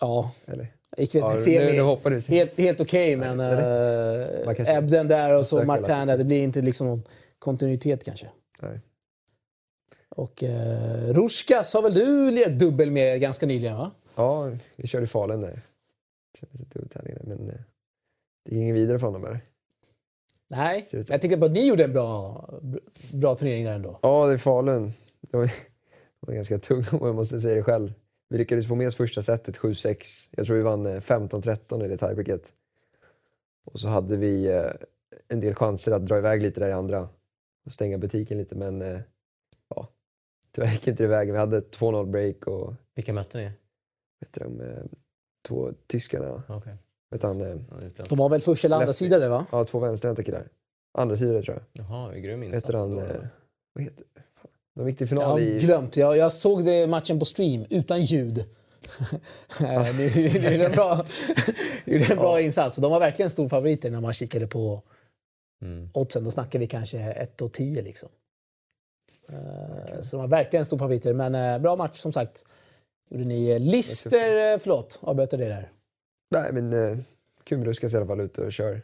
Ja, 0.00 0.32
eller? 0.46 0.74
Ja, 0.96 1.36
nu, 1.46 1.80
hoppades 1.80 2.28
vi. 2.28 2.36
Helt, 2.36 2.58
helt 2.58 2.80
okej, 2.80 3.16
men 3.16 3.40
Eller? 3.40 4.44
Man 4.44 4.54
uh, 4.54 4.56
kanske- 4.56 4.76
Ebden 4.76 5.08
där 5.08 5.38
och 5.38 5.46
så 5.46 5.64
Martin 5.64 6.06
där. 6.06 6.18
Det 6.18 6.24
blir 6.24 6.42
inte 6.42 6.62
liksom 6.62 6.86
någon 6.86 7.02
kontinuitet 7.38 8.04
kanske. 8.04 8.28
Nej. 8.62 8.80
Och 10.08 10.42
uh, 10.42 11.12
Ruskas 11.12 11.74
har 11.74 11.82
väl 11.82 11.94
du 11.94 12.30
lirat 12.30 12.58
dubbel 12.58 12.90
med 12.90 13.20
ganska 13.20 13.46
nyligen, 13.46 13.76
va? 13.76 13.90
Ja, 14.14 14.50
vi 14.76 14.88
körde 14.88 15.04
i 15.04 15.06
Falun 15.06 15.40
där. 15.40 15.62
Dubbeltävling 16.50 17.14
där, 17.14 17.24
men 17.24 17.48
eh, 17.48 17.54
det 18.44 18.54
gick 18.54 18.62
ingen 18.62 18.74
vidare 18.74 18.98
från 18.98 19.12
dem 19.12 19.22
där. 19.22 19.40
Nej, 20.48 20.86
jag 20.92 21.22
tyckte 21.22 21.36
på 21.36 21.44
att 21.44 21.52
ni 21.52 21.66
gjorde 21.66 21.84
en 21.84 21.92
bra, 21.92 22.48
bra 23.12 23.34
turnering 23.34 23.64
där 23.64 23.74
ändå. 23.74 23.98
Ja, 24.02 24.26
det 24.26 24.32
är 24.32 24.36
Falun. 24.36 24.92
Det 25.20 25.36
var, 25.36 25.44
det 25.44 26.26
var 26.26 26.34
ganska 26.34 26.58
tungt 26.58 26.92
om 26.92 27.06
jag 27.06 27.14
måste 27.14 27.40
säga 27.40 27.54
det 27.54 27.62
själv. 27.62 27.92
Vi 28.28 28.38
lyckades 28.38 28.68
få 28.68 28.74
med 28.74 28.86
oss 28.86 28.96
första 28.96 29.22
setet 29.22 29.58
7-6. 29.58 30.28
Jag 30.30 30.46
tror 30.46 30.56
vi 30.56 30.62
vann 30.62 30.86
eh, 30.86 31.00
15-13 31.00 31.84
i 31.84 31.88
det 31.88 31.96
tiebreaket. 31.96 32.52
Och 33.64 33.80
så 33.80 33.88
hade 33.88 34.16
vi 34.16 34.46
eh, 34.46 34.70
en 35.28 35.40
del 35.40 35.54
chanser 35.54 35.92
att 35.92 36.06
dra 36.06 36.18
iväg 36.18 36.42
lite 36.42 36.60
där 36.60 36.68
i 36.68 36.72
andra 36.72 37.08
och 37.64 37.72
stänga 37.72 37.98
butiken 37.98 38.38
lite, 38.38 38.54
men 38.54 38.82
eh, 38.82 39.00
ja, 39.68 39.88
tyvärr 40.52 40.72
gick 40.72 40.86
inte 40.88 41.02
det 41.02 41.08
vägen. 41.08 41.32
Vi 41.32 41.38
hade 41.38 41.60
2-0 41.60 42.06
break 42.06 42.46
och 42.46 42.74
Vilka 42.94 43.12
mötte 43.12 43.38
ni? 43.38 43.44
vet 44.20 44.32
du, 44.32 44.40
de 44.44 44.60
eh, 44.60 44.84
två 45.48 45.72
tyskarna, 45.86 46.42
Okej. 46.48 46.76
vet 47.10 47.22
han, 47.22 47.40
eh. 47.40 47.56
De 48.08 48.18
var 48.18 48.28
väl 48.28 48.40
första 48.40 48.68
eller 48.68 48.76
andra 48.76 48.92
sidan 48.92 49.30
va? 49.30 49.46
ja, 49.52 49.64
två 49.64 49.78
vänsterhänta 49.78 50.22
killar. 50.22 50.48
Andra 50.98 51.16
sidan 51.16 51.42
tror 51.42 51.56
jag. 51.56 51.84
Jaha, 51.84 52.14
grym 52.14 52.42
insats. 52.42 52.64
Heter 52.64 52.78
han, 52.78 52.98
eh, 52.98 53.16
vad 53.72 53.84
heter 53.84 54.04
fan. 54.74 54.84
De 54.84 54.88
gick 54.90 54.98
till 54.98 55.04
Jag 55.04 55.08
final 55.08 55.30
har 55.30 55.40
i... 55.40 55.58
glömt. 55.58 55.96
Jag, 55.96 56.16
jag 56.16 56.32
såg 56.32 56.64
det 56.64 56.86
matchen 56.86 57.18
på 57.18 57.24
stream 57.24 57.64
utan 57.70 58.02
ljud. 58.04 58.44
Eh, 59.60 59.96
det, 59.96 60.14
det, 60.14 60.28
det 60.38 60.46
är 60.48 60.58
en 60.66 60.72
bra, 60.72 61.06
det 61.84 61.94
är 61.94 62.12
en 62.12 62.18
bra 62.18 62.40
insats. 62.40 62.76
De 62.76 62.90
var 62.90 63.00
verkligen 63.00 63.30
stor 63.30 63.48
favoriter 63.48 63.90
när 63.90 64.00
man 64.00 64.12
kikade 64.12 64.46
på 64.46 64.82
Mm. 65.62 65.88
oddsen. 65.94 66.24
Då 66.24 66.30
snackar 66.30 66.58
vi 66.58 66.66
kanske 66.66 66.98
1 66.98 67.40
och 67.42 67.52
10 67.52 67.82
liksom. 67.82 68.08
Eh, 69.28 70.02
Så 70.02 70.16
de 70.16 70.20
var 70.20 70.28
verkligen 70.28 70.64
stor 70.64 70.78
favoriter. 70.78 71.14
Men 71.14 71.34
eh, 71.34 71.58
bra 71.58 71.76
match 71.76 71.96
som 71.98 72.12
sagt. 72.12 72.44
Gjorde 73.10 73.24
ni 73.24 73.58
Lister, 73.58 74.58
förlåt, 74.58 74.98
avbröt 75.02 75.32
jag 75.32 75.40
det 75.40 75.48
där. 75.48 75.72
Nej, 76.30 76.52
men 76.52 76.72
eh, 76.72 76.98
Kumruskas 77.44 77.94
i 77.94 77.96
alla 77.96 78.06
fall 78.06 78.20
ute 78.20 78.40
och 78.42 78.52
kör. 78.52 78.82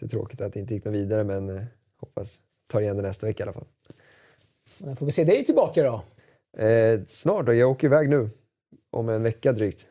Det 0.00 0.06
är 0.06 0.08
tråkigt 0.08 0.40
att 0.40 0.52
det 0.52 0.60
inte 0.60 0.74
gick 0.74 0.84
något 0.84 0.94
vidare, 0.94 1.24
men 1.24 1.56
eh, 1.56 1.62
hoppas 2.00 2.40
tar 2.72 2.80
igen 2.80 2.96
det 2.96 3.02
nästa 3.02 3.26
vecka 3.26 3.42
i 3.42 3.44
alla 3.44 3.52
fall. 3.52 3.66
Men 4.80 4.96
får 4.96 5.06
vi 5.06 5.12
se 5.12 5.24
dig 5.24 5.44
tillbaka 5.44 5.82
då. 5.82 6.02
Eh, 6.64 7.00
snart 7.06 7.46
då, 7.46 7.54
jag 7.54 7.70
åker 7.70 7.86
iväg 7.86 8.08
nu. 8.08 8.30
Om 8.90 9.08
en 9.08 9.22
vecka 9.22 9.52
drygt. 9.52 9.86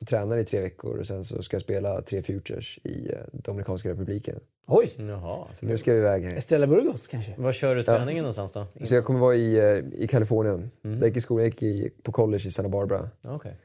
Och 0.00 0.06
tränar 0.06 0.36
i 0.36 0.44
tre 0.44 0.60
veckor 0.60 0.98
och 0.98 1.06
sen 1.06 1.24
så 1.24 1.42
ska 1.42 1.54
jag 1.54 1.62
spela 1.62 2.02
tre 2.02 2.22
Futures 2.22 2.78
i 2.84 3.12
eh, 3.12 3.18
Dominikanska 3.32 3.88
republiken. 3.88 4.40
Oj, 4.66 4.94
Jaha. 4.98 5.46
Så 5.54 5.66
nu 5.66 5.78
ska 5.78 5.92
vi 5.92 5.98
iväg 5.98 6.24
här. 6.24 6.36
Estrella 6.36 6.66
Burgos 6.66 7.06
kanske? 7.06 7.34
Var 7.38 7.52
kör 7.52 7.74
du 7.74 7.84
träningen 7.84 8.22
någonstans 8.22 8.52
då? 8.52 8.66
Så 8.84 8.94
jag 8.94 9.04
kommer 9.04 9.20
vara 9.20 9.34
i, 9.34 9.58
eh, 9.58 10.02
i 10.02 10.06
Kalifornien. 10.06 10.70
Mm. 10.84 10.98
Jag 10.98 11.08
gick 11.08 11.16
i 11.16 11.20
skolan, 11.20 11.44
jag 11.44 11.46
gick 11.46 11.62
i, 11.62 11.90
på 12.02 12.12
college 12.12 12.46
i 12.46 12.50
Santa 12.50 12.68
Barbara. 12.68 13.10
Okej. 13.26 13.56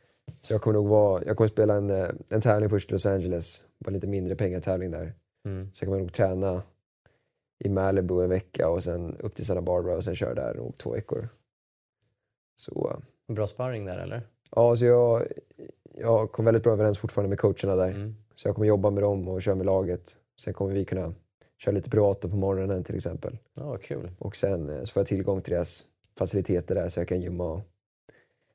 Så 0.41 0.53
jag 0.53 0.61
kommer 0.61 0.73
nog 0.73 0.87
vara, 0.87 1.23
jag 1.25 1.37
kommer 1.37 1.47
spela 1.47 1.73
en, 1.73 1.89
eh, 1.89 2.07
en 2.29 2.41
tävling 2.41 2.69
först 2.69 2.89
i 2.89 2.93
Los 2.93 3.05
Angeles. 3.05 3.63
Bara 3.85 3.91
lite 3.91 4.07
mindre 4.07 4.35
pengatävling 4.35 4.91
där. 4.91 5.13
Mm. 5.47 5.69
Sen 5.73 5.85
kommer 5.85 5.97
jag 5.97 6.03
nog 6.03 6.13
träna 6.13 6.61
i 7.59 7.69
Malibu 7.69 8.23
en 8.23 8.29
vecka 8.29 8.69
och 8.69 8.83
sen 8.83 9.17
upp 9.19 9.35
till 9.35 9.45
Santa 9.45 9.61
Barbara 9.61 9.95
och 9.97 10.03
sen 10.03 10.15
köra 10.15 10.33
där 10.33 10.53
nog 10.53 10.77
två 10.77 10.91
veckor. 10.91 11.29
Så 12.55 13.01
Bra 13.27 13.47
sparring 13.47 13.85
där 13.85 13.97
eller? 13.97 14.27
ja, 14.55 14.75
så 14.75 14.85
jag, 14.85 15.27
jag 15.95 16.31
kom 16.31 16.45
väldigt 16.45 16.63
bra 16.63 16.73
överens 16.73 16.97
fortfarande 16.99 17.29
med 17.29 17.39
coacherna 17.39 17.75
där. 17.75 17.87
Mm. 17.91 18.15
Så 18.35 18.47
jag 18.47 18.55
kommer 18.55 18.67
jobba 18.67 18.89
med 18.89 19.03
dem 19.03 19.27
och 19.27 19.41
köra 19.41 19.55
med 19.55 19.65
laget. 19.65 20.15
Sen 20.41 20.53
kommer 20.53 20.73
vi 20.73 20.85
kunna 20.85 21.13
köra 21.57 21.75
lite 21.75 21.89
privat 21.89 22.21
på 22.21 22.27
morgonen 22.35 22.83
till 22.83 22.95
exempel. 22.95 23.37
Ja, 23.53 23.77
kul. 23.77 24.11
Och 24.19 24.35
sen 24.35 24.69
eh, 24.69 24.83
så 24.83 24.91
får 24.91 24.99
jag 24.99 25.07
tillgång 25.07 25.41
till 25.41 25.53
deras 25.53 25.83
faciliteter 26.17 26.75
där 26.75 26.89
så 26.89 26.99
jag 26.99 27.07
kan 27.07 27.21
gymma 27.21 27.51
och 27.51 27.61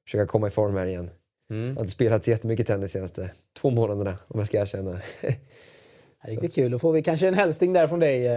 försöka 0.04 0.26
komma 0.26 0.46
i 0.48 0.50
form 0.50 0.74
här 0.76 0.86
igen. 0.86 1.10
Jag 1.48 1.56
Mm. 1.58 1.76
har 1.76 1.82
inte 1.82 1.92
spelat 1.92 2.24
så 2.24 2.30
jättemycket 2.30 2.66
tennis 2.66 2.92
de 2.92 2.98
senaste 2.98 3.30
två 3.60 3.70
månaderna 3.70 4.18
om 4.28 4.38
jag 4.40 4.46
ska 4.46 4.58
erkänna. 4.60 5.00
Riktigt 6.24 6.54
kul. 6.54 6.70
Då 6.70 6.78
får 6.78 6.92
vi 6.92 7.02
kanske 7.02 7.28
en 7.28 7.34
hälsning 7.34 7.72
där 7.72 7.86
från 7.86 8.00
dig. 8.00 8.28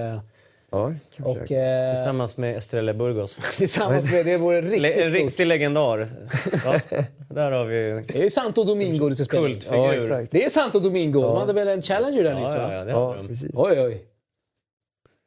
Ja, 0.72 0.94
Och 1.24 1.52
eh, 1.52 1.94
Tillsammans 1.96 2.38
med 2.38 2.58
Estrella 2.58 2.94
Burgos. 2.94 3.40
tillsammans 3.58 4.12
med 4.12 4.26
det 4.26 4.38
vore 4.38 4.62
Le- 4.62 4.70
riktigt 4.70 5.04
en 5.04 5.10
stort. 5.12 5.22
riktig 5.26 5.48
legendar. 5.48 6.10
Ja, 6.66 6.80
där 7.30 7.52
har 7.52 7.66
vi... 7.66 8.06
Det 8.08 8.20
är 8.20 8.24
ju 8.24 8.30
Santo 8.30 8.64
Domingo 8.64 9.10
du 9.10 9.16
ska 9.16 9.24
spela. 9.26 9.48
Kultfigur. 9.48 9.78
Ja, 9.78 9.94
exakt. 9.94 10.32
Det 10.32 10.46
är 10.46 10.50
Santo 10.50 10.80
Domingo. 10.80 11.22
De 11.22 11.38
hade 11.38 11.54
väl 11.54 11.68
en 11.68 11.82
challenger 11.82 12.24
där 12.24 12.34
nyss 12.36 12.44
Ja, 12.50 12.58
va? 12.58 12.68
ja, 12.74 12.74
ja, 12.74 12.84
det 12.86 12.92
Ja, 12.92 12.98
har 13.14 13.28
precis. 13.28 13.52
Oj, 13.54 13.82
oj. 13.82 14.06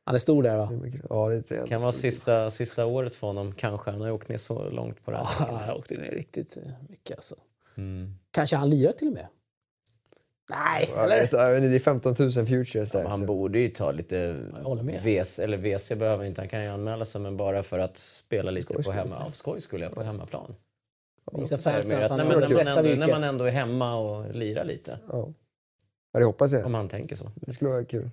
Han 0.07 0.15
är 0.15 0.19
stor 0.19 0.43
där 0.43 0.57
va? 0.57 0.69
Ja, 1.11 1.29
det 1.29 1.51
är 1.51 1.67
Kan 1.67 1.81
vara 1.83 1.93
sista, 1.93 2.51
sista 2.51 2.87
året 2.87 3.15
för 3.15 3.27
honom, 3.27 3.55
kanske. 3.55 3.91
Han 3.91 4.01
har 4.01 4.09
ju 4.09 4.13
åkt 4.15 4.29
ner 4.29 4.39
så 4.39 4.69
långt 4.71 5.05
på 5.05 5.11
det 5.11 5.17
Ja, 5.17 5.47
här. 5.47 5.53
han 5.67 5.77
åkte 5.77 5.95
ner 5.95 6.11
riktigt 6.11 6.57
mycket 6.89 7.17
alltså. 7.17 7.35
Mm. 7.77 8.15
Kanske 8.31 8.57
han 8.57 8.71
lirar 8.71 8.93
till 8.93 9.07
och 9.09 9.15
med? 9.15 9.27
Nej, 10.51 10.91
Jag 10.95 11.05
eller? 11.05 11.21
vet, 11.21 11.33
jag 11.33 11.51
vet 11.51 11.57
inte, 11.57 11.69
det 11.69 11.75
är 11.77 11.81
15 11.81 12.15
000 12.19 12.33
futures 12.33 12.91
där. 12.93 13.03
Men 13.03 13.11
Han 13.11 13.27
borde 13.27 13.59
ju 13.59 13.69
ta 13.69 13.91
lite. 13.93 14.37
VC, 15.05 15.39
eller 15.39 15.57
VC 15.57 15.89
behöver 15.89 16.25
inte, 16.25 16.41
han 16.41 16.49
kan 16.49 16.63
ju 16.63 16.69
anmäla 16.69 17.05
sig 17.05 17.21
men 17.21 17.37
bara 17.37 17.63
för 17.63 17.79
att 17.79 17.99
spela 17.99 18.51
lite 18.51 18.65
Skoj 18.65 18.77
på 18.77 18.83
skulle 18.83 18.97
hemma, 18.97 19.17
ja, 19.27 19.33
skoj 19.33 19.61
skulle 19.61 19.85
jag 19.85 19.95
på 19.95 20.03
hemmaplan. 20.03 20.55
Visa 21.33 21.59
fansen 21.59 21.99
att 21.99 22.05
att 22.05 22.11
han 22.11 22.19
när, 22.29 22.41
när, 22.41 22.49
man 22.65 22.67
ändå, 22.69 22.95
när 23.07 23.09
man 23.09 23.25
ändå 23.25 23.45
är 23.45 23.51
hemma 23.51 23.97
och 23.97 24.35
lirar 24.35 24.65
lite. 24.65 24.99
Ja. 25.13 25.29
ja, 26.13 26.19
det 26.21 26.25
hoppas 26.27 26.53
jag. 26.53 26.67
Om 26.67 26.75
han 26.75 26.89
tänker 26.89 27.17
så. 27.17 27.31
Det 27.35 27.53
skulle 27.53 27.71
vara 27.71 27.85
kul. 27.85 28.11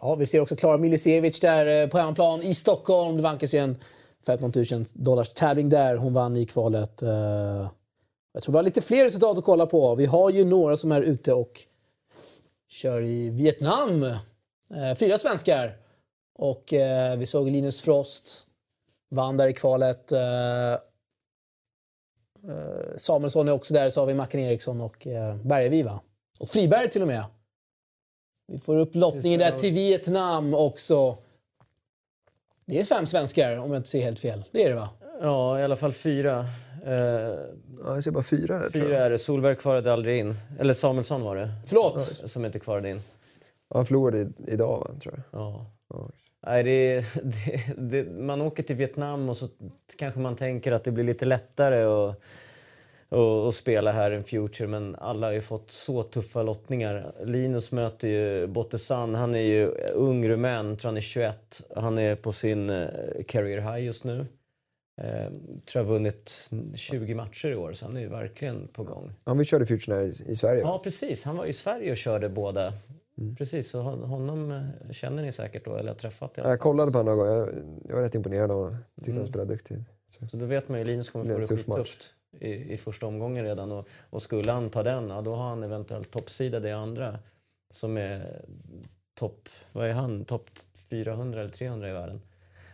Ja, 0.00 0.14
vi 0.14 0.26
ser 0.26 0.40
också 0.40 0.56
Klara 0.56 0.76
Milisevic 0.78 1.40
där 1.40 1.82
eh, 1.82 1.88
på 1.88 1.98
hemmaplan 1.98 2.42
i 2.42 2.54
Stockholm. 2.54 3.16
Det 3.16 3.22
vankas 3.22 3.54
ju 3.54 3.58
en 3.58 3.76
15 4.26 4.52
000 4.70 4.84
dollars 4.94 5.28
tävling 5.28 5.68
där. 5.68 5.96
Hon 5.96 6.14
vann 6.14 6.36
i 6.36 6.46
kvalet. 6.46 7.02
eh, 7.02 7.68
jag 8.32 8.42
tror 8.42 8.52
vi 8.52 8.56
har 8.56 8.62
lite 8.62 8.82
fler 8.82 9.04
resultat 9.04 9.38
att 9.38 9.44
kolla 9.44 9.66
på. 9.66 9.94
Vi 9.94 10.06
har 10.06 10.30
ju 10.30 10.44
några 10.44 10.76
som 10.76 10.92
är 10.92 11.02
ute 11.02 11.32
och 11.32 11.60
kör 12.68 13.04
i 13.04 13.30
Vietnam. 13.30 14.02
Eh, 14.02 14.94
fyra 14.96 15.18
svenskar. 15.18 15.76
Och 16.34 16.72
eh, 16.72 17.18
vi 17.18 17.26
såg 17.26 17.50
Linus 17.50 17.80
Frost. 17.80 18.46
Vann 19.10 19.36
där 19.36 19.48
i 19.48 19.52
kvalet. 19.52 20.12
Eh, 20.12 20.76
Samuelsson 22.96 23.48
är 23.48 23.52
också 23.52 23.74
där. 23.74 23.90
Så 23.90 24.00
har 24.00 24.06
vi 24.06 24.14
Mackan 24.14 24.40
Eriksson 24.40 24.80
och 24.80 25.06
eh, 25.06 25.36
Bergevi 25.36 25.82
va? 25.82 26.00
Och 26.38 26.48
Friberg 26.48 26.90
till 26.90 27.02
och 27.02 27.08
med. 27.08 27.24
Vi 28.46 28.58
får 28.58 28.76
upp 28.76 28.94
lottningen 28.94 29.40
där 29.40 29.58
till 29.58 29.72
Vietnam 29.74 30.54
också. 30.54 31.18
Det 32.64 32.80
är 32.80 32.84
fem 32.84 33.06
svenskar 33.06 33.56
om 33.56 33.70
jag 33.70 33.78
inte 33.78 33.88
ser 33.88 34.02
helt 34.02 34.18
fel. 34.18 34.44
Det 34.50 34.64
är 34.64 34.68
det 34.68 34.74
va? 34.74 34.88
Ja, 35.20 35.60
i 35.60 35.62
alla 35.62 35.76
fall 35.76 35.92
fyra. 35.92 36.46
Eh, 36.86 37.34
Ja, 37.84 37.94
jag 37.94 38.04
ser 38.04 38.10
bara 38.10 38.22
fyra 38.22 38.58
där 38.58 38.70
tror 38.70 38.82
fyra 38.82 39.04
är 39.04 39.10
det. 39.10 39.18
Solberg 39.18 39.56
kvarade 39.56 39.92
aldrig 39.92 40.18
in. 40.20 40.34
Eller 40.58 40.74
Samuelsson 40.74 41.22
var 41.22 41.36
det, 41.36 41.50
Förlåt. 41.66 42.00
som 42.00 42.44
inte 42.44 42.58
kvarade 42.58 42.90
in. 42.90 43.00
Ja, 43.70 43.76
han 43.76 43.86
förlorade 43.86 44.28
idag 44.46 44.78
va, 44.80 44.90
tror 45.00 45.14
jag. 45.14 45.40
Ja. 45.40 45.66
Ja. 45.88 46.10
Nej, 46.46 46.62
det, 46.62 47.04
det, 47.22 47.62
det, 47.76 48.10
man 48.10 48.40
åker 48.40 48.62
till 48.62 48.76
Vietnam 48.76 49.28
och 49.28 49.36
så 49.36 49.48
kanske 49.96 50.20
man 50.20 50.36
tänker 50.36 50.72
att 50.72 50.84
det 50.84 50.90
blir 50.90 51.04
lite 51.04 51.24
lättare 51.24 51.82
att, 51.82 52.20
att, 53.08 53.18
att 53.18 53.54
spela 53.54 53.92
här 53.92 54.10
än 54.10 54.24
Future 54.24 54.66
men 54.68 54.96
alla 54.96 55.26
har 55.26 55.32
ju 55.32 55.40
fått 55.40 55.70
så 55.70 56.02
tuffa 56.02 56.42
lottningar. 56.42 57.12
Linus 57.24 57.72
möter 57.72 58.08
ju 58.08 58.46
Bottesan, 58.46 59.14
han 59.14 59.34
är 59.34 59.40
ju 59.40 59.66
ung 59.94 60.28
rumän, 60.28 60.76
tror 60.76 60.88
han 60.88 60.96
är 60.96 61.00
21. 61.00 61.62
Han 61.76 61.98
är 61.98 62.14
på 62.16 62.32
sin 62.32 62.70
eh, 62.70 62.86
career 63.28 63.60
high 63.60 63.86
just 63.86 64.04
nu. 64.04 64.26
Eh, 65.04 65.30
tror 65.66 65.84
jag 65.84 65.84
vunnit 65.84 66.50
20 66.74 67.14
matcher 67.14 67.48
i 67.48 67.54
år 67.54 67.72
så 67.72 67.84
han 67.86 67.96
är 67.96 68.00
ju 68.00 68.08
verkligen 68.08 68.68
på 68.68 68.82
gång. 68.84 69.12
Han 69.24 69.38
vi 69.38 69.44
körde 69.44 69.66
Future 69.66 70.04
i, 70.04 70.08
i 70.08 70.36
Sverige. 70.36 70.60
Ja 70.60 70.80
precis, 70.84 71.24
han 71.24 71.36
var 71.36 71.46
i 71.46 71.52
Sverige 71.52 71.90
och 71.90 71.96
körde 71.96 72.28
båda. 72.28 72.72
Precis, 73.38 73.70
så 73.70 73.80
hon- 73.80 74.02
honom 74.02 74.50
eh, 74.50 74.92
känner 74.92 75.22
ni 75.22 75.32
säkert 75.32 75.64
då, 75.64 75.76
eller 75.76 75.88
har 75.88 75.98
träffat 75.98 76.30
i 76.30 76.32
Ja, 76.36 76.42
alla 76.42 76.50
Jag 76.50 76.60
kollade 76.60 76.92
på 76.92 76.98
honom 76.98 77.16
några 77.16 77.28
gånger. 77.30 77.46
Jag, 77.46 77.64
jag 77.88 77.94
var 77.96 78.02
rätt 78.02 78.14
imponerad 78.14 78.50
av 78.50 78.56
honom. 78.56 78.76
Tyckte 78.96 79.10
Mm. 79.10 79.20
han 79.22 79.28
spelade 79.28 79.52
duktigt. 79.52 79.78
Så 80.30 80.36
då 80.36 80.46
vet 80.46 80.68
man 80.68 80.78
ju 80.78 80.84
Linus 80.84 81.10
kommer 81.10 81.24
få 81.34 81.38
det 81.38 81.46
skittufft 81.46 82.14
i, 82.40 82.72
i 82.72 82.76
första 82.76 83.06
omgången 83.06 83.44
redan. 83.44 83.72
Och, 83.72 83.88
och 84.10 84.22
skulle 84.22 84.52
han 84.52 84.70
ta 84.70 84.82
den, 84.82 85.08
ja, 85.08 85.20
då 85.22 85.34
har 85.34 85.48
han 85.48 85.62
eventuellt 85.62 86.10
toppsida 86.10 86.60
det 86.60 86.72
andra. 86.72 87.18
Som 87.70 87.96
är 87.96 88.42
topp, 89.18 89.48
vad 89.72 89.86
är 89.88 89.92
han, 89.92 90.24
topp 90.24 90.50
400 90.90 91.40
eller 91.40 91.50
300 91.50 91.90
i 91.90 91.92
världen. 91.92 92.20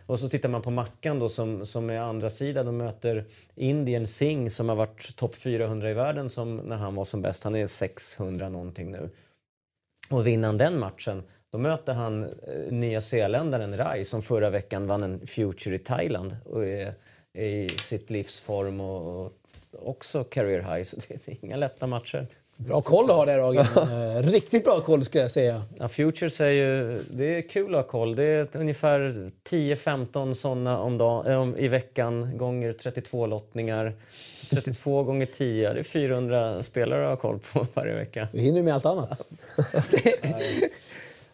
Och 0.05 0.19
så 0.19 0.29
tittar 0.29 0.49
man 0.49 0.61
på 0.61 0.71
Mackan 0.71 1.19
då 1.19 1.29
som, 1.29 1.65
som 1.65 1.89
är 1.89 1.99
andra 1.99 2.29
sidan 2.29 2.67
och 2.67 2.73
möter 2.73 3.25
Indien 3.55 4.07
Singh 4.07 4.49
som 4.49 4.69
har 4.69 4.75
varit 4.75 5.15
topp 5.15 5.35
400 5.35 5.91
i 5.91 5.93
världen 5.93 6.29
som 6.29 6.57
när 6.57 6.75
han 6.75 6.95
var 6.95 7.03
som 7.03 7.21
bäst. 7.21 7.43
Han 7.43 7.55
är 7.55 7.65
600 7.65 8.49
någonting 8.49 8.91
nu. 8.91 9.09
Och 10.09 10.27
vinner 10.27 10.47
han 10.47 10.57
den 10.57 10.79
matchen, 10.79 11.23
Då 11.51 11.57
möter 11.57 11.93
han 11.93 12.23
eh, 12.23 12.71
nya 12.71 13.01
zeeländaren 13.01 13.77
Rai 13.77 14.05
som 14.05 14.21
förra 14.21 14.49
veckan 14.49 14.87
vann 14.87 15.03
en 15.03 15.27
Future 15.27 15.75
i 15.75 15.79
Thailand 15.79 16.37
och 16.45 16.65
är, 16.65 16.93
är 17.33 17.47
i 17.47 17.69
sitt 17.69 18.09
livsform 18.09 18.81
och, 18.81 19.25
och 19.25 19.33
också 19.81 20.23
career 20.23 20.61
high. 20.61 20.83
Så 20.83 20.97
det 21.07 21.27
är 21.27 21.45
inga 21.45 21.55
lätta 21.55 21.87
matcher. 21.87 22.27
Bra 22.57 22.81
koll 22.81 23.07
du 23.07 23.13
har 23.13 23.25
där 23.25 23.37
Ragen. 23.37 23.65
Eh, 23.75 24.21
Riktigt 24.23 24.63
bra 24.63 24.79
koll 24.79 25.03
skulle 25.03 25.21
jag 25.21 25.31
säga. 25.31 25.63
Ja, 25.77 25.87
Futures 25.87 26.41
är 26.41 26.49
ju... 26.49 26.99
Det 27.11 27.37
är 27.37 27.41
kul 27.41 27.75
att 27.75 27.85
ha 27.85 27.91
koll. 27.91 28.15
Det 28.15 28.23
är 28.23 28.57
ungefär 28.57 29.29
10-15 29.49 30.33
sådana 30.33 30.79
om 30.79 30.97
dag, 30.97 31.31
eh, 31.31 31.37
om, 31.41 31.57
i 31.57 31.67
veckan 31.67 32.37
gånger 32.37 32.73
32 32.73 33.27
lottningar. 33.27 33.93
Så 34.37 34.55
32 34.55 35.03
gånger 35.03 35.25
10, 35.25 35.73
det 35.73 35.79
är 35.79 35.83
400 35.83 36.63
spelare 36.63 37.03
att 37.03 37.09
ha 37.09 37.29
koll 37.29 37.39
på 37.53 37.67
varje 37.73 37.93
vecka. 37.93 38.27
Vi 38.31 38.39
hinner 38.39 38.63
med 38.63 38.73
allt 38.73 38.85
annat. 38.85 39.29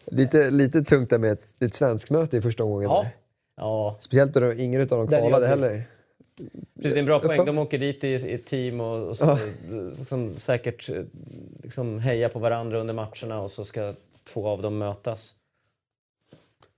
Lite, 0.04 0.50
lite 0.50 0.82
tungt 0.82 1.10
där 1.10 1.18
med 1.18 1.32
ett, 1.32 1.54
ett 1.60 1.74
svensk 1.74 2.10
möte 2.10 2.36
i 2.36 2.40
första 2.40 2.64
omgången. 2.64 2.90
Ja. 2.90 3.02
där. 3.02 3.10
Ja, 3.56 3.96
Speciellt 4.00 4.34
då 4.34 4.52
ingen 4.52 4.80
av 4.80 4.88
dem 4.88 5.08
kvalade 5.08 5.46
heller. 5.46 5.82
Precis, 6.50 6.62
det 6.74 6.88
är 6.88 6.98
en 6.98 7.04
bra 7.04 7.20
poäng. 7.20 7.44
De 7.44 7.58
åker 7.58 7.78
dit 7.78 8.04
i, 8.04 8.08
i 8.08 8.38
team 8.38 8.80
och, 8.80 9.08
och 9.08 9.16
så, 9.16 9.38
liksom, 9.98 10.34
säkert 10.34 10.88
eh, 10.88 11.02
liksom, 11.62 11.98
hejar 11.98 12.28
på 12.28 12.38
varandra 12.38 12.80
under 12.80 12.94
matcherna 12.94 13.40
och 13.40 13.50
så 13.50 13.64
ska 13.64 13.94
två 14.24 14.48
av 14.48 14.62
dem 14.62 14.78
mötas. 14.78 15.34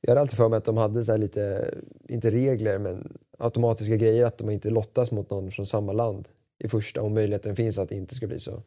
Jag 0.01 0.11
hade 0.11 0.21
alltid 0.21 0.37
för 0.37 0.49
mig 0.49 0.57
att 0.57 0.65
de 0.65 0.77
hade 0.77 1.05
så 1.05 1.13
här 1.13 1.19
lite, 1.19 1.75
inte 2.09 2.31
regler, 2.31 2.79
men 2.79 3.19
automatiska 3.39 3.97
grejer 3.97 4.25
att 4.25 4.39
de 4.39 4.51
inte 4.51 4.71
lottas 4.71 5.13
mot 5.13 5.31
någon 5.31 5.51
från 5.51 5.67
samma 5.67 5.93
land 5.93 6.29
i 6.59 6.69
första, 6.69 7.03
om 7.03 7.15
möjligheten 7.15 7.57
finns 7.57 7.79
att 7.79 7.89
det 7.89 7.95
inte 7.95 8.15
ska 8.15 8.27
bli 8.27 8.41
så. 8.41 8.63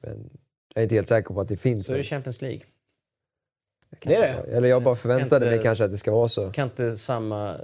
Men 0.00 0.30
jag 0.74 0.80
är 0.80 0.82
inte 0.82 0.94
helt 0.94 1.08
säker 1.08 1.34
på 1.34 1.40
att 1.40 1.48
det 1.48 1.56
finns. 1.56 1.86
Så 1.86 1.92
är 1.92 1.96
det 1.96 2.04
Champions 2.04 2.42
League. 2.42 2.60
Det 4.00 4.14
är 4.14 4.20
det. 4.46 4.56
Eller 4.56 4.68
jag 4.68 4.82
bara 4.82 4.94
förväntade 4.94 5.44
Inte- 5.46 5.56
mig 5.56 5.62
kanske 5.62 5.84
att 5.84 5.90
det 5.90 5.96
ska 5.96 6.12
vara 6.12 6.28
så. 6.28 6.50
Kan 6.50 6.64
inte 6.68 6.96
samma 6.96 7.54
eh, 7.54 7.58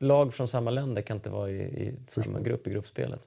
lag 0.00 0.34
från 0.34 0.48
samma 0.48 0.70
länder 0.70 1.02
kan 1.02 1.16
inte 1.16 1.30
vara 1.30 1.50
i, 1.50 1.54
i 1.62 1.94
samma 2.06 2.40
grupp 2.40 2.66
i 2.66 2.70
gruppspelet. 2.70 3.26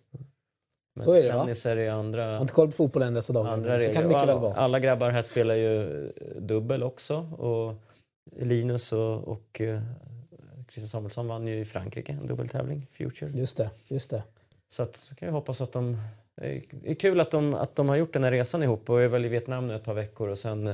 Men 0.96 1.06
Så 1.06 1.14
är 1.14 1.24
det, 1.24 1.32
va? 1.32 1.50
är 1.50 1.76
det 1.76 1.84
Jag 1.84 1.94
har 1.94 2.00
andra, 2.00 2.38
inte 2.40 2.54
koll 2.54 2.68
på 2.68 2.72
fotbollen 2.74 3.14
dessa 3.14 3.34
dagar. 3.34 3.52
andra 3.52 3.78
regler. 3.78 3.94
kan 3.94 4.04
det 4.04 4.08
mycket 4.08 4.22
väl 4.24 4.30
alla, 4.30 4.40
vara. 4.42 4.54
alla 4.54 4.80
grabbar 4.80 5.10
här 5.10 5.22
spelar 5.22 5.56
ju 5.56 6.06
eh, 6.08 6.12
dubbel 6.42 6.84
också. 6.84 7.16
Och 7.18 7.74
Linus 8.46 8.94
och, 8.94 9.28
och 9.28 9.62
eh, 9.62 9.82
Christian 10.72 10.90
Samuelsson 10.90 11.28
vann 11.28 11.48
ju 11.48 11.60
i 11.60 11.66
Frankrike 11.66 12.12
en 12.12 12.28
dubbeltävling, 12.28 12.88
Future. 12.92 13.32
Just 13.34 13.58
det, 13.58 13.70
just 13.88 14.10
det. 14.10 14.24
Så 14.70 14.84
att, 14.84 14.96
så 14.98 15.16
kan 15.16 15.26
jag 15.26 15.34
hoppas 15.34 15.62
att 15.62 15.72
de... 15.72 15.98
Det 16.36 16.62
är 16.84 16.96
kul 16.96 17.20
att 17.20 17.32
de, 17.32 17.54
att 17.54 17.76
de 17.76 17.90
har 17.90 17.96
gjort 17.96 18.14
den 18.14 18.24
här 18.24 18.32
resan 18.32 18.64
ihop 18.64 18.90
och 18.90 19.02
är 19.02 19.08
väl 19.08 19.26
i 19.26 19.28
Vietnam 19.28 19.68
nu 19.68 19.76
ett 19.76 19.84
par 19.84 19.94
veckor 19.94 20.30
och 20.30 20.38
sen, 20.38 20.74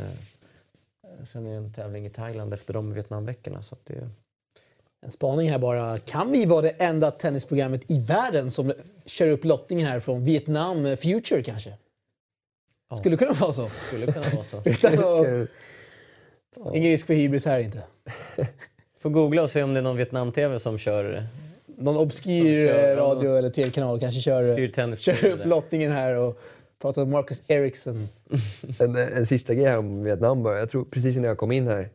sen 1.25 1.45
är 1.45 1.51
det 1.51 1.57
en 1.57 1.73
tävling 1.73 2.05
i 2.05 2.09
Thailand 2.09 2.53
efter 2.53 2.73
de 2.73 2.93
Vietnamveckorna. 2.93 3.61
Så 3.61 3.75
det, 3.83 4.09
En 5.05 5.11
spaning 5.11 5.51
här 5.51 5.59
bara. 5.59 5.99
Kan 5.99 6.31
vi 6.31 6.45
vara 6.45 6.61
det 6.61 6.69
enda 6.69 7.11
tennisprogrammet 7.11 7.91
i 7.91 7.99
världen 7.99 8.51
som 8.51 8.73
kör 9.05 9.27
upp 9.27 9.45
lottningen 9.45 9.87
här 9.87 9.99
från 9.99 10.25
Vietnam 10.25 10.97
Future 10.97 11.43
kanske? 11.43 11.73
Ja. 12.89 12.97
Skulle 12.97 13.17
kunna 13.17 13.33
vara 13.33 13.53
så. 13.53 13.69
skulle 13.87 14.05
kunna 14.11 14.25
vara 14.33 14.43
så. 14.43 14.61
Utan 14.65 14.93
att, 14.93 15.47
Ska- 16.55 16.75
ingen 16.75 16.91
risk 16.91 17.07
för 17.07 17.13
hybris 17.13 17.45
här 17.45 17.59
inte. 17.59 17.83
Får 18.99 19.09
googla 19.09 19.43
och 19.43 19.49
se 19.49 19.63
om 19.63 19.73
det 19.73 19.79
är 19.79 19.83
någon 19.83 19.97
Vietnam-TV 19.97 20.59
som 20.59 20.77
kör, 20.77 21.23
Någon 21.65 21.97
obskyr 21.97 22.67
radio 22.95 23.37
eller 23.37 23.49
tv-kanal 23.49 23.99
kanske 23.99 24.21
kör, 24.21 24.95
kör 24.95 25.25
upp 25.25 25.45
lottningen 25.45 25.91
här 25.91 26.15
och 26.15 26.41
pratar 26.81 27.01
om 27.01 27.11
Marcus 27.11 27.43
Ericsson. 27.47 28.09
En, 28.79 28.95
en 28.95 29.25
sista 29.25 29.53
grej 29.53 29.65
här 29.65 29.77
om 29.77 30.03
Vietnam 30.03 30.43
bara. 30.43 30.59
Jag 30.59 30.69
tror 30.69 30.85
precis 30.85 31.17
innan 31.17 31.27
jag 31.27 31.37
kom 31.37 31.51
in 31.51 31.67
här 31.67 31.89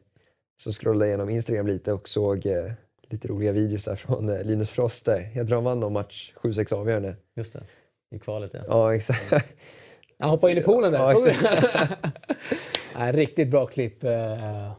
så 0.63 0.73
scrollade 0.73 1.05
jag 1.05 1.09
igenom 1.09 1.31
Instagram 1.31 1.67
lite 1.67 1.93
och 1.93 2.09
såg 2.09 2.47
eh, 2.47 2.73
lite 3.11 3.29
roliga 3.29 3.53
videos 3.53 3.87
här 3.87 3.97
från 3.97 4.29
eh, 4.29 4.43
Linus 4.43 4.71
Frost 4.71 5.07
där. 5.07 5.31
Jag 5.35 5.49
tror 5.49 5.57
han 5.57 5.65
vann 5.65 5.81
någon 5.81 5.93
match 5.93 6.33
7-6 6.43 6.75
avgörande. 6.75 7.17
Just 7.37 7.53
det, 7.53 7.63
i 8.17 8.19
kvalet 8.19 8.51
ja. 8.55 8.61
Ja, 8.69 8.95
exakt. 8.95 9.33
Han 10.19 10.31
hoppade 10.31 10.53
in 10.53 10.59
i 10.59 10.63
poolen 10.63 10.93
där. 10.93 10.99
Ja, 10.99 11.13
Såg 11.13 11.25
du 11.25 11.33
Nej, 12.99 13.13
riktigt 13.13 13.49
bra 13.49 13.67
klipp. 13.67 14.05
eh, 14.05 14.11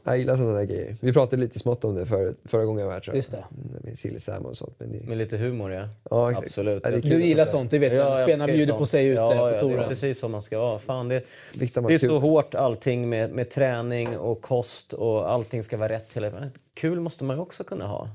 Jag 0.04 0.18
gillar 0.18 0.36
sådana 0.38 0.54
där 0.58 0.64
grejer. 0.64 0.98
Vi 1.02 1.14
pratade 1.14 1.42
lite 1.42 1.60
smått 1.60 1.84
om 1.84 1.96
det 1.96 2.06
för, 2.06 2.36
förra 2.46 2.66
gången 2.66 2.80
jag 2.80 2.88
var 2.88 2.94
här 2.94 3.00
tror 3.02 3.12
jag. 3.14 3.18
Just 3.18 3.32
det. 3.32 3.46
Mm, 3.52 3.82
Med 3.84 3.98
silly 4.00 4.20
Sam 4.20 4.46
och 4.46 4.58
sånt. 4.58 4.76
Men 4.78 4.92
det, 4.92 5.00
Med 5.08 5.18
lite 5.18 5.38
humor 5.38 5.72
ja. 5.72 5.90
ja, 6.10 6.32
exakt. 6.32 6.48
Absolut. 6.48 6.84
Ja, 6.86 6.92
Du 6.92 7.24
gillar 7.26 7.46
sånt 7.46 7.72
det 7.72 7.80
vet 7.80 7.94
jag. 7.94 8.12
jag 8.12 8.24
Spelarna 8.24 8.48
bjuder 8.48 8.66
sånt. 8.66 8.80
på 8.80 8.86
sig 8.86 9.08
ute 9.08 9.22
ja, 9.22 9.28
på 9.30 9.36
ja, 9.36 9.46
det 9.46 9.56
är 9.56 9.60
touren. 9.60 9.90
precis 9.90 10.20
som 10.20 10.32
man 10.32 10.42
ska 10.42 10.60
vara. 10.60 10.80
Fan, 10.80 11.08
det, 11.10 11.24
det 11.54 11.76
är 11.94 11.98
så 11.98 12.20
hårt 12.20 12.56
allting 12.56 13.10
med, 13.10 13.32
med 13.32 13.50
träning 13.50 14.18
och 14.18 14.42
kost 14.42 14.94
och 14.94 15.32
allting 15.32 15.64
ska 15.64 15.78
vara 15.78 15.90
rätt 15.90 16.14
hela 16.14 16.30
tiden. 16.32 16.52
Kul 16.74 17.00
måste 17.00 17.24
man 17.24 17.36
ju 17.36 17.42
också 17.42 17.64
kunna 17.64 17.86
ha. 17.88 18.10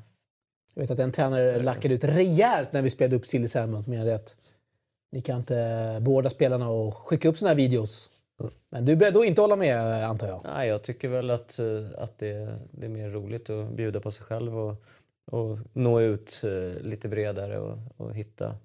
Jag 0.75 0.83
vet 0.83 0.91
att 0.91 0.99
en 0.99 1.13
tränare 1.13 1.63
lackade 1.63 1.95
ut 1.95 2.05
rejält 2.05 2.73
när 2.73 2.83
vi 2.83 2.91
spelade 2.91 3.17
upp 3.17 3.27
Silly 3.27 3.49
Salmon. 3.49 3.83
Som 3.83 3.93
menade 3.93 4.15
att 4.15 4.37
ni 5.13 5.21
kan 5.21 5.39
inte 5.39 5.99
beordra 6.01 6.31
spelarna 6.31 6.71
och 6.71 6.95
skicka 6.95 7.29
upp 7.29 7.39
såna 7.39 7.49
här 7.49 7.57
videos. 7.57 8.11
Men 8.71 8.85
du 8.85 8.93
är 8.93 8.97
beredd 8.97 9.17
att 9.17 9.25
inte 9.25 9.41
hålla 9.41 9.57
med 9.57 10.05
antar 10.05 10.29
jag? 10.29 10.41
Nej, 10.45 10.69
jag 10.69 10.83
tycker 10.83 11.09
väl 11.09 11.31
att, 11.31 11.59
eh, 11.59 11.87
att 11.99 12.19
det, 12.19 12.59
det 12.71 12.87
är 12.87 12.91
mer 12.91 13.11
roligt 13.11 13.51
att 13.51 13.71
bjuda 13.71 14.01
på 14.01 14.11
sig 14.11 14.25
själv 14.25 14.59
och, 14.59 14.85
och 15.27 15.59
nå 15.73 16.01
ut 16.01 16.43
eh, 16.45 16.83
lite 16.83 17.09
bredare 17.09 17.59
och, 17.59 17.79
och 17.97 18.15
hitta, 18.15 18.57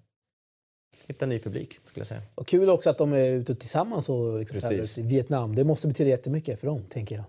hitta 1.08 1.26
ny 1.26 1.40
publik, 1.40 1.80
skulle 1.86 2.00
jag 2.00 2.08
säga. 2.08 2.22
Och 2.36 2.48
kul 2.48 2.70
också 2.70 2.90
att 2.90 2.98
de 2.98 3.14
är 3.14 3.32
ute 3.32 3.56
tillsammans 3.56 4.10
och 4.10 4.40
liksom 4.40 4.58
i 4.98 5.02
Vietnam. 5.02 5.56
Det 5.56 5.64
måste 5.64 5.88
betyda 5.88 6.10
jättemycket 6.10 6.60
för 6.60 6.68
dem, 6.68 6.82
tänker 6.90 7.16
jag. 7.16 7.26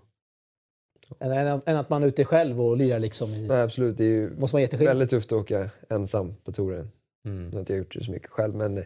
Än, 1.19 1.75
att 1.75 1.89
man 1.89 2.03
är 2.03 2.07
ute 2.07 2.25
själv 2.25 2.61
och 2.61 2.77
lirar 2.77 2.99
liksom 2.99 3.29
i... 3.29 3.47
Nej, 3.47 3.61
absolut. 3.61 3.97
Det 3.97 4.03
är 4.03 4.07
ju 4.07 4.35
måste 4.37 4.57
vara 4.57 4.85
väldigt 4.85 5.09
tufft 5.09 5.31
att 5.31 5.39
åka 5.39 5.69
ensam 5.89 6.35
på 6.43 6.51
touren. 6.51 6.91
Mm. 7.25 7.45
Nu 7.47 7.51
har 7.51 7.59
inte 7.59 7.73
jag 7.73 7.77
gjort 7.77 7.93
det 7.93 8.03
så 8.03 8.11
mycket 8.11 8.29
själv 8.29 8.55
men 8.55 8.83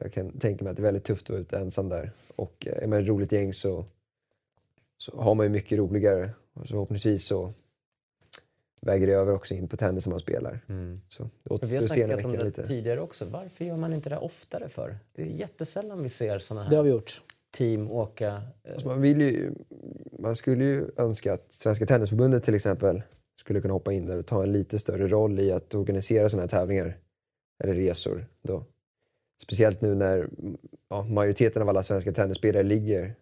jag 0.00 0.12
kan 0.12 0.38
tänka 0.38 0.64
mig 0.64 0.70
att 0.70 0.76
det 0.76 0.80
är 0.80 0.84
väldigt 0.84 1.04
tufft 1.04 1.24
att 1.26 1.30
vara 1.30 1.40
ute 1.40 1.58
ensam 1.58 1.88
där. 1.88 2.10
Och 2.36 2.66
eh, 2.66 2.82
är 2.82 2.86
man 2.86 3.00
ett 3.00 3.08
roligt 3.08 3.32
gäng 3.32 3.52
så, 3.54 3.84
så 4.98 5.16
har 5.20 5.34
man 5.34 5.46
ju 5.46 5.50
mycket 5.50 5.78
roligare. 5.78 6.30
Och 6.54 6.62
så 6.62 6.68
förhoppningsvis 6.68 7.26
så 7.26 7.52
väger 8.80 9.06
det 9.06 9.12
över 9.12 9.34
också 9.34 9.54
in 9.54 9.68
på 9.68 9.76
tennis 9.76 10.04
som 10.04 10.10
man 10.10 10.20
spelar. 10.20 10.60
Mm. 10.68 11.00
Så 11.08 11.22
det 11.60 11.66
Vi 11.66 11.76
har 11.76 11.82
snackat 11.82 12.24
om 12.24 12.32
det 12.32 12.44
lite. 12.44 12.66
tidigare 12.66 13.00
också. 13.00 13.24
Varför 13.24 13.64
gör 13.64 13.76
man 13.76 13.92
inte 13.92 14.08
det 14.08 14.18
oftare 14.18 14.68
för? 14.68 14.98
Det 15.12 15.22
är 15.22 15.26
jättesällan 15.26 16.02
vi 16.02 16.08
ser 16.08 16.38
såna 16.38 16.60
Det 16.68 16.76
har 16.76 16.84
här 16.84 16.90
vi 16.90 16.90
gjort. 16.96 17.22
team 17.50 17.90
åka. 17.90 18.42
eh, 18.64 18.72
Alltså 18.72 18.88
man, 18.88 19.00
vill 19.00 19.20
ju, 19.20 19.52
man 20.18 20.36
skulle 20.36 20.64
ju 20.64 20.90
önska 20.96 21.32
att 21.32 21.52
Svenska 21.52 21.86
Tennisförbundet 21.86 22.44
till 22.44 22.54
exempel 22.54 23.02
skulle 23.40 23.60
kunna 23.60 23.74
hoppa 23.74 23.92
in 23.92 24.06
där 24.06 24.18
och 24.18 24.26
ta 24.26 24.42
en 24.42 24.52
lite 24.52 24.78
större 24.78 25.06
roll 25.06 25.38
i 25.40 25.52
att 25.52 25.74
organisera 25.74 26.28
sådana 26.28 26.42
här 26.42 26.48
tävlingar. 26.48 26.96
Eller 27.64 27.74
resor. 27.74 28.26
Då. 28.42 28.64
Speciellt 29.42 29.80
nu 29.80 29.94
när 29.94 30.28
ja, 30.88 31.02
majoriteten 31.02 31.62
av 31.62 31.68
alla 31.68 31.82
svenska 31.82 32.12
tennisspelare 32.12 32.62
ligger 32.62 33.14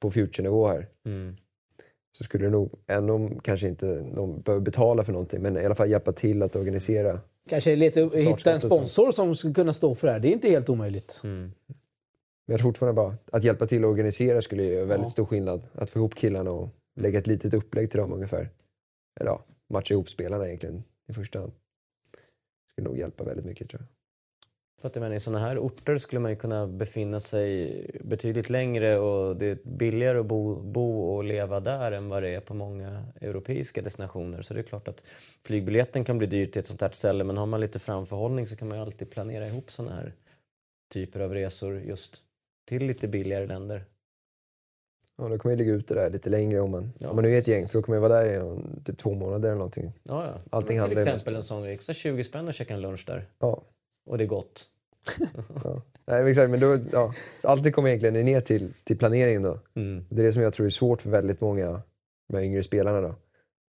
på 0.00 0.10
future-nivå 0.10 0.68
här. 0.68 0.88
Mm. 1.06 1.36
Så 2.18 2.24
skulle 2.24 2.44
det 2.44 2.50
nog, 2.50 2.72
även 2.86 3.10
om 3.10 3.40
kanske 3.40 3.68
inte 3.68 4.00
de 4.00 4.40
behöver 4.40 4.64
betala 4.64 5.04
för 5.04 5.12
någonting, 5.12 5.42
men 5.42 5.56
i 5.56 5.64
alla 5.64 5.74
fall 5.74 5.90
hjälpa 5.90 6.12
till 6.12 6.42
att 6.42 6.56
organisera. 6.56 7.20
Kanske 7.48 7.76
lite, 7.76 8.10
hitta 8.14 8.52
en 8.52 8.60
sponsor 8.60 9.12
som 9.12 9.34
skulle 9.36 9.54
kunna 9.54 9.72
stå 9.72 9.94
för 9.94 10.06
det 10.06 10.12
här. 10.12 10.20
Det 10.20 10.28
är 10.28 10.32
inte 10.32 10.48
helt 10.48 10.68
omöjligt. 10.68 11.20
Mm. 11.24 11.40
Men 12.46 12.54
jag 12.54 12.60
tror 12.60 12.68
fortfarande 12.70 12.96
bara 12.96 13.16
att 13.32 13.44
hjälpa 13.44 13.66
till 13.66 13.84
att 13.84 13.88
organisera 13.88 14.42
skulle 14.42 14.64
göra 14.64 14.84
väldigt 14.84 15.06
Ja. 15.06 15.10
stor 15.10 15.24
skillnad. 15.24 15.62
Att 15.72 15.90
få 15.90 15.98
ihop 15.98 16.14
killarna 16.14 16.50
och 16.50 16.68
lägga 17.00 17.18
ett 17.18 17.26
litet 17.26 17.54
upplägg 17.54 17.90
till 17.90 18.00
dem 18.00 18.12
ungefär. 18.12 18.50
Eller 19.20 19.30
ja, 19.30 19.44
matcha 19.70 19.94
ihop 19.94 20.10
spelarna 20.10 20.46
egentligen 20.46 20.82
i 21.08 21.12
första 21.12 21.40
hand. 21.40 21.52
Skulle 22.72 22.88
nog 22.88 22.98
hjälpa 22.98 23.24
väldigt 23.24 23.46
mycket 23.46 23.68
tror 23.70 23.80
jag. 23.80 23.88
För 24.80 24.88
att 24.88 24.96
jag 24.96 25.02
menar, 25.02 25.16
I 25.16 25.20
sådana 25.20 25.46
här 25.46 25.58
orter 25.58 25.96
skulle 25.96 26.20
man 26.20 26.30
ju 26.30 26.36
kunna 26.36 26.66
befinna 26.66 27.20
sig 27.20 27.90
betydligt 28.04 28.50
längre 28.50 28.98
och 28.98 29.36
det 29.36 29.46
är 29.46 29.58
billigare 29.62 30.18
att 30.18 30.26
bo, 30.26 30.60
bo 30.62 31.00
och 31.00 31.24
leva 31.24 31.60
där 31.60 31.92
än 31.92 32.08
vad 32.08 32.22
det 32.22 32.28
är 32.28 32.40
på 32.40 32.54
många 32.54 33.04
europeiska 33.20 33.82
destinationer. 33.82 34.42
Så 34.42 34.54
det 34.54 34.60
är 34.60 34.64
klart 34.64 34.88
att 34.88 35.02
flygbiljetten 35.44 36.04
kan 36.04 36.18
bli 36.18 36.26
dyr 36.26 36.46
till 36.46 36.60
ett 36.60 36.66
sånt 36.66 36.80
här 36.80 36.90
ställe 36.90 37.24
men 37.24 37.36
har 37.36 37.46
man 37.46 37.60
lite 37.60 37.78
framförhållning 37.78 38.46
så 38.46 38.56
kan 38.56 38.68
man 38.68 38.78
ju 38.78 38.84
alltid 38.84 39.10
planera 39.10 39.48
ihop 39.48 39.70
sådana 39.70 39.94
här 39.94 40.12
typer 40.92 41.20
av 41.20 41.34
resor 41.34 41.80
just 41.80 42.16
till 42.68 42.86
lite 42.86 43.08
billigare 43.08 43.46
länder. 43.46 43.84
Ja, 45.16 45.28
då 45.28 45.38
kommer 45.38 45.52
jag 45.52 45.58
ligga 45.58 45.72
ute 45.72 45.94
där 45.94 46.10
lite 46.10 46.30
längre 46.30 46.60
om 46.60 46.70
man, 46.70 46.92
Ja, 46.98 47.08
om 47.08 47.16
man 47.16 47.24
nu 47.24 47.34
är 47.34 47.38
ett 47.38 47.48
gäng. 47.48 47.68
För 47.68 47.78
då 47.78 47.82
kommer 47.82 47.96
jag 47.96 48.08
vara 48.08 48.22
där 48.22 48.26
i 48.26 48.60
typ 48.84 48.98
två 48.98 49.14
månader 49.14 49.48
eller 49.48 49.58
någonting. 49.58 49.92
Ja, 50.02 50.26
ja. 50.26 50.40
Allting 50.50 50.82
till 50.88 50.98
exempel 50.98 51.34
en 51.34 51.42
sån 51.42 51.64
extra 51.64 51.94
20 51.94 52.24
spänn 52.24 52.48
och 52.48 52.54
käka 52.54 52.74
en 52.74 52.80
lunch 52.80 53.04
där. 53.06 53.26
Ja, 53.38 53.62
Och 54.08 54.18
det 54.18 54.24
är 54.24 54.28
gott. 54.28 54.66
ja. 55.64 55.82
Nej, 56.04 56.30
exakt. 56.30 56.50
Men 56.50 56.60
då, 56.60 56.78
ja. 56.92 57.14
Så 57.42 57.48
allting 57.48 57.72
kommer 57.72 57.88
egentligen 57.88 58.24
ner 58.26 58.40
till, 58.40 58.72
till 58.84 58.98
planeringen 58.98 59.42
då. 59.42 59.58
Mm. 59.74 60.06
Det 60.10 60.22
är 60.22 60.24
det 60.24 60.32
som 60.32 60.42
jag 60.42 60.52
tror 60.52 60.66
är 60.66 60.70
svårt 60.70 61.02
för 61.02 61.10
väldigt 61.10 61.40
många 61.40 61.82
de 62.28 62.38
yngre 62.38 62.62
spelarna 62.62 63.00
då. 63.00 63.14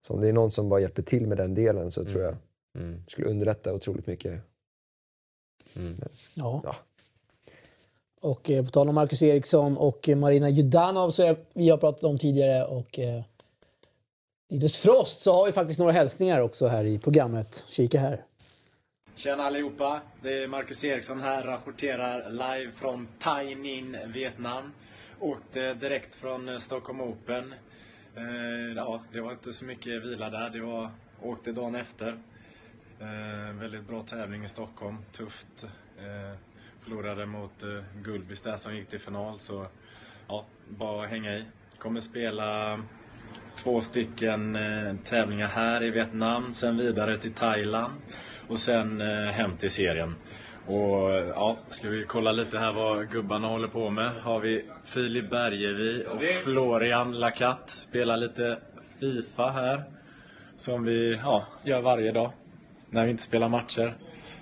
Så 0.07 0.15
om 0.15 0.21
det 0.21 0.29
är 0.29 0.33
någon 0.33 0.51
som 0.51 0.69
bara 0.69 0.81
hjälper 0.81 1.03
till 1.03 1.27
med 1.27 1.37
den 1.39 1.55
delen 1.55 1.91
så 1.91 2.05
tror 2.05 2.23
jag 2.23 2.37
Mm. 2.79 3.03
skulle 3.09 3.29
underlätta 3.29 3.75
otroligt 3.75 4.07
mycket. 4.07 4.41
Mm. 5.77 5.95
Ja. 6.35 6.61
Ja. 6.65 6.77
Och 8.21 8.51
eh, 8.51 8.65
på 8.65 8.71
tal 8.71 8.89
om 8.89 8.95
Marcus 8.95 9.23
Eriksson 9.23 9.77
och 9.77 10.09
Marina 10.17 10.49
Judanov 10.49 11.09
är, 11.21 11.37
vi 11.53 11.69
har 11.69 11.77
pratat 11.79 12.05
om 12.05 12.17
tidigare 12.19 12.65
och 12.65 12.99
eh, 12.99 13.23
Linus 14.49 14.77
Frost 14.77 15.21
så 15.21 15.33
har 15.33 15.47
vi 15.47 15.53
faktiskt 15.53 15.79
några 15.79 15.93
hälsningar 15.93 16.41
också 16.41 16.67
här 16.67 16.85
i 16.85 16.99
programmet. 16.99 17.65
Kika 17.69 18.01
här. 18.01 18.25
Tjena 19.15 19.43
allihopa! 19.45 20.01
Det 20.23 20.43
är 20.43 20.49
Marcus 20.49 20.85
Eriksson 20.85 21.21
här, 21.21 21.43
rapporterar 21.43 22.31
live 22.31 22.73
från 22.73 23.09
Thai 23.19 23.55
Ninh, 23.55 23.97
Vietnam. 24.07 24.73
Åkte 25.19 25.75
direkt 25.75 26.15
från 26.15 26.49
eh, 26.49 26.59
Stockholm 26.59 27.01
Open. 27.01 27.55
Eh, 28.17 28.77
ja, 28.77 29.03
det 29.13 29.21
var 29.21 29.33
inte 29.33 29.53
så 29.53 29.65
mycket 29.65 30.05
vila 30.05 30.31
där, 30.31 30.51
det 30.51 30.61
var, 30.61 30.91
åkte 31.23 31.53
dagen 31.53 31.75
efter. 31.75 32.19
Eh, 33.01 33.55
väldigt 33.55 33.89
bra 33.89 34.03
tävling 34.03 34.45
i 34.45 34.49
Stockholm, 34.49 34.97
tufft. 35.13 35.67
Förlorade 36.81 37.27
mot 37.27 37.65
Gulbis 38.03 38.41
där 38.41 38.57
som 38.57 38.77
gick 38.77 38.89
till 38.89 39.01
final, 39.01 39.39
så 39.39 39.67
ja, 40.29 40.45
bara 40.69 41.07
hänga 41.07 41.35
i. 41.35 41.45
Kommer 41.79 42.01
spela 42.01 42.79
två 43.57 43.81
stycken 43.81 44.57
eh, 44.57 44.95
tävlingar 45.05 45.47
här 45.47 45.83
i 45.83 45.91
Vietnam, 45.91 46.53
sen 46.53 46.77
vidare 46.77 47.19
till 47.19 47.35
Thailand 47.35 47.93
och 48.49 48.59
sen 48.59 49.01
eh, 49.01 49.33
hem 49.33 49.57
till 49.57 49.71
serien. 49.71 50.15
Och 50.67 51.11
ja, 51.35 51.59
ska 51.69 51.89
vi 51.89 52.05
kolla 52.05 52.33
lite 52.33 52.59
här 52.59 52.73
vad 52.73 53.11
gubbarna 53.11 53.49
håller 53.49 53.69
på 53.69 53.91
med. 53.91 54.11
Har 54.11 54.41
vi 54.41 54.65
Filip 54.85 55.31
Bergevi 55.31 56.05
och 56.11 56.23
Florian 56.45 57.13
Lacatte. 57.13 57.73
Spelar 57.73 58.17
lite 58.17 58.59
Fifa 59.01 59.51
här. 59.51 59.83
Som 60.57 60.85
vi 60.85 61.19
ja, 61.23 61.47
gör 61.65 61.81
varje 61.81 62.13
dag. 62.13 62.33
När 62.91 63.05
vi 63.05 63.11
inte 63.11 63.23
spelar 63.23 63.49
matcher. 63.49 63.95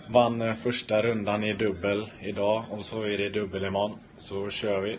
Vann 0.08 0.42
eh, 0.42 0.54
första 0.54 1.02
rundan 1.02 1.44
i 1.44 1.52
dubbel 1.52 2.10
idag 2.20 2.64
och 2.70 2.84
så 2.84 3.02
är 3.02 3.18
det 3.18 3.28
dubbel 3.28 3.64
imorgon. 3.64 3.98
Så 4.16 4.50
kör 4.50 4.80
vi. 4.80 4.98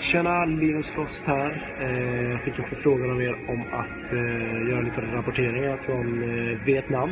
Tjena, 0.00 0.44
Linus 0.44 0.90
Frost 0.94 1.26
här. 1.26 1.50
Eh, 1.80 2.30
Jag 2.32 2.42
fick 2.42 2.58
en 2.58 2.64
förfrågan 2.64 3.10
av 3.10 3.22
er 3.22 3.34
om 3.46 3.60
att 3.72 4.12
eh, 4.12 4.68
göra 4.68 4.80
lite 4.80 5.00
rapporteringar 5.00 5.76
från 5.76 6.06
eh, 6.22 6.58
Vietnam. 6.66 7.10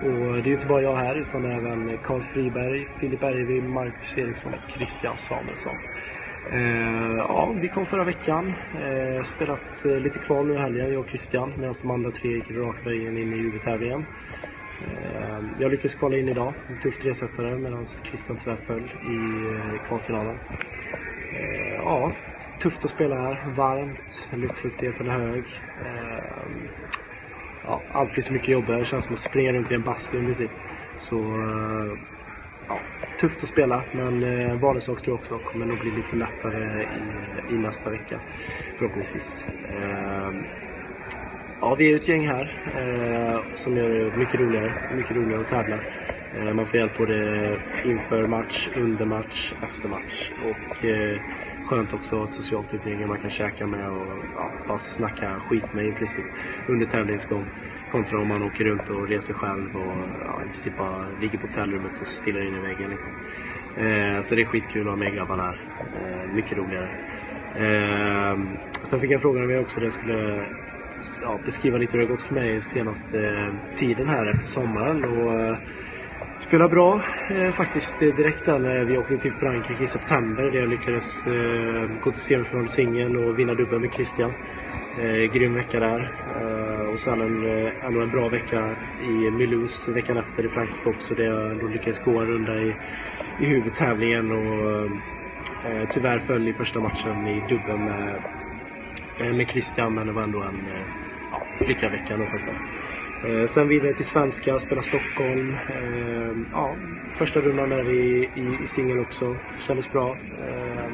Och 0.00 0.32
det 0.34 0.40
är 0.48 0.52
ju 0.52 0.54
inte 0.54 0.66
bara 0.66 0.82
jag 0.82 0.96
här 0.96 1.16
utan 1.16 1.44
även 1.44 1.98
Carl 1.98 2.22
Friberg, 2.22 2.86
Filip 3.00 3.20
Bergevi, 3.20 3.60
Marcus 3.60 4.18
Eriksson 4.18 4.54
och 4.54 4.64
Christian 4.74 5.16
Samuelsson. 5.16 5.76
Eh, 6.52 7.14
ja, 7.18 7.54
vi 7.62 7.68
kom 7.68 7.86
förra 7.86 8.04
veckan. 8.04 8.44
Eh, 8.84 9.22
spelat 9.34 9.84
eh, 9.84 10.00
lite 10.00 10.18
kval 10.18 10.46
nu 10.46 10.54
i 10.54 10.58
helgen, 10.58 10.92
jag 10.92 11.00
och 11.00 11.08
Christian, 11.08 11.48
medan 11.60 11.74
de 11.82 11.90
andra 11.90 12.10
tre 12.10 12.30
gick 12.30 12.50
rakt 12.50 12.86
vägen 12.86 13.16
in 13.18 13.32
i 13.32 13.38
huvudtävlingen. 13.44 14.02
Eh, 14.80 15.38
jag 15.58 15.70
lyckades 15.70 15.94
kvala 15.94 16.16
in 16.16 16.28
idag, 16.28 16.54
en 16.68 16.78
tuff 16.78 16.98
tresetare, 16.98 17.58
medan 17.58 17.86
Christian 18.10 18.38
tyvärr 18.38 18.56
föll 18.56 18.86
i 19.16 19.18
eh, 19.54 19.88
kvalfinalen. 19.88 20.38
Ja, 21.76 22.12
tufft 22.62 22.84
att 22.84 22.90
spela 22.90 23.16
här. 23.16 23.44
Varmt, 23.56 24.28
luftfuktigheten 24.32 25.08
är 25.08 25.18
hög. 25.18 25.44
Ehm, 25.76 26.68
ja, 27.62 27.86
allt 27.90 28.12
blir 28.12 28.22
så 28.22 28.32
mycket 28.32 28.48
jobbigare. 28.48 28.80
Det 28.80 28.84
känns 28.86 29.04
som 29.04 29.14
att 29.14 29.20
springa 29.20 29.52
runt 29.52 29.70
i 29.70 29.74
en 29.74 29.82
bastu 29.82 30.16
i 30.18 30.20
princip. 30.24 30.52
Så 30.96 31.16
eh, 31.16 31.98
ja, 32.68 32.80
tufft 33.20 33.42
att 33.42 33.48
spela, 33.48 33.84
men 33.92 34.22
eh, 34.22 34.56
Vanesak 34.60 35.02
tror 35.02 35.12
jag 35.14 35.18
också 35.18 35.38
kommer 35.38 35.66
nog 35.66 35.78
bli 35.78 35.90
lite 35.90 36.16
lättare 36.16 36.84
i, 36.84 37.40
i 37.54 37.58
nästa 37.58 37.90
vecka. 37.90 38.20
Förhoppningsvis. 38.78 39.44
Eh, 39.68 40.32
Ja, 41.60 41.74
vi 41.74 41.92
är 41.92 41.96
ett 41.96 42.08
gäng 42.08 42.28
här 42.28 42.44
eh, 42.74 43.44
som 43.54 43.76
gör 43.76 43.88
det 43.90 44.16
mycket 44.16 44.40
roligare, 44.40 44.74
mycket 44.88 45.16
roligare 45.16 45.40
att 45.40 45.46
tävla. 45.48 45.80
Eh, 46.34 46.54
man 46.54 46.66
får 46.66 46.80
hjälp 46.80 46.96
både 46.96 47.16
inför 47.84 48.26
match, 48.26 48.68
under 48.76 49.06
match, 49.06 49.52
efter 49.62 49.88
match. 49.88 50.30
Och 50.36 50.84
eh, 50.84 51.20
skönt 51.68 51.92
också 51.92 52.14
att 52.14 52.18
ha 52.20 52.24
ett 52.24 52.30
socialt 52.30 52.74
umgänge 52.74 53.06
man 53.06 53.18
kan 53.18 53.30
käka 53.30 53.66
med 53.66 53.88
och 53.90 54.24
ja, 54.34 54.52
bara 54.68 54.78
snacka 54.78 55.40
skit 55.40 55.72
med 55.74 55.86
i 55.88 55.92
princip 55.92 56.26
under 56.68 56.86
tävlingsgång. 56.86 57.46
Kontra 57.92 58.20
om 58.20 58.28
man 58.28 58.42
åker 58.42 58.64
runt 58.64 58.90
och 58.90 59.08
reser 59.08 59.34
själv 59.34 59.76
och 59.76 59.98
ja, 60.26 60.42
i 60.46 60.48
princip 60.50 60.76
bara 60.76 61.08
ligger 61.22 61.38
på 61.38 61.46
hotellrummet 61.46 62.00
och 62.00 62.06
stirrar 62.06 62.48
in 62.48 62.54
i 62.54 62.60
väggen. 62.68 62.90
Liksom. 62.90 63.12
Eh, 63.82 64.20
så 64.22 64.34
det 64.34 64.42
är 64.42 64.46
skitkul 64.46 64.82
att 64.82 64.92
ha 64.92 64.96
med 64.96 65.14
grabbarna 65.14 65.42
här. 65.42 65.58
Eh, 65.98 66.26
mycket 66.34 66.58
roligare. 66.58 66.90
Eh, 67.64 68.36
sen 68.88 69.00
fick 69.00 69.10
jag 69.10 69.22
frågan 69.22 69.44
om 69.44 69.50
jag 69.50 69.62
också 69.62 69.90
skulle 69.90 70.46
ja, 71.20 71.40
beskriva 71.44 71.78
lite 71.78 71.92
hur 71.92 71.98
det 71.98 72.06
har 72.06 72.16
gått 72.16 72.22
för 72.22 72.34
mig 72.34 72.62
senaste 72.62 73.18
eh, 73.18 73.54
tiden 73.78 74.08
här 74.08 74.26
efter 74.26 74.46
sommaren. 74.46 75.04
Och, 75.04 75.40
eh, 75.40 75.58
Spelade 76.46 76.70
bra 76.70 77.02
eh, 77.30 77.52
faktiskt 77.52 78.00
direkt 78.00 78.46
där 78.46 78.58
när 78.58 78.84
vi 78.84 78.98
åkte 78.98 79.18
till 79.18 79.32
Frankrike 79.32 79.84
i 79.84 79.86
september 79.86 80.42
där 80.42 80.60
jag 80.60 80.68
lyckades 80.68 81.26
eh, 81.26 82.00
gå 82.04 82.10
till 82.12 82.22
semifinal 82.22 82.64
i 82.64 82.68
singeln 82.68 83.16
och 83.16 83.38
vinna 83.38 83.54
dubbeln 83.54 83.80
med 83.82 83.92
Christian. 83.92 84.32
Eh, 84.98 85.32
grym 85.34 85.54
vecka 85.54 85.80
där. 85.80 86.00
Eh, 86.36 86.88
och 86.92 87.00
sen 87.00 87.20
en, 87.20 87.66
eh, 87.66 87.86
ändå 87.86 88.00
en 88.00 88.10
bra 88.10 88.28
vecka 88.28 88.76
i 89.00 89.30
Mulhouse 89.30 89.92
veckan 89.92 90.16
efter 90.16 90.46
i 90.46 90.48
Frankrike 90.48 90.88
också 90.88 91.14
där 91.14 91.24
jag 91.24 91.60
då 91.60 91.66
lyckades 91.66 91.98
gå 91.98 92.18
en 92.18 92.26
runda 92.26 92.54
i, 92.62 92.76
i 93.40 93.46
huvudtävlingen 93.46 94.32
och 94.32 94.84
eh, 95.64 95.88
tyvärr 95.90 96.18
föll 96.18 96.48
i 96.48 96.52
första 96.52 96.80
matchen 96.80 97.26
i 97.26 97.40
dubbeln 97.40 97.84
med 97.84 98.14
eh, 99.20 99.32
med 99.32 99.48
Christian, 99.48 99.94
men 99.94 100.06
det 100.06 100.12
var 100.12 100.22
ändå 100.22 100.42
en 100.42 100.68
eh, 100.68 100.86
lyckad 101.68 101.92
vecka 101.92 102.16
då 102.16 102.26
faktiskt. 102.26 102.97
Eh, 103.26 103.46
sen 103.46 103.68
vidare 103.68 103.94
till 103.94 104.06
svenska, 104.06 104.58
spela 104.58 104.82
Stockholm. 104.82 105.54
Eh, 105.54 106.32
ja, 106.50 106.78
första 107.18 107.40
rundan 107.40 107.68
där 107.68 107.88
i, 107.88 108.30
i, 108.34 108.62
i 108.62 108.66
singel 108.66 108.98
också, 109.00 109.38
kändes 109.66 109.90
bra. 109.90 110.18
Eh, 110.32 110.88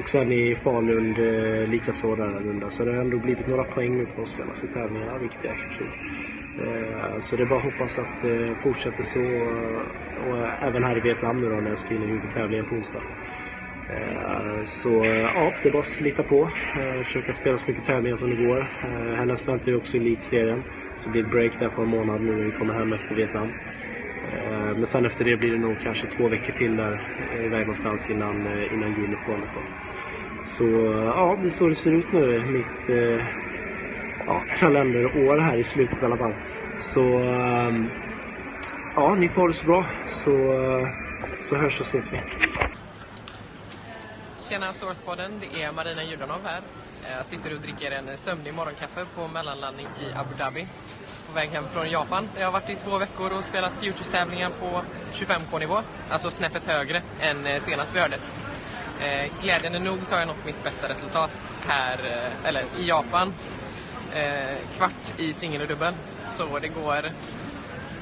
och 0.00 0.08
sen 0.08 0.32
i 0.32 0.54
Falun 0.64 1.16
eh, 1.16 1.66
likaså 1.66 2.16
där 2.16 2.26
en 2.26 2.44
runda. 2.48 2.70
Så 2.70 2.84
det 2.84 2.90
har 2.92 3.00
ändå 3.00 3.18
blivit 3.18 3.46
några 3.46 3.64
poäng 3.64 3.96
nu 3.96 4.06
på 4.06 4.16
de 4.16 4.26
senaste 4.26 4.66
tävlingarna, 4.68 5.18
vilket 5.18 5.44
är 5.44 5.48
jäkligt 5.48 5.72
kul. 5.78 5.92
Eh, 6.62 7.18
så 7.18 7.36
det 7.36 7.42
är 7.42 7.46
bara 7.46 7.58
att 7.58 7.64
hoppas 7.70 7.98
att 7.98 8.16
det 8.22 8.56
fortsätter 8.62 9.02
så. 9.02 9.24
Och 10.26 10.36
även 10.68 10.84
här 10.84 10.96
i 10.98 11.00
Vietnam 11.00 11.36
nu 11.40 11.48
då 11.48 11.60
när 11.60 11.70
jag 11.70 11.78
ska 11.78 11.94
in 11.94 12.02
i 12.02 12.06
huvudtävlingen 12.06 12.66
på 12.66 12.74
onsdag. 12.74 13.02
Eh, 13.90 14.64
så 14.64 14.88
ja, 15.06 15.52
det 15.62 15.68
är 15.68 15.72
bara 15.72 15.80
att 15.80 15.86
slita 15.86 16.22
på. 16.22 16.50
Eh, 16.76 17.02
Försöka 17.02 17.32
spela 17.32 17.58
så 17.58 17.70
mycket 17.70 17.84
tävlingar 17.84 18.16
som 18.16 18.30
det 18.30 18.36
går. 18.36 18.58
Eh, 18.60 19.16
Härnäst 19.18 19.48
väntar 19.48 19.70
ju 19.70 19.76
också 19.76 19.96
Elitserien. 19.96 20.62
Så 20.96 21.08
det 21.08 21.12
blir 21.12 21.24
ett 21.24 21.30
break 21.30 21.58
där 21.58 21.68
på 21.68 21.82
en 21.82 21.88
månad 21.88 22.20
nu 22.20 22.32
när 22.32 22.44
vi 22.44 22.52
kommer 22.52 22.74
hem 22.74 22.92
efter 22.92 23.14
Vietnam. 23.14 23.48
Men 24.76 24.86
sen 24.86 25.06
efter 25.06 25.24
det 25.24 25.36
blir 25.36 25.50
det 25.50 25.58
nog 25.58 25.80
kanske 25.80 26.06
två 26.06 26.28
veckor 26.28 26.52
till 26.52 26.76
där 26.76 26.98
iväg 27.46 27.60
någonstans 27.60 28.10
innan, 28.10 28.46
eh, 28.46 28.72
innan 28.72 28.94
juluppehållet. 29.00 29.50
då. 29.54 29.62
Så 30.44 30.64
ja, 31.16 31.38
det 31.42 31.48
är 31.48 31.50
så 31.50 31.68
det 31.68 31.74
ser 31.74 31.92
ut 31.92 32.12
nu. 32.12 32.44
Mitt 32.52 32.88
ja, 34.26 34.42
kalenderår 34.58 35.38
här 35.38 35.56
i 35.56 35.64
slutet 35.64 36.02
i 36.02 36.04
alla 36.04 36.16
fall. 36.16 36.34
Så 36.78 37.00
ja, 38.96 39.14
ni 39.18 39.28
får 39.28 39.40
ha 39.40 39.48
det 39.48 39.54
så 39.54 39.66
bra. 39.66 39.86
Så, 40.08 40.32
så 41.42 41.56
hörs 41.56 41.80
och 41.80 41.86
ses 41.86 42.12
vi. 42.12 42.20
Tjena 44.48 44.72
Sourcepodden, 44.72 45.40
det 45.40 45.62
är 45.62 45.72
Marina 45.72 46.04
Judanov 46.04 46.40
här. 46.44 46.62
Jag 47.16 47.26
sitter 47.26 47.54
och 47.54 47.60
dricker 47.60 47.90
en 47.90 48.16
sömnig 48.16 48.54
morgonkaffe 48.54 49.06
på 49.14 49.28
mellanlandning 49.28 49.86
i 49.86 50.12
Abu 50.14 50.34
Dhabi. 50.34 50.66
På 51.26 51.32
väg 51.32 51.50
hem 51.50 51.68
från 51.68 51.90
Japan. 51.90 52.28
Jag 52.38 52.44
har 52.44 52.52
varit 52.52 52.70
i 52.70 52.74
två 52.74 52.98
veckor 52.98 53.32
och 53.32 53.44
spelat 53.44 53.72
Futures-tävlingar 53.80 54.50
på 54.50 54.82
25K-nivå. 55.12 55.82
Alltså 56.10 56.30
snäppet 56.30 56.64
högre 56.64 57.02
än 57.20 57.46
eh, 57.46 57.62
senast 57.62 57.96
vi 57.96 58.00
hördes. 58.00 58.30
Eh, 59.00 59.42
glädjande 59.42 59.78
nog 59.78 60.06
så 60.06 60.14
har 60.14 60.20
jag 60.20 60.28
nått 60.28 60.46
mitt 60.46 60.64
bästa 60.64 60.88
resultat 60.88 61.30
här, 61.66 62.30
eller 62.44 62.64
i 62.78 62.86
Japan. 62.88 63.32
Kvart 64.76 65.18
i 65.18 65.32
singel 65.32 65.62
och 65.62 65.68
dubbel. 65.68 65.94
Så 66.28 66.58
det 66.58 66.68
går 66.68 67.12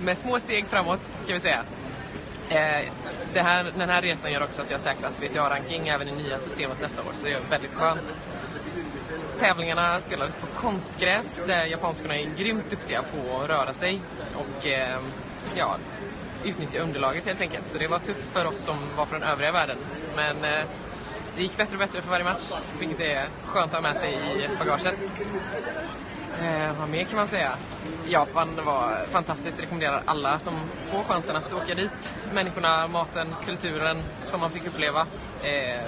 med 0.00 0.18
små 0.18 0.38
steg 0.38 0.66
framåt 0.66 1.10
kan 1.26 1.34
vi 1.34 1.40
säga. 1.40 1.64
Eh, 2.48 2.92
det 3.32 3.40
här, 3.40 3.72
den 3.76 3.88
här 3.88 4.02
resan 4.02 4.32
gör 4.32 4.42
också 4.42 4.62
att 4.62 4.70
jag 4.70 4.80
säkrat 4.80 5.22
VTA-ranking 5.22 5.88
även 5.88 6.08
i 6.08 6.12
nya 6.12 6.38
systemet 6.38 6.80
nästa 6.80 7.02
år, 7.02 7.12
så 7.12 7.26
det 7.26 7.32
är 7.32 7.40
väldigt 7.50 7.74
skönt. 7.74 8.14
Tävlingarna 9.38 10.00
spelades 10.00 10.36
på 10.36 10.46
konstgräs 10.46 11.42
där 11.46 11.64
japanskorna 11.64 12.16
är 12.16 12.30
grymt 12.36 12.70
duktiga 12.70 13.02
på 13.02 13.40
att 13.40 13.48
röra 13.48 13.72
sig 13.72 14.00
och 14.34 14.66
eh, 14.66 14.98
ja, 15.54 15.78
utnyttja 16.44 16.80
underlaget 16.80 17.26
helt 17.26 17.40
enkelt. 17.40 17.68
Så 17.68 17.78
det 17.78 17.88
var 17.88 17.98
tufft 17.98 18.28
för 18.28 18.46
oss 18.46 18.58
som 18.58 18.76
var 18.96 19.06
från 19.06 19.22
övriga 19.22 19.52
världen. 19.52 19.78
Men 20.16 20.44
eh, 20.44 20.64
det 21.36 21.42
gick 21.42 21.56
bättre 21.56 21.72
och 21.72 21.78
bättre 21.78 22.02
för 22.02 22.10
varje 22.10 22.24
match, 22.24 22.50
vilket 22.78 23.00
är 23.00 23.28
skönt 23.44 23.66
att 23.66 23.74
ha 23.74 23.80
med 23.80 23.96
sig 23.96 24.14
i 24.14 24.58
bagaget. 24.58 24.94
Eh, 26.42 26.78
vad 26.78 26.88
mer 26.88 27.04
kan 27.04 27.16
man 27.16 27.28
säga? 27.28 27.52
Japan 28.08 28.64
var 28.64 29.06
fantastiskt. 29.10 29.60
Rekommenderar 29.62 30.02
alla 30.04 30.38
som 30.38 30.54
får 30.86 31.02
chansen 31.02 31.36
att 31.36 31.52
åka 31.52 31.74
dit. 31.74 32.16
Människorna, 32.32 32.88
maten, 32.88 33.34
kulturen 33.44 34.02
som 34.24 34.40
man 34.40 34.50
fick 34.50 34.66
uppleva. 34.66 35.00
Eh, 35.42 35.84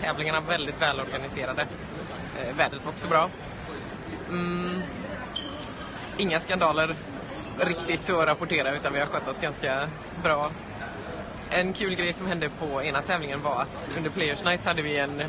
tävlingarna 0.00 0.40
väldigt 0.40 0.82
välorganiserade. 0.82 1.66
Eh, 2.38 2.56
vädret 2.56 2.84
var 2.84 2.92
också 2.92 3.08
bra. 3.08 3.28
Mm, 4.28 4.82
inga 6.16 6.40
skandaler 6.40 6.96
riktigt 7.58 8.10
att 8.10 8.26
rapportera 8.26 8.76
utan 8.76 8.92
vi 8.92 8.98
har 9.00 9.06
skött 9.06 9.28
oss 9.28 9.38
ganska 9.38 9.88
bra 10.22 10.50
En 11.50 11.72
kul 11.72 11.94
grej 11.94 12.12
som 12.12 12.26
hände 12.26 12.50
på 12.58 12.82
ena 12.82 13.02
tävlingen 13.02 13.42
var 13.42 13.60
att 13.62 13.90
under 13.96 14.10
Players 14.10 14.44
Night 14.44 14.64
hade 14.64 14.82
vi 14.82 14.98
en... 14.98 15.22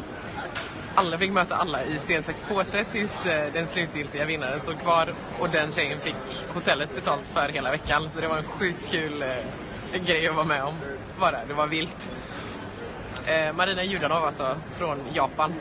Alla 0.97 1.17
fick 1.17 1.31
möta 1.31 1.55
alla 1.55 1.83
i 1.83 1.99
sten, 1.99 2.23
sax, 2.23 2.43
påse 2.43 2.83
tills 2.83 3.25
eh, 3.25 3.53
den 3.53 3.67
slutgiltiga 3.67 4.25
vinnaren 4.25 4.59
stod 4.59 4.79
kvar 4.79 5.13
och 5.39 5.49
den 5.49 5.71
tjejen 5.71 5.99
fick 5.99 6.15
hotellet 6.53 6.95
betalt 6.95 7.27
för 7.33 7.49
hela 7.49 7.71
veckan. 7.71 8.09
Så 8.09 8.21
det 8.21 8.27
var 8.27 8.37
en 8.37 8.43
sjukt 8.43 8.91
kul 8.91 9.21
eh, 9.21 10.01
grej 10.05 10.27
att 10.27 10.35
vara 10.35 10.45
med 10.45 10.63
om. 10.63 10.75
Bara. 11.19 11.45
Det 11.45 11.53
var 11.53 11.67
vilt. 11.67 12.11
Eh, 13.25 13.53
Marina 13.53 13.83
Judanov 13.83 14.25
alltså, 14.25 14.57
från 14.77 14.99
Japan. 15.13 15.53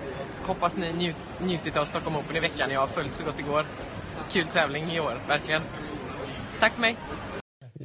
Hoppas 0.46 0.76
ni 0.76 0.92
njut, 0.92 1.16
njutit 1.38 1.76
av 1.76 1.84
Stockholm 1.84 2.16
Open 2.16 2.36
i 2.36 2.40
veckan. 2.40 2.70
Jag 2.70 2.80
har 2.80 2.86
följt 2.86 3.14
så 3.14 3.24
gott 3.24 3.36
det 3.36 3.42
går. 3.42 3.66
Kul 4.32 4.46
tävling 4.46 4.92
i 4.92 5.00
år, 5.00 5.20
verkligen. 5.28 5.62
Tack 6.60 6.72
för 6.72 6.80
mig. 6.80 6.96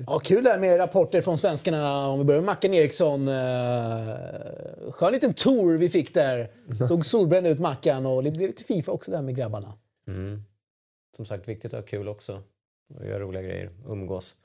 Ja, 0.07 0.19
kul 0.19 0.43
där 0.43 0.59
med 0.59 0.79
rapporter 0.79 1.21
från 1.21 1.37
svenskarna. 1.37 2.07
Om 2.07 2.19
vi 2.19 2.25
börjar 2.25 2.41
med 2.41 2.45
Mackan 2.45 2.73
Eriksson. 2.73 3.27
Eh, 3.27 4.91
skön 4.91 5.13
liten 5.13 5.33
tour 5.33 5.77
vi 5.77 5.89
fick 5.89 6.13
där. 6.13 6.51
Såg 6.87 7.05
solbränd 7.05 7.47
ut 7.47 7.59
Mackan 7.59 8.05
och 8.05 8.23
det 8.23 8.31
blev 8.31 8.47
lite 8.47 8.63
Fifa 8.63 8.91
också 8.91 9.11
där 9.11 9.21
med 9.21 9.35
grabbarna. 9.35 9.73
Mm. 10.07 10.43
Som 11.15 11.25
sagt, 11.25 11.47
viktigt 11.47 11.73
att 11.73 11.79
ha 11.79 11.87
kul 11.87 12.07
också. 12.07 12.41
Och 12.95 13.05
göra 13.05 13.19
roliga 13.19 13.41
grejer, 13.41 13.69
umgås. 13.87 14.35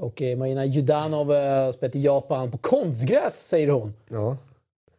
Och 0.00 0.22
eh, 0.22 0.38
Marina 0.38 0.64
Judanov 0.64 1.32
eh, 1.32 1.70
spelat 1.70 1.94
i 1.96 2.00
Japan 2.02 2.50
på 2.50 2.58
konstgräs, 2.58 3.48
säger 3.48 3.68
hon. 3.68 3.94
Ja, 4.08 4.36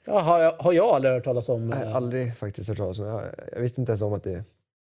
Ja, 0.09 0.19
har, 0.19 0.39
jag, 0.39 0.53
har 0.59 0.73
jag 0.73 0.85
aldrig 0.85 1.13
hört 1.13 1.23
talas 1.23 1.49
om. 1.49 1.67
Nej, 1.67 1.83
eh, 1.83 1.95
aldrig 1.95 2.37
faktiskt 2.37 2.69
hört 2.69 2.77
talas 2.77 2.99
om. 2.99 3.05
Jag, 3.05 3.23
jag 3.51 3.59
visste 3.59 3.81
inte 3.81 3.91
ens 3.91 4.01
om 4.01 4.13
att 4.13 4.23
det 4.23 4.43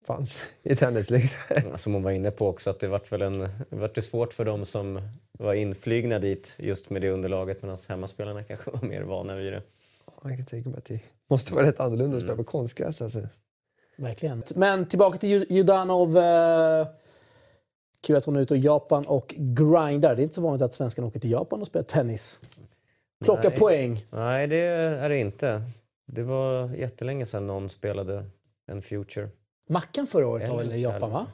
fanns 0.07 0.43
i 0.63 0.77
tennis. 0.77 1.11
Liksom. 1.11 1.79
Som 1.79 1.95
hon 1.95 2.03
var 2.03 2.11
inne 2.11 2.31
på 2.31 2.49
också, 2.49 2.71
att 2.71 2.81
det 2.81 2.89
vart 2.89 3.13
väl 3.13 3.23
en, 3.23 3.39
det 3.39 3.77
vart 3.77 3.95
det 3.95 4.03
svårt 4.03 4.33
för 4.33 4.45
dem 4.45 4.65
som 4.65 5.01
var 5.33 5.55
inflygna 5.55 6.19
dit 6.19 6.57
just 6.59 6.91
med 6.91 7.03
det 7.03 7.11
underlaget 7.11 7.63
medan 7.63 7.79
hemmaspelarna 7.89 8.45
kanske 8.45 8.71
var 8.71 8.83
mer 8.83 9.03
vana 9.03 9.35
vid 9.37 9.53
det. 9.53 9.63
Jag 10.23 10.37
kan 10.37 10.45
tänka 10.47 10.69
mig 10.69 10.79
att 10.79 10.85
det 10.85 11.01
måste 11.31 11.55
vara 11.55 11.67
rätt 11.67 11.81
annorlunda 11.81 12.17
att 12.17 12.23
spela 12.23 12.37
på 12.37 12.45
konstgräs. 12.45 13.03
Alltså. 13.03 13.29
Verkligen. 13.97 14.43
Men 14.55 14.87
tillbaka 14.87 15.19
till 15.19 15.29
Ju- 15.31 15.47
Judanov. 15.49 16.19
Eh, 16.19 16.87
kul 18.01 18.17
att 18.17 18.25
hon 18.25 18.37
är 18.37 18.41
ute 18.41 18.55
i 18.55 18.59
Japan 18.59 19.05
och 19.07 19.35
grindar. 19.39 20.15
Det 20.17 20.21
är 20.21 20.23
inte 20.23 20.35
så 20.35 20.41
vanligt 20.41 20.63
att 20.63 20.75
svenskarna 20.75 21.09
åker 21.09 21.21
till 21.21 21.31
Japan 21.31 21.61
och 21.61 21.67
spelar 21.67 21.85
tennis. 21.85 22.41
Plockar 23.25 23.51
Nej. 23.51 23.59
poäng. 23.59 24.05
Nej, 24.11 24.47
det 24.47 24.57
är 24.57 25.09
det 25.09 25.19
inte. 25.19 25.63
Det 26.07 26.23
var 26.23 26.75
jättelänge 26.75 27.27
sedan 27.27 27.47
någon 27.47 27.69
spelade 27.69 28.25
en 28.67 28.83
Future. 28.83 29.29
Mackan 29.69 30.07
förra 30.07 30.29
året 30.29 30.49
var 30.49 30.57
väl 30.59 30.73
i 30.73 30.81
Japan, 30.83 31.11
va? 31.11 31.27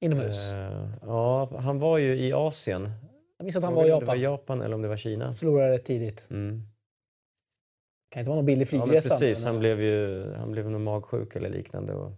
Inomhus. 0.00 0.50
Eh, 0.52 0.88
ja, 1.02 1.50
han 1.60 1.78
var 1.78 1.98
ju 1.98 2.26
i 2.26 2.32
Asien. 2.32 2.90
Jag 3.38 3.44
minns 3.44 3.56
att 3.56 3.62
han 3.64 3.72
Jag 3.72 3.76
var 3.76 3.84
i 3.84 3.86
inte 3.88 3.94
om 3.94 4.00
det 4.00 4.04
Japan. 4.04 4.18
var 4.18 4.22
Japan 4.32 4.60
eller 4.62 4.74
om 4.74 4.82
det 4.82 4.88
var 4.88 4.96
Kina. 4.96 5.34
Förlorade 5.34 5.78
tidigt. 5.78 6.26
Mm. 6.30 6.62
Kan 8.10 8.20
inte 8.20 8.28
vara 8.30 8.36
någon 8.36 8.46
billig 8.46 8.62
Ja, 8.66 8.66
flygresa. 8.68 9.08
precis. 9.18 9.38
men, 9.38 9.46
Han 9.46 9.54
eh, 9.54 9.60
blev 9.60 9.80
ju 9.80 10.32
han 10.34 10.52
blev 10.52 10.70
nog 10.70 10.80
magsjuk 10.80 11.36
eller 11.36 11.48
liknande 11.50 11.94
och 11.94 12.12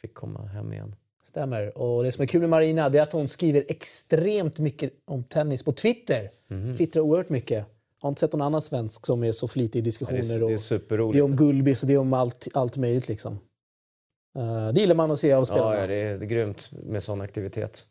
fick 0.00 0.14
komma 0.14 0.46
hem 0.46 0.72
igen. 0.72 0.94
Stämmer. 1.22 1.78
Och 1.78 2.02
det 2.04 2.12
som 2.12 2.22
är 2.22 2.26
kul 2.26 2.40
med 2.40 2.50
Marina 2.50 2.84
är 2.84 3.00
att 3.02 3.12
hon 3.12 3.28
skriver 3.28 3.64
extremt 3.68 4.58
mycket 4.58 4.92
om 5.04 5.24
tennis 5.24 5.62
på 5.62 5.72
Twitter. 5.72 6.30
Mhm. 6.48 6.76
Twittrar 6.76 7.02
oerhört 7.02 7.28
mycket. 7.28 7.66
Jag 8.00 8.02
har 8.06 8.08
inte 8.08 8.20
sett 8.20 8.32
någon 8.32 8.42
annan 8.42 8.62
svensk 8.62 9.06
som 9.06 9.24
är 9.24 9.32
så 9.32 9.48
flitig 9.48 9.78
i 9.78 9.80
Ja, 9.80 9.84
diskussioner. 9.84 10.20
Det 10.22 10.26
är, 10.34 10.38
det 10.38 10.40
är 10.40 10.42
och 10.44 10.50
det 10.50 10.58
superroligt. 10.58 11.18
är 11.18 11.22
om 11.22 11.36
Gullbis 11.36 11.82
och 11.82 11.88
det 11.88 11.94
är 11.94 11.98
om 11.98 12.12
allt, 12.12 12.48
allt 12.54 12.76
möjligt. 12.76 13.08
Liksom. 13.08 13.38
Eh, 14.36 14.72
det 14.72 14.80
gillar 14.80 14.94
man 14.94 15.10
att 15.10 15.18
se 15.18 15.32
av 15.32 15.44
spelarna. 15.44 15.74
Ja, 15.74 15.80
ja, 15.80 15.86
det 15.86 15.94
är, 15.94 16.18
det 16.18 16.24
är 16.24 16.28
grymt 16.28 16.68
med 16.70 17.02
sån 17.02 17.20
aktivitet. 17.20 17.84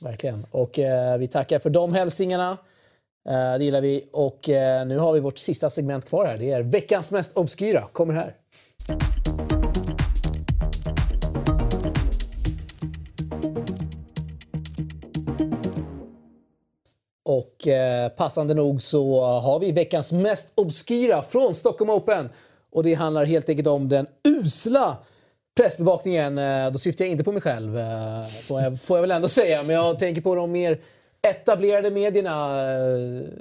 Verkligen. 0.00 0.46
Och 0.50 0.78
eh, 0.78 1.18
vi 1.18 1.28
tackar 1.28 1.58
för 1.58 1.70
de 1.70 1.94
hälsningarna. 1.94 2.58
Eh, 3.28 3.58
det 3.58 3.64
gillar 3.64 3.80
vi. 3.80 4.08
Och 4.12 4.48
eh, 4.48 4.86
nu 4.86 4.98
har 4.98 5.12
vi 5.12 5.20
vårt 5.20 5.38
sista 5.38 5.70
segment 5.70 6.08
kvar 6.08 6.26
här. 6.26 6.36
Det 6.36 6.50
är 6.50 6.62
veckans 6.62 7.12
mest 7.12 7.36
obskyra. 7.36 7.82
Kommer 7.92 8.14
här. 8.14 8.36
Och 17.24 17.68
eh, 17.68 18.08
passande 18.08 18.54
nog 18.54 18.82
så 18.82 19.24
har 19.24 19.58
vi 19.58 19.72
veckans 19.72 20.12
mest 20.12 20.52
obskyra 20.54 21.22
från 21.22 21.54
Stockholm 21.54 21.90
Open. 21.90 22.28
Och 22.72 22.82
det 22.82 22.94
handlar 22.94 23.24
helt 23.24 23.48
enkelt 23.48 23.68
om 23.68 23.88
den 23.88 24.06
usla 24.28 24.96
pressbevakningen. 25.56 26.38
Eh, 26.38 26.70
då 26.70 26.78
syftar 26.78 27.04
jag 27.04 27.12
inte 27.12 27.24
på 27.24 27.32
mig 27.32 27.42
själv, 27.42 27.78
eh, 27.78 28.26
får, 28.26 28.60
jag, 28.60 28.80
får 28.80 28.96
jag 28.96 29.02
väl 29.02 29.10
ändå 29.10 29.28
säga. 29.28 29.62
Men 29.62 29.76
jag 29.76 29.98
tänker 29.98 30.22
på 30.22 30.34
de 30.34 30.52
mer 30.52 30.78
etablerade 31.22 31.90
medierna. 31.90 32.62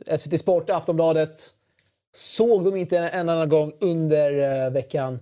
Eh, 0.07 0.17
SVT 0.17 0.39
Sport, 0.39 0.69
Aftonbladet. 0.69 1.53
Såg 2.15 2.65
de 2.65 2.75
inte 2.75 2.97
en 2.97 3.27
enda 3.29 3.45
gång 3.45 3.71
under 3.81 4.69
veckan. 4.69 5.19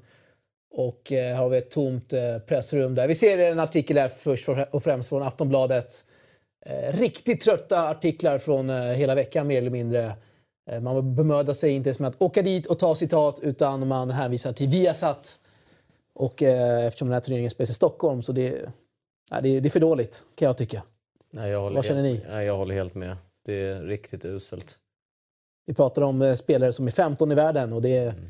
Och 0.73 1.01
här 1.09 1.33
har 1.33 1.49
vi 1.49 1.57
ett 1.57 1.71
tomt 1.71 2.13
pressrum 2.47 2.95
där. 2.95 3.07
Vi 3.07 3.15
ser 3.15 3.37
en 3.37 3.59
artikel 3.59 3.97
här 3.97 4.09
först 4.09 4.49
och 4.71 4.83
främst 4.83 5.09
från 5.09 5.23
Aftonbladet. 5.23 6.05
Riktigt 6.89 7.41
trötta 7.41 7.89
artiklar 7.89 8.37
från 8.37 8.69
hela 8.69 9.15
veckan 9.15 9.47
mer 9.47 9.57
eller 9.57 9.69
mindre. 9.69 10.11
Man 10.81 11.15
bemödar 11.15 11.53
sig 11.53 11.71
inte 11.71 11.89
ens 11.89 11.99
med 11.99 12.09
att 12.09 12.21
åka 12.21 12.41
dit 12.41 12.65
och 12.65 12.79
ta 12.79 12.95
citat 12.95 13.39
utan 13.43 13.87
man 13.87 14.09
hänvisar 14.09 14.53
till 14.53 14.67
Viasat. 14.67 15.39
Och 16.19 16.43
eh, 16.43 16.85
eftersom 16.85 17.07
den 17.07 17.13
här 17.13 17.21
turneringen 17.21 17.49
spelas 17.49 17.69
i 17.69 17.73
Stockholm 17.73 18.21
så 18.21 18.31
det, 18.31 18.71
ja, 19.31 19.41
det, 19.41 19.59
det 19.59 19.67
är 19.67 19.69
för 19.69 19.79
dåligt 19.79 20.25
kan 20.35 20.45
jag 20.45 20.57
tycka. 20.57 20.83
Nej, 21.33 21.51
jag 21.51 21.61
håller 21.61 21.75
Vad 21.75 21.85
känner 21.85 22.03
helt, 22.03 22.23
ni? 22.23 22.29
Nej, 22.29 22.45
jag 22.45 22.57
håller 22.57 22.75
helt 22.75 22.95
med. 22.95 23.17
Det 23.45 23.53
är 23.61 23.81
riktigt 23.81 24.25
uselt. 24.25 24.79
Vi 25.65 25.73
pratar 25.73 26.01
om 26.01 26.21
eh, 26.21 26.33
spelare 26.35 26.73
som 26.73 26.87
är 26.87 26.91
15 26.91 27.31
i 27.31 27.35
världen 27.35 27.73
och 27.73 27.81
det 27.81 27.97
är, 27.97 28.09
Mm. 28.09 28.29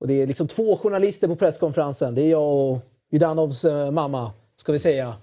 och 0.00 0.08
det 0.08 0.14
är 0.14 0.26
liksom 0.26 0.46
två 0.46 0.76
journalister 0.76 1.28
på 1.28 1.36
presskonferensen. 1.36 2.14
Det 2.14 2.22
är 2.22 2.30
jag 2.30 2.70
och 2.70 2.78
Judanovs 3.10 3.64
eh, 3.64 3.90
mamma, 3.90 4.32
ska 4.56 4.72
vi 4.72 4.78
säga. 4.78 5.16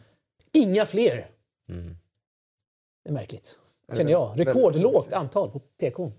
Inga 0.53 0.85
fler. 0.85 1.29
Mm. 1.69 1.97
Det 3.03 3.09
är 3.09 3.13
märkligt. 3.13 3.59
Känner 3.97 4.11
jag. 4.11 4.39
Rekordlågt 4.39 5.13
antal 5.13 5.51
på 5.51 5.59
PK. 5.59 6.11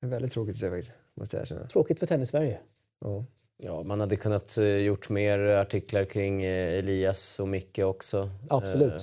Det 0.00 0.06
är 0.06 0.10
väldigt 0.10 0.32
tråkigt 0.32 0.54
att 0.54 0.60
se 0.60 0.70
faktiskt, 0.70 0.92
måste 1.14 1.36
jag 1.36 1.42
erkänna. 1.42 1.66
Tråkigt 1.66 1.98
för 1.98 2.06
Tennis-Sverige. 2.06 2.60
Ja. 3.00 3.24
Ja, 3.56 3.82
man 3.82 4.00
hade 4.00 4.16
kunnat 4.16 4.58
eh, 4.58 4.64
gjort 4.64 5.08
mer 5.08 5.38
artiklar 5.38 6.04
kring 6.04 6.42
eh, 6.42 6.78
Elias 6.78 7.40
och 7.40 7.48
Micke 7.48 7.78
också. 7.78 8.30
Absolut. 8.48 8.92
Eh, 8.92 9.00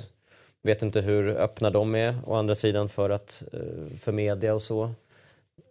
vet 0.63 0.83
inte 0.83 1.01
hur 1.01 1.29
öppna 1.29 1.69
de 1.69 1.95
är 1.95 2.21
å 2.25 2.33
andra 2.33 2.55
sidan 2.55 2.89
för, 2.89 3.09
att, 3.09 3.43
för 3.97 4.11
media 4.11 4.53
och 4.53 4.61
så. 4.61 4.91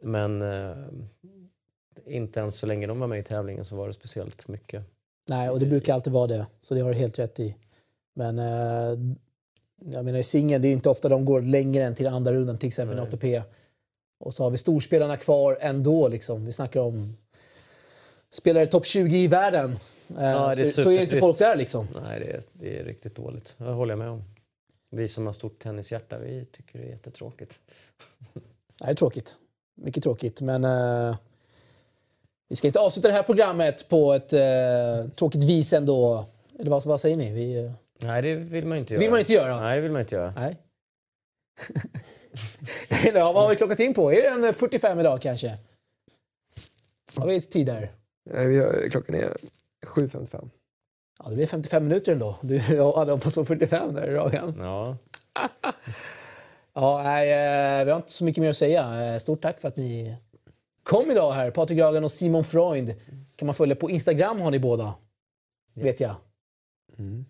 Men 0.02 0.44
inte 2.06 2.40
ens 2.40 2.58
så 2.58 2.66
länge 2.66 2.86
de 2.86 3.00
var 3.00 3.06
med 3.06 3.20
i 3.20 3.22
tävlingen 3.22 3.64
så 3.64 3.76
var 3.76 3.86
det 3.86 3.92
speciellt 3.92 4.48
mycket. 4.48 4.82
Nej, 5.28 5.50
och 5.50 5.60
det 5.60 5.66
brukar 5.66 5.94
alltid 5.94 6.12
vara 6.12 6.26
det. 6.26 6.46
Så 6.60 6.74
det 6.74 6.80
har 6.80 6.90
du 6.90 6.96
helt 6.96 7.18
rätt 7.18 7.40
i. 7.40 7.56
Men 8.14 8.38
jag 9.84 10.04
menar 10.04 10.18
i 10.18 10.22
singeln, 10.22 10.62
det 10.62 10.68
är 10.68 10.72
inte 10.72 10.88
ofta 10.88 11.08
de 11.08 11.24
går 11.24 11.42
längre 11.42 11.84
än 11.84 11.94
till 11.94 12.06
andra 12.06 12.32
rundan, 12.32 12.58
till 12.58 12.68
exempel 12.68 12.96
Nej. 12.96 13.06
ATP. 13.06 13.42
Och 14.20 14.34
så 14.34 14.42
har 14.42 14.50
vi 14.50 14.58
storspelarna 14.58 15.16
kvar 15.16 15.58
ändå. 15.60 16.08
Liksom. 16.08 16.44
Vi 16.44 16.52
snackar 16.52 16.80
om 16.80 17.16
spelare 18.32 18.66
topp 18.66 18.86
20 18.86 19.16
i 19.16 19.26
världen. 19.26 19.70
Eh, 19.72 19.76
Ja, 20.24 20.54
det 20.54 20.60
är 20.62 20.64
så, 20.64 20.82
så 20.82 20.90
är 20.92 21.00
inte 21.00 21.16
folk 21.20 21.38
där 21.38 21.56
liksom. 21.56 21.88
Nej, 22.02 22.20
det 22.20 22.26
är, 22.32 22.42
det 22.52 22.78
är 22.78 22.84
riktigt 22.84 23.14
dåligt. 23.14 23.54
Det 23.58 23.64
håller 23.64 23.92
jag 23.92 23.98
med 23.98 24.08
om. 24.10 24.22
Vi 24.90 25.08
som 25.08 25.26
har 25.26 25.32
stort 25.32 25.58
tennishjärta, 25.58 26.18
vi 26.18 26.44
tycker 26.52 26.78
det 26.78 26.84
är 26.84 26.88
jättetråkigt. 26.88 27.58
Nej, 28.32 28.42
det 28.78 28.90
är 28.90 28.94
tråkigt. 28.94 29.34
Mycket 29.74 30.02
tråkigt. 30.02 30.40
Men 30.40 30.64
eh, 30.64 31.16
vi 32.48 32.56
ska 32.56 32.66
inte 32.66 32.80
avsluta 32.80 33.08
det 33.08 33.14
här 33.14 33.22
programmet 33.22 33.88
på 33.88 34.12
ett 34.12 34.32
eh, 34.32 35.10
tråkigt 35.16 35.44
vis 35.44 35.72
ändå. 35.72 36.26
Eller 36.58 36.70
vad, 36.70 36.84
vad 36.86 37.00
säger 37.00 37.16
ni? 37.16 37.32
Vi, 37.32 37.56
eh, 37.64 37.72
Nej, 38.04 38.22
det 38.22 38.34
vill 38.34 38.66
man 38.66 38.78
inte 38.78 38.94
göra. 38.94 39.00
vill 39.00 39.10
man 39.10 39.18
inte 39.20 39.32
göra? 39.32 39.60
Nej, 39.60 39.76
det 39.76 39.82
vill 39.82 39.92
man 39.92 40.00
inte 40.00 40.14
göra. 40.14 40.32
Nej. 40.36 40.56
ja, 43.14 43.32
vad 43.32 43.42
har 43.42 43.50
vi 43.50 43.56
klockat 43.56 43.80
in 43.80 43.94
på? 43.94 44.12
Är 44.12 44.40
det 44.40 44.48
en 44.48 44.54
45 44.54 45.00
idag 45.00 45.22
kanske? 45.22 45.58
Har 47.16 47.26
vi 47.26 47.40
tid 47.40 47.66
där? 47.66 47.90
Har, 48.34 48.88
klockan 48.90 49.14
är 49.14 49.36
7.55. 49.86 50.50
Ja, 51.18 51.28
det 51.28 51.34
blir 51.36 51.46
55 51.46 51.84
minuter 51.88 52.12
ändå. 52.12 52.36
Du 52.42 52.56
jag 52.74 52.92
hade 52.92 53.12
hoppats 53.12 53.34
på 53.34 53.44
45 53.44 53.94
där 53.94 54.10
i 54.10 54.14
ragan. 54.14 54.54
Ja, 54.58 54.96
Ja, 56.74 57.02
nej, 57.04 57.30
eh, 57.80 57.84
vi 57.84 57.90
har 57.90 57.96
inte 57.96 58.12
så 58.12 58.24
mycket 58.24 58.42
mer 58.42 58.50
att 58.50 58.56
säga. 58.56 59.12
Eh, 59.14 59.18
Stort 59.18 59.42
tack 59.42 59.60
för 59.60 59.68
att 59.68 59.76
ni 59.76 60.16
kom 60.82 61.10
idag 61.10 61.32
här. 61.32 61.50
Patrik 61.50 61.78
Ragan 61.78 62.04
och 62.04 62.10
Simon 62.10 62.44
Freund. 62.44 62.94
Kan 63.36 63.46
man 63.46 63.54
följa 63.54 63.76
på 63.76 63.90
Instagram 63.90 64.40
har 64.40 64.50
ni 64.50 64.58
båda. 64.58 64.94
Vet 65.74 66.00
jag. 66.00 66.14
Mm. 66.98 67.24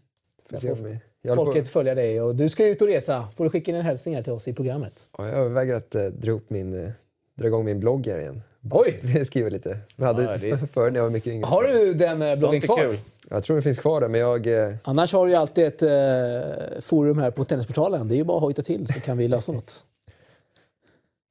Får. 0.60 0.98
Jag, 1.22 1.36
Folket 1.36 1.64
på, 1.64 1.70
följer 1.70 1.94
dig 1.94 2.20
och 2.20 2.36
du 2.36 2.48
ska 2.48 2.66
ut 2.66 2.82
och 2.82 2.88
resa. 2.88 3.28
Får 3.36 3.44
du 3.44 3.50
skicka 3.50 3.70
in 3.70 3.76
en 3.76 3.82
hälsning 3.82 4.14
här 4.14 4.22
till 4.22 4.32
oss 4.32 4.48
i 4.48 4.54
programmet. 4.54 5.08
ja, 5.18 5.28
jag 5.28 5.38
överväger 5.38 5.74
att 5.74 5.94
eh, 5.94 6.04
dra, 6.04 6.32
upp 6.32 6.50
min, 6.50 6.84
eh, 6.84 6.90
dra 7.34 7.46
igång 7.46 7.64
min 7.64 7.80
blogg 7.80 8.06
här 8.06 8.18
igen. 8.18 8.42
Oj! 8.70 9.24
Skriva 9.26 9.48
lite. 9.48 9.68
Som 9.88 10.04
jag 10.04 10.06
hade 10.06 10.22
Ja, 10.22 10.32
lite 10.32 10.46
det 10.46 10.52
är- 10.52 10.56
förr 10.74 10.90
när 10.90 10.98
jag 10.98 11.04
var 11.04 11.10
mycket 11.10 11.32
yngre. 11.32 11.46
Har 11.46 11.62
du 11.62 11.94
den 11.94 12.22
eh, 12.22 12.38
bloggen 12.38 12.60
kvar? 12.60 12.76
kul. 12.78 12.98
Jag 13.28 13.44
tror 13.44 13.56
den 13.56 13.62
finns 13.62 13.78
kvar 13.78 14.00
där, 14.00 14.08
men 14.08 14.20
jag... 14.20 14.46
Eh, 14.46 14.74
Annars 14.84 15.12
har 15.12 15.26
du 15.26 15.32
ju 15.32 15.38
alltid 15.38 15.66
ett 15.66 15.82
eh, 15.82 16.80
forum 16.80 17.18
här 17.18 17.30
på 17.30 17.44
Tennisportalen. 17.44 18.08
Det 18.08 18.14
är 18.14 18.16
ju 18.16 18.24
bara 18.24 18.36
att 18.36 18.42
hojta 18.42 18.62
till 18.62 18.86
så 18.86 19.00
kan 19.00 19.18
vi 19.18 19.28
lösa 19.28 19.52
något. 19.52 19.86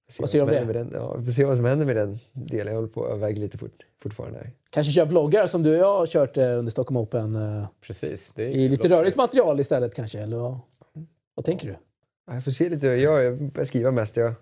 Se 0.10 0.22
Vad 0.24 0.30
säger 0.30 0.46
du 0.46 0.60
om 0.60 0.66
med 0.68 0.76
den. 0.76 0.92
Ja, 0.94 1.16
vi 1.18 1.26
får 1.26 1.32
se 1.32 1.46
vad 1.46 1.58
som 1.58 1.66
händer 1.66 1.86
med 1.86 1.96
den 1.96 2.20
delen. 2.34 2.68
Jag 2.68 2.76
håller 2.76 2.88
på 2.94 3.06
att 3.06 3.12
överväga 3.12 3.40
lite 3.40 3.58
fort, 3.58 3.86
fortfarande. 4.04 4.40
Här. 4.40 4.52
Kanske 4.70 4.94
köra 4.94 5.06
vloggar 5.06 5.48
som 5.48 5.64
du 5.64 5.72
och 5.76 5.78
jag 5.82 5.98
har 5.98 6.08
kört 6.08 6.38
eh, 6.38 6.44
under 6.58 6.72
Stockholm 6.72 6.98
Open. 6.98 7.36
eh, 7.36 7.68
Precis. 7.82 8.34
Det 8.36 8.44
är 8.44 8.50
I 8.50 8.70
lite 8.70 8.88
rörligt 8.90 9.16
material 9.18 9.60
istället 9.60 9.96
kanske, 9.96 10.20
eller 10.20 10.38
vad, 10.38 10.58
vad 11.36 11.46
tänker 11.46 11.68
du? 11.68 11.76
Ja, 12.28 12.34
jag 12.34 12.44
får 12.44 12.52
se 12.52 12.70
lite. 12.70 12.88
Jag, 12.88 13.24
jag 13.24 13.38
börjar 13.52 13.66
skriva 13.66 13.92
mest. 13.92 14.18
Jag 14.18 14.34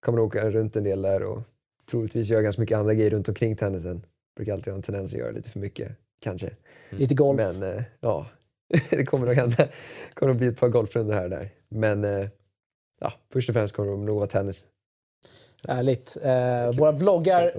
kommer 0.00 0.18
att 0.18 0.26
åka 0.26 0.50
runt 0.50 0.76
en 0.76 0.84
del 0.84 1.02
där 1.02 1.22
och 1.22 1.42
troligtvis 1.90 2.28
göra 2.28 2.42
ganska 2.42 2.62
mycket 2.62 2.78
andra 2.78 2.94
grejer 2.94 3.10
runt 3.10 3.28
omkring 3.28 3.56
tennisen. 3.56 4.06
Brukar 4.36 4.52
alltid 4.52 4.72
ha 4.72 4.76
en 4.76 4.82
tendens 4.82 5.12
att 5.12 5.18
göra 5.18 5.30
lite 5.30 5.50
för 5.50 5.60
mycket, 5.60 5.92
kanske. 6.20 6.50
Lite 6.90 7.14
golf? 7.14 7.36
Men 7.36 7.62
eh, 7.62 7.82
ja, 8.00 8.26
det 8.90 9.04
kommer 9.04 9.26
nog 9.26 9.34
hända. 9.34 9.56
Det 9.56 10.14
kommer 10.14 10.32
nog 10.32 10.38
bli 10.38 10.48
ett 10.48 10.58
par 10.58 10.68
golfrundor 10.68 11.14
här 11.14 11.24
och 11.24 11.30
där. 11.30 11.50
Men 11.68 12.04
eh, 12.04 12.28
ja, 13.00 13.12
först 13.32 13.48
och 13.48 13.52
främst 13.52 13.74
kommer 13.74 13.90
det 13.92 13.98
nog 13.98 14.16
vara 14.16 14.26
tennis. 14.26 14.64
Härligt. 15.68 16.16
Eh, 16.22 16.78
våra 16.78 16.92
vloggar, 16.92 17.52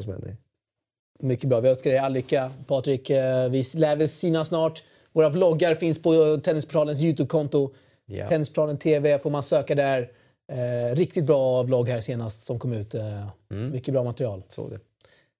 mycket 1.19 1.49
bra. 1.49 1.59
Vi 1.59 1.69
önskar 1.69 1.89
dig 1.89 1.99
all 1.99 2.13
lycka. 2.13 2.51
Patrik, 2.67 3.09
eh, 3.09 3.49
vi 3.49 3.63
lär 3.75 3.95
väl 3.95 4.09
synas 4.09 4.47
snart. 4.47 4.83
Våra 5.11 5.29
vloggar 5.29 5.75
finns 5.75 6.01
på 6.01 6.37
Tennisportalens 6.37 7.03
YouTube-konto. 7.03 7.73
Ja. 8.05 8.27
Tennisportalen 8.27 8.77
TV 8.77 9.19
får 9.19 9.29
man 9.29 9.43
söka 9.43 9.75
där. 9.75 10.11
Eh, 10.51 10.95
riktigt 10.95 11.25
bra 11.25 11.63
vlogg 11.63 11.89
här 11.89 11.99
senast 12.01 12.43
som 12.45 12.59
kom 12.59 12.73
ut. 12.73 12.93
Eh, 12.93 13.27
Mycket 13.47 13.93
bra 13.93 14.03
material. 14.03 14.43
Så 14.47 14.69
det. 14.69 14.79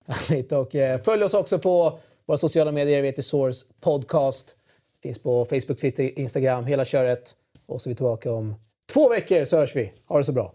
Härligt. 0.08 0.51
Och, 0.51 0.76
eh, 0.76 1.01
följ 1.01 1.24
oss 1.24 1.34
också 1.34 1.60
på 1.60 1.99
våra 2.26 2.38
sociala 2.38 2.72
medier. 2.72 3.01
Vi 3.01 3.08
heter 3.08 3.22
Source 3.22 3.66
Podcast. 3.82 4.56
Finns 5.03 5.20
på 5.20 5.45
Facebook, 5.45 5.80
Twitter, 5.80 6.20
Instagram. 6.20 6.66
Hela 6.66 6.86
köret. 6.86 7.36
Och 7.66 7.82
så 7.82 7.89
är 7.89 7.91
vi 7.91 7.95
tillbaka 7.95 8.32
om 8.34 8.56
två 8.93 9.10
veckor 9.10 9.45
så 9.45 9.58
hörs 9.58 9.76
vi. 9.76 9.93
Ha 10.08 10.18
det 10.18 10.24
så 10.24 10.32
bra. 10.32 10.53